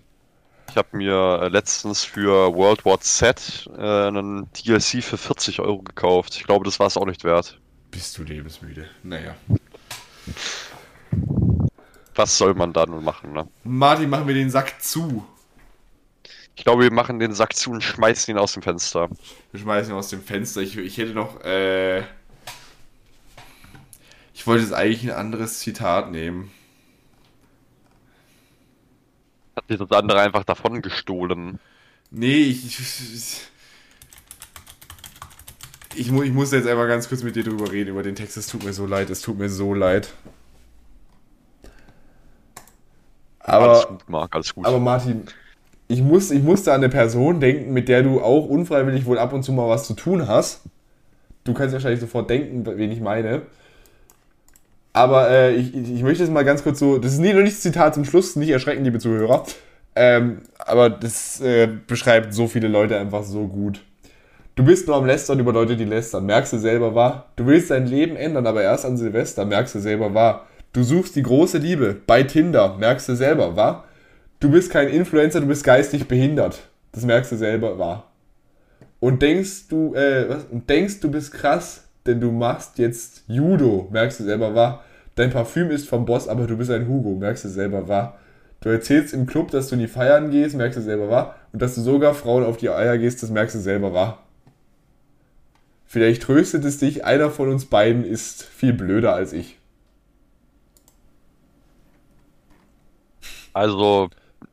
Ich 0.69 0.77
habe 0.77 0.95
mir 0.95 1.39
äh, 1.41 1.47
letztens 1.47 2.03
für 2.03 2.53
World 2.53 2.85
War 2.85 2.99
Z 3.01 3.69
äh, 3.75 4.07
einen 4.07 4.51
DLC 4.53 5.03
für 5.03 5.17
40 5.17 5.59
Euro 5.59 5.81
gekauft. 5.81 6.35
Ich 6.35 6.43
glaube, 6.43 6.65
das 6.65 6.79
war 6.79 6.87
es 6.87 6.95
auch 6.95 7.05
nicht 7.05 7.23
wert. 7.23 7.59
Bist 7.89 8.17
du 8.17 8.23
lebensmüde? 8.23 8.87
Naja. 9.01 9.35
Was 12.13 12.37
soll 12.37 12.53
man 12.53 12.71
da 12.73 12.85
nun 12.85 13.03
machen, 13.03 13.33
ne? 13.33 13.47
Martin, 13.63 14.09
machen 14.09 14.27
wir 14.27 14.35
den 14.35 14.51
Sack 14.51 14.81
zu. 14.81 15.25
Ich 16.55 16.63
glaube, 16.65 16.83
wir 16.83 16.91
machen 16.91 17.17
den 17.19 17.33
Sack 17.33 17.55
zu 17.55 17.71
und 17.71 17.81
schmeißen 17.81 18.33
ihn 18.33 18.37
aus 18.37 18.53
dem 18.53 18.61
Fenster. 18.61 19.09
Wir 19.51 19.61
schmeißen 19.61 19.91
ihn 19.91 19.97
aus 19.97 20.09
dem 20.09 20.21
Fenster. 20.21 20.61
Ich, 20.61 20.77
ich 20.77 20.97
hätte 20.97 21.13
noch, 21.13 21.41
äh. 21.43 22.01
Ich 24.33 24.45
wollte 24.45 24.63
jetzt 24.63 24.73
eigentlich 24.73 25.03
ein 25.03 25.17
anderes 25.17 25.59
Zitat 25.59 26.11
nehmen. 26.11 26.51
Hat 29.59 29.67
sich 29.67 29.77
das 29.77 29.91
andere 29.91 30.21
einfach 30.21 30.43
davon 30.43 30.81
gestohlen. 30.81 31.59
Nee, 32.11 32.43
ich. 32.49 33.47
Ich, 35.95 36.11
mu- 36.11 36.23
ich 36.23 36.31
muss 36.31 36.51
jetzt 36.51 36.67
einmal 36.67 36.87
ganz 36.87 37.09
kurz 37.09 37.23
mit 37.23 37.35
dir 37.35 37.43
drüber 37.43 37.71
reden, 37.71 37.89
über 37.91 38.03
den 38.03 38.15
Text. 38.15 38.37
Es 38.37 38.47
tut 38.47 38.63
mir 38.63 38.73
so 38.73 38.85
leid, 38.85 39.09
es 39.09 39.21
tut 39.21 39.37
mir 39.37 39.49
so 39.49 39.73
leid. 39.73 40.13
alles 43.39 43.85
Aber, 43.85 43.87
gut, 43.87 44.07
Marc, 44.09 44.35
alles 44.35 44.53
gut. 44.53 44.67
aber 44.67 44.79
Martin, 44.79 45.23
ich, 45.87 46.01
muss, 46.01 46.31
ich 46.31 46.43
musste 46.43 46.71
an 46.73 46.81
eine 46.81 46.89
Person 46.89 47.39
denken, 47.39 47.73
mit 47.73 47.89
der 47.89 48.03
du 48.03 48.21
auch 48.21 48.47
unfreiwillig 48.47 49.05
wohl 49.05 49.19
ab 49.19 49.33
und 49.33 49.43
zu 49.43 49.51
mal 49.53 49.69
was 49.69 49.87
zu 49.87 49.93
tun 49.95 50.27
hast. 50.27 50.63
Du 51.45 51.53
kannst 51.53 51.73
wahrscheinlich 51.73 52.01
sofort 52.01 52.29
denken, 52.29 52.65
wen 52.65 52.91
ich 52.91 53.01
meine. 53.01 53.43
Aber 54.99 55.29
äh, 55.29 55.55
ich, 55.55 55.73
ich 55.73 56.03
möchte 56.03 56.25
es 56.25 56.29
mal 56.29 56.43
ganz 56.43 56.61
kurz 56.61 56.77
so. 56.77 56.97
Das 56.97 57.13
ist 57.13 57.19
nie 57.19 57.31
noch 57.31 57.39
nicht 57.39 57.53
das 57.53 57.61
Zitat 57.61 57.93
zum 57.93 58.03
Schluss, 58.03 58.35
nicht 58.35 58.49
erschrecken, 58.49 58.83
liebe 58.83 58.99
Zuhörer. 58.99 59.45
Ähm, 59.95 60.41
aber 60.57 60.89
das 60.89 61.39
äh, 61.39 61.69
beschreibt 61.87 62.33
so 62.33 62.47
viele 62.47 62.67
Leute 62.67 62.97
einfach 62.97 63.23
so 63.23 63.47
gut. 63.47 63.81
Du 64.55 64.65
bist 64.65 64.87
nur 64.87 64.97
am 64.97 65.05
Lästern 65.05 65.39
über 65.39 65.53
Leute, 65.53 65.77
die 65.77 65.85
lästern. 65.85 66.25
Merkst 66.25 66.51
du 66.51 66.57
selber 66.57 66.95
wahr? 66.95 67.27
Du 67.37 67.45
willst 67.45 67.71
dein 67.71 67.87
Leben 67.87 68.17
ändern, 68.17 68.45
aber 68.45 68.61
erst 68.61 68.85
an 68.85 68.97
Silvester. 68.97 69.45
Merkst 69.45 69.73
du 69.75 69.79
selber 69.79 70.13
wahr? 70.13 70.47
Du 70.73 70.83
suchst 70.83 71.15
die 71.15 71.23
große 71.23 71.59
Liebe 71.59 71.95
bei 72.05 72.23
Tinder. 72.23 72.75
Merkst 72.77 73.07
du 73.07 73.15
selber 73.15 73.55
wahr? 73.55 73.85
Du 74.41 74.51
bist 74.51 74.69
kein 74.69 74.89
Influencer, 74.89 75.39
du 75.39 75.47
bist 75.47 75.63
geistig 75.63 76.09
behindert. 76.09 76.59
Das 76.91 77.05
merkst 77.05 77.31
du 77.31 77.37
selber 77.37 77.79
wahr. 77.79 78.11
Und 78.99 79.21
denkst 79.21 79.69
du, 79.69 79.95
äh, 79.95 80.27
was? 80.27 80.43
Und 80.51 80.69
denkst 80.69 80.99
du 80.99 81.09
bist 81.09 81.31
krass, 81.31 81.85
denn 82.05 82.19
du 82.19 82.33
machst 82.33 82.77
jetzt 82.79 83.23
Judo. 83.27 83.87
Merkst 83.91 84.19
du 84.19 84.25
selber 84.25 84.53
wahr? 84.53 84.83
Dein 85.19 85.31
Parfüm 85.31 85.69
ist 85.69 85.89
vom 85.89 86.05
Boss, 86.05 86.29
aber 86.29 86.47
du 86.47 86.55
bist 86.55 86.71
ein 86.71 86.87
Hugo. 86.87 87.13
Merkst 87.13 87.43
du 87.43 87.49
selber 87.49 87.89
wahr? 87.89 88.17
Du 88.61 88.69
erzählst 88.69 89.13
im 89.13 89.25
Club, 89.25 89.51
dass 89.51 89.67
du 89.67 89.75
in 89.75 89.81
die 89.81 89.89
Feiern 89.89 90.31
gehst, 90.31 90.55
merkst 90.55 90.77
du 90.77 90.81
selber 90.81 91.09
wahr? 91.09 91.35
Und 91.51 91.61
dass 91.61 91.75
du 91.75 91.81
sogar 91.81 92.13
Frauen 92.13 92.45
auf 92.45 92.55
die 92.55 92.69
Eier 92.69 92.97
gehst, 92.97 93.21
das 93.21 93.29
merkst 93.29 93.53
du 93.53 93.59
selber 93.59 93.93
wahr. 93.93 94.23
Vielleicht 95.85 96.21
tröstet 96.21 96.63
es 96.63 96.77
dich, 96.77 97.03
einer 97.03 97.31
von 97.31 97.49
uns 97.49 97.65
beiden 97.65 98.05
ist 98.05 98.43
viel 98.43 98.71
blöder 98.71 99.13
als 99.13 99.33
ich. 99.33 99.57
Also, 103.51 104.09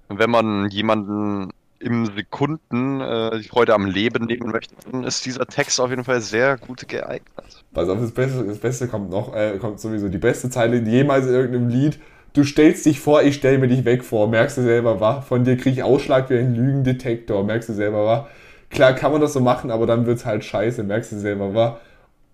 wenn 0.08 0.30
man 0.30 0.68
jemanden 0.70 1.52
im 1.80 2.06
Sekunden 2.06 3.00
äh, 3.00 3.38
die 3.38 3.48
Freude 3.48 3.74
am 3.74 3.86
Leben 3.86 4.26
nehmen 4.26 4.50
möchte, 4.50 4.74
dann 4.90 5.04
ist 5.04 5.24
dieser 5.24 5.46
Text 5.46 5.80
auf 5.80 5.90
jeden 5.90 6.04
Fall 6.04 6.20
sehr 6.20 6.56
gut 6.56 6.86
geeignet. 6.88 7.64
Pass 7.72 7.88
auf, 7.88 8.00
das 8.00 8.12
Beste, 8.12 8.44
das 8.44 8.58
Beste 8.58 8.88
kommt 8.88 9.10
noch, 9.10 9.34
äh, 9.34 9.58
kommt 9.58 9.80
sowieso 9.80 10.08
die 10.08 10.18
beste 10.18 10.50
Zeile 10.50 10.78
jemals 10.78 11.26
in 11.26 11.32
irgendeinem 11.32 11.68
Lied. 11.68 11.98
Du 12.32 12.44
stellst 12.44 12.84
dich 12.84 13.00
vor, 13.00 13.22
ich 13.22 13.34
stell 13.34 13.58
mir 13.58 13.68
dich 13.68 13.84
weg 13.84 14.04
vor. 14.04 14.28
Merkst 14.28 14.58
du 14.58 14.62
selber, 14.62 15.00
wahr? 15.00 15.22
Von 15.22 15.44
dir 15.44 15.56
krieg 15.56 15.72
ich 15.72 15.82
Ausschlag 15.82 16.28
wie 16.28 16.36
ein 16.36 16.54
Lügendetektor. 16.54 17.42
Merkst 17.44 17.70
du 17.70 17.72
selber, 17.72 18.04
wahr? 18.04 18.28
Klar 18.68 18.92
kann 18.94 19.12
man 19.12 19.20
das 19.20 19.32
so 19.32 19.40
machen, 19.40 19.70
aber 19.70 19.86
dann 19.86 20.06
wird's 20.06 20.26
halt 20.26 20.44
scheiße. 20.44 20.82
Merkst 20.82 21.12
du 21.12 21.16
selber, 21.16 21.54
wahr? 21.54 21.80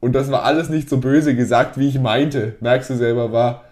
Und 0.01 0.15
das 0.15 0.33
war 0.33 0.43
alles 0.43 0.69
nicht 0.69 0.89
so 0.89 0.99
böse 0.99 1.37
gesagt, 1.37 1.79
wie 1.79 1.89
ich 1.89 2.01
meinte. 2.01 2.57
Merkst 2.59 2.91
du 2.91 2.95
selber, 2.95 3.31
wahr? 3.31 3.65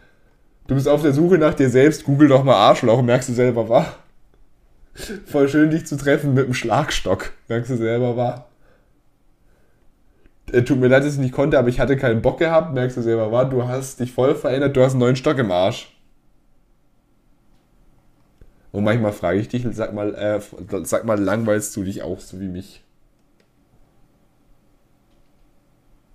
Du 0.69 0.77
bist 0.77 0.87
auf 0.87 1.03
der 1.03 1.13
Suche 1.13 1.39
nach 1.39 1.55
dir 1.55 1.69
selbst. 1.69 2.05
Google 2.05 2.29
doch 2.29 2.45
mal 2.45 2.55
Arschloch. 2.55 3.03
Merkst 3.03 3.31
du 3.31 3.33
selber, 3.33 3.69
wahr? 3.69 3.97
Voll 5.27 5.49
schön, 5.49 5.71
dich 5.71 5.87
zu 5.87 5.97
treffen 5.97 6.35
mit 6.35 6.47
dem 6.47 6.55
Schlagstock. 6.55 7.33
Merkst 7.49 7.71
du 7.71 7.77
selber, 7.77 8.17
wahr? 8.17 8.49
Äh, 10.53 10.63
tut 10.63 10.79
mir 10.79 10.89
leid, 10.89 11.05
dass 11.05 11.15
ich 11.15 11.21
nicht 11.21 11.35
konnte, 11.35 11.59
aber 11.59 11.69
ich 11.69 11.81
hatte 11.81 11.97
keinen 11.97 12.23
Bock 12.23 12.39
gehabt. 12.39 12.75
Merkst 12.75 12.97
du 12.97 13.03
selber, 13.03 13.31
wahr? 13.33 13.49
Du 13.49 13.67
hast 13.67 14.01
dich 14.01 14.13
voll 14.13 14.35
verändert. 14.35 14.77
Du 14.77 14.83
hast 14.83 14.93
einen 14.93 15.01
neuen 15.01 15.17
Stock 15.17 15.39
im 15.39 15.51
Arsch. 15.51 15.97
Und 18.73 18.85
manchmal 18.85 19.13
frage 19.13 19.41
ich 19.41 19.49
dich, 19.49 19.67
sag 19.73 19.93
mal, 19.93 20.15
äh, 20.15 20.41
sag 20.85 21.05
mal, 21.05 21.19
langweilst 21.19 21.77
du 21.77 21.83
dich 21.83 22.03
auch 22.03 22.21
so 22.21 22.41
wie 22.41 22.49
mich? 22.49 22.85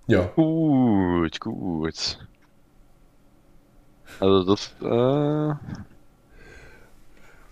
Ja. 0.06 0.30
Gut, 0.36 1.40
gut. 1.40 2.18
Also 4.20 4.44
das, 4.44 4.72
äh, 4.80 5.54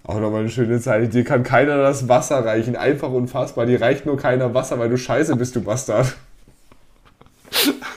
Auch 0.05 0.20
nochmal 0.20 0.40
eine 0.40 0.51
schöne 0.51 0.81
Zeile. 0.81 1.09
Dir 1.09 1.24
kann 1.24 1.43
keiner 1.43 1.78
das 1.78 2.09
Wasser 2.09 2.44
reichen. 2.44 2.76
Einfach 2.76 3.10
unfassbar. 3.10 3.64
Dir 3.64 3.81
reicht 3.81 4.05
nur 4.05 4.18
keiner 4.18 4.52
Wasser, 4.52 4.78
weil 4.78 4.90
du 4.90 4.98
scheiße 4.98 5.35
bist, 5.36 5.56
du 5.56 5.62
Bastard. 5.62 6.14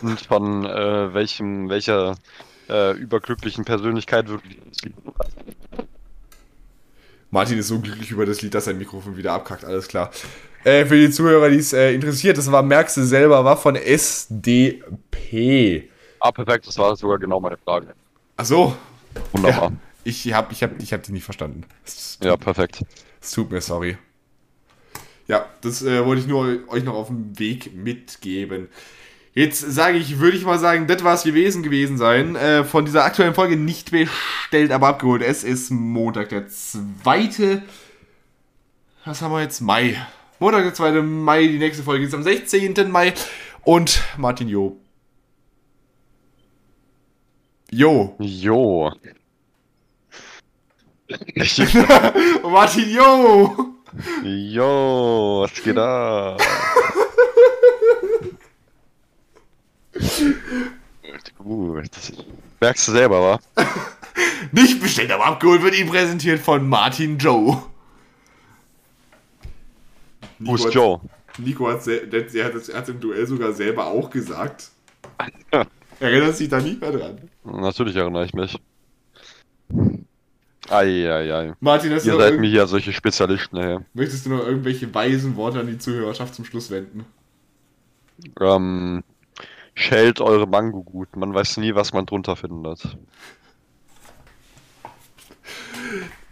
und 0.02 0.22
von 0.22 0.66
äh, 0.66 1.14
welchem, 1.14 1.70
welcher 1.70 2.16
äh, 2.70 2.94
überglücklichen 2.94 3.66
Persönlichkeit 3.66 4.30
wirklich 4.30 4.58
Martin 7.30 7.58
ist 7.58 7.68
so 7.68 7.80
glücklich 7.80 8.10
über 8.12 8.26
das 8.26 8.42
Lied, 8.42 8.54
dass 8.54 8.66
sein 8.66 8.78
Mikrofon 8.78 9.18
wieder 9.18 9.34
abkackt. 9.34 9.66
Alles 9.66 9.90
klar. 9.90 10.12
Äh, 10.64 10.86
für 10.86 10.96
die 10.96 11.12
Zuhörer, 11.12 11.50
die 11.50 11.58
es 11.58 11.74
äh, 11.74 11.94
interessiert, 11.94 12.38
das 12.38 12.50
war 12.52 12.64
Merkst 12.64 12.96
du 12.98 13.04
selber, 13.04 13.44
war 13.44 13.58
von 13.58 13.76
SDP. 13.76 14.80
Ah, 16.20 16.32
perfekt, 16.32 16.68
das 16.68 16.78
war 16.78 16.96
sogar 16.96 17.20
genau 17.20 17.42
meine 17.42 17.58
Frage. 17.58 17.88
Ach 18.38 18.46
so. 18.46 18.78
Wunderbar. 19.34 19.72
Ja, 19.72 19.87
ich 20.08 20.34
habe 20.34 20.54
ich 20.54 20.64
hab, 20.64 20.82
ich 20.82 20.94
hab 20.94 21.04
die 21.04 21.12
nicht 21.12 21.26
verstanden. 21.26 21.66
Ja, 22.22 22.38
perfekt. 22.38 22.84
es 23.22 23.32
tut 23.32 23.52
mir 23.52 23.62
sorry. 23.62 23.98
Ja, 25.28 25.46
das 25.62 25.84
äh, 25.84 26.06
wollte 26.06 26.22
ich 26.22 26.28
nur 26.28 26.60
euch 26.70 26.84
noch 26.84 26.94
auf 26.94 27.08
dem 27.08 27.38
Weg 27.38 27.76
mitgeben. 27.76 28.70
Jetzt 29.34 29.60
sage 29.60 29.98
ich, 29.98 30.20
würde 30.20 30.38
ich 30.38 30.46
mal 30.46 30.58
sagen, 30.58 30.88
das 30.88 31.04
war 31.04 31.14
es 31.14 31.24
gewesen 31.24 31.62
gewesen 31.62 31.98
sein. 31.98 32.36
Äh, 32.36 32.64
von 32.64 32.86
dieser 32.86 33.04
aktuellen 33.04 33.36
Folge 33.36 33.58
nicht 33.58 33.92
bestellt, 33.92 34.72
aber 34.72 34.88
abgeholt. 34.88 35.22
Es 35.22 35.44
ist 35.44 35.70
Montag, 35.70 36.30
der 36.30 36.48
zweite. 36.48 37.62
Was 39.04 39.22
haben 39.22 39.34
wir 39.34 39.42
jetzt? 39.42 39.60
Mai. 39.62 39.98
Montag, 40.40 40.64
der 40.64 40.74
2. 40.74 41.02
Mai. 41.02 41.48
Die 41.48 41.60
nächste 41.60 41.84
Folge 41.84 42.06
ist 42.06 42.14
am 42.14 42.24
16. 42.24 42.90
Mai. 42.90 43.14
Und 43.64 44.02
Martin 44.18 44.48
Jo. 44.48 44.80
Jo. 47.70 48.16
Jo. 48.20 48.92
Und 51.10 52.44
Martin, 52.44 52.90
yo! 52.90 53.74
Yo, 54.24 55.42
was 55.42 55.64
geht 55.64 55.78
ab? 55.78 56.42
uh, 61.44 61.82
merkst 62.60 62.88
du 62.88 62.92
selber, 62.92 63.22
wa? 63.22 63.40
Nicht 64.52 64.82
bestellt, 64.82 65.12
aber 65.12 65.26
abgeholt 65.26 65.62
wird 65.62 65.80
ihm 65.80 65.88
präsentiert 65.88 66.40
von 66.40 66.68
Martin 66.68 67.18
Joe. 67.18 67.64
Nico 70.40 70.52
Wo 70.52 70.56
ist 70.56 70.66
hat, 70.66 70.74
Joe? 70.74 71.02
Nico 71.38 71.70
hat 71.70 71.88
es 71.88 72.90
im 72.90 73.00
Duell 73.00 73.26
sogar 73.26 73.54
selber 73.54 73.88
auch 73.88 74.10
gesagt. 74.10 74.72
Erinnerst 76.00 76.40
du 76.40 76.44
dich 76.44 76.52
da 76.52 76.60
nicht 76.60 76.80
mehr 76.82 76.92
dran? 76.92 77.30
Natürlich 77.44 77.96
erinnere 77.96 78.26
ich 78.26 78.34
mich. 78.34 78.60
Eieiei. 80.70 81.54
Martin, 81.60 81.94
hast 81.94 82.06
Ihr 82.06 82.18
seid 82.18 82.40
mir 82.40 82.50
hier 82.50 82.68
solche 82.68 82.92
Spezialisten, 82.94 83.58
hey. 83.58 83.80
Möchtest 83.94 84.26
du 84.26 84.32
noch 84.32 84.46
irgendwelche 84.46 84.94
weisen 84.94 85.36
Worte 85.36 85.60
an 85.60 85.68
die 85.68 85.78
Zuhörerschaft 85.78 86.36
zum 86.36 86.46
Schluss 86.46 86.72
wenden? 86.72 87.06
Ähm, 88.40 89.04
schält 89.76 90.20
eure 90.22 90.48
Mango 90.48 90.84
gut. 90.84 91.16
Man 91.16 91.34
weiß 91.34 91.58
nie, 91.58 91.76
was 91.76 91.94
man 91.94 92.06
drunter 92.06 92.36
findet. 92.36 92.98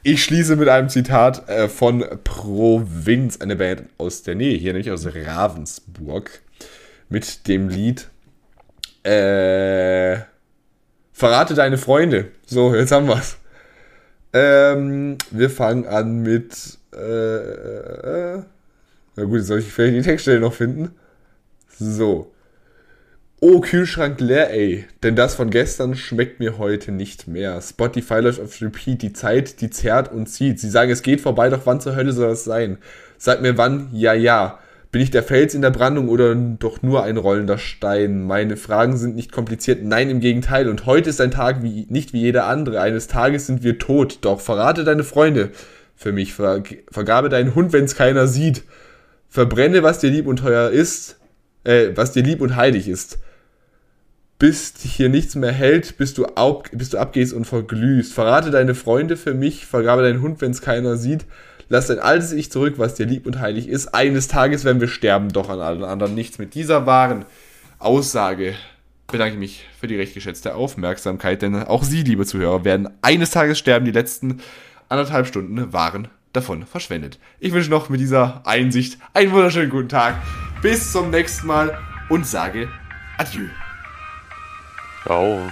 Ich 0.03 0.23
schließe 0.23 0.55
mit 0.55 0.69
einem 0.69 0.89
Zitat 0.89 1.49
äh, 1.49 1.67
von 1.67 2.05
Provinz, 2.23 3.41
eine 3.41 3.55
Band 3.55 3.89
aus 3.97 4.23
der 4.23 4.35
Nähe, 4.35 4.57
hier 4.57 4.73
nämlich 4.73 4.91
aus 4.91 5.07
Ravensburg, 5.07 6.41
mit 7.09 7.47
dem 7.47 7.69
Lied 7.69 8.09
äh, 9.03 10.19
Verrate 11.13 11.53
deine 11.53 11.77
Freunde. 11.77 12.31
So, 12.45 12.75
jetzt 12.75 12.91
haben 12.91 13.07
wir's. 13.07 13.37
Ähm, 14.35 15.17
wir 15.31 15.49
fangen 15.49 15.87
an 15.87 16.21
mit. 16.21 16.77
Äh, 16.93 16.97
äh, 16.97 18.43
na 19.15 19.23
gut, 19.23 19.37
jetzt 19.37 19.47
soll 19.47 19.59
ich 19.59 19.71
vielleicht 19.71 19.95
die 19.95 20.01
Textstelle 20.01 20.41
noch 20.41 20.53
finden. 20.53 20.91
So. 21.79 22.33
Oh, 23.39 23.61
Kühlschrank 23.61 24.19
leer, 24.19 24.51
ey. 24.51 24.85
Denn 25.03 25.15
das 25.15 25.35
von 25.35 25.49
gestern 25.51 25.95
schmeckt 25.95 26.41
mir 26.41 26.57
heute 26.57 26.91
nicht 26.91 27.29
mehr. 27.29 27.61
Spotify 27.61 28.15
läuft 28.15 28.41
auf 28.41 28.61
Repeat. 28.61 29.01
Die 29.03 29.13
Zeit, 29.13 29.61
die 29.61 29.69
zerrt 29.69 30.11
und 30.11 30.27
zieht. 30.27 30.59
Sie 30.59 30.69
sagen, 30.69 30.91
es 30.91 31.01
geht 31.01 31.21
vorbei, 31.21 31.47
doch 31.49 31.65
wann 31.65 31.79
zur 31.79 31.95
Hölle 31.95 32.11
soll 32.11 32.27
das 32.29 32.43
sein? 32.43 32.77
Sag 33.17 33.41
mir 33.41 33.57
wann, 33.57 33.89
ja, 33.93 34.13
ja. 34.13 34.59
Bin 34.95 35.01
ich 35.01 35.11
der 35.11 35.23
Fels 35.23 35.53
in 35.53 35.61
der 35.61 35.71
Brandung 35.71 36.07
oder 36.07 36.33
doch 36.33 36.81
nur 36.81 37.03
ein 37.03 37.17
rollender 37.17 37.57
Stein? 37.57 38.23
Meine 38.23 38.55
Fragen 38.55 38.95
sind 38.95 39.13
nicht 39.13 39.33
kompliziert, 39.33 39.83
nein, 39.83 40.09
im 40.09 40.21
Gegenteil. 40.21 40.69
Und 40.69 40.85
heute 40.85 41.09
ist 41.09 41.19
ein 41.19 41.31
Tag 41.31 41.61
wie, 41.61 41.85
nicht 41.89 42.13
wie 42.13 42.21
jeder 42.21 42.45
andere. 42.45 42.79
Eines 42.79 43.07
Tages 43.07 43.45
sind 43.45 43.61
wir 43.61 43.77
tot. 43.77 44.19
Doch 44.21 44.39
verrate 44.39 44.85
deine 44.85 45.03
Freunde 45.03 45.51
für 45.97 46.13
mich. 46.13 46.33
Ver, 46.33 46.63
vergabe 46.89 47.27
deinen 47.27 47.55
Hund, 47.55 47.73
wenn's 47.73 47.97
keiner 47.97 48.25
sieht. 48.27 48.63
Verbrenne, 49.27 49.83
was 49.83 49.99
dir 49.99 50.11
lieb 50.11 50.27
und 50.27 50.37
teuer 50.37 50.69
ist, 50.69 51.19
äh, 51.65 51.89
was 51.93 52.13
dir 52.13 52.23
lieb 52.23 52.39
und 52.39 52.55
heilig 52.55 52.87
ist. 52.87 53.19
Bis 54.39 54.75
hier 54.81 55.09
nichts 55.09 55.35
mehr 55.35 55.51
hält, 55.51 55.97
bis 55.97 56.13
du, 56.13 56.23
ab, 56.23 56.69
bis 56.71 56.91
du 56.91 56.99
abgehst 56.99 57.33
und 57.33 57.43
verglühst. 57.43 58.13
Verrate 58.13 58.49
deine 58.49 58.75
Freunde 58.75 59.17
für 59.17 59.33
mich, 59.33 59.65
vergabe 59.65 60.03
deinen 60.03 60.21
Hund, 60.21 60.39
wenn's 60.39 60.61
keiner 60.61 60.95
sieht. 60.95 61.25
Lass 61.69 61.87
dein 61.87 61.99
altes 61.99 62.31
Ich 62.31 62.51
zurück, 62.51 62.75
was 62.77 62.95
dir 62.95 63.05
lieb 63.05 63.25
und 63.25 63.39
heilig 63.39 63.67
ist. 63.67 63.93
Eines 63.93 64.27
Tages 64.27 64.63
werden 64.63 64.81
wir 64.81 64.87
sterben, 64.87 65.29
doch 65.29 65.49
an 65.49 65.59
allen 65.59 65.83
anderen 65.83 66.15
nichts. 66.15 66.37
Mit 66.37 66.53
dieser 66.53 66.85
wahren 66.85 67.25
Aussage 67.79 68.55
bedanke 69.07 69.33
ich 69.33 69.39
mich 69.39 69.65
für 69.79 69.87
die 69.87 69.95
recht 69.95 70.13
geschätzte 70.13 70.55
Aufmerksamkeit, 70.55 71.41
denn 71.41 71.55
auch 71.55 71.83
Sie, 71.83 72.03
liebe 72.03 72.25
Zuhörer, 72.25 72.65
werden 72.65 72.89
eines 73.01 73.31
Tages 73.31 73.57
sterben. 73.57 73.85
Die 73.85 73.91
letzten 73.91 74.41
anderthalb 74.89 75.27
Stunden 75.27 75.73
waren 75.73 76.07
davon 76.33 76.65
verschwendet. 76.65 77.19
Ich 77.39 77.53
wünsche 77.53 77.69
noch 77.69 77.89
mit 77.89 77.99
dieser 77.99 78.45
Einsicht 78.45 78.99
einen 79.13 79.31
wunderschönen 79.31 79.69
guten 79.69 79.89
Tag. 79.89 80.15
Bis 80.61 80.91
zum 80.91 81.09
nächsten 81.09 81.47
Mal 81.47 81.77
und 82.09 82.27
sage 82.27 82.67
Adieu. 83.17 83.47
Ciao. 85.03 85.51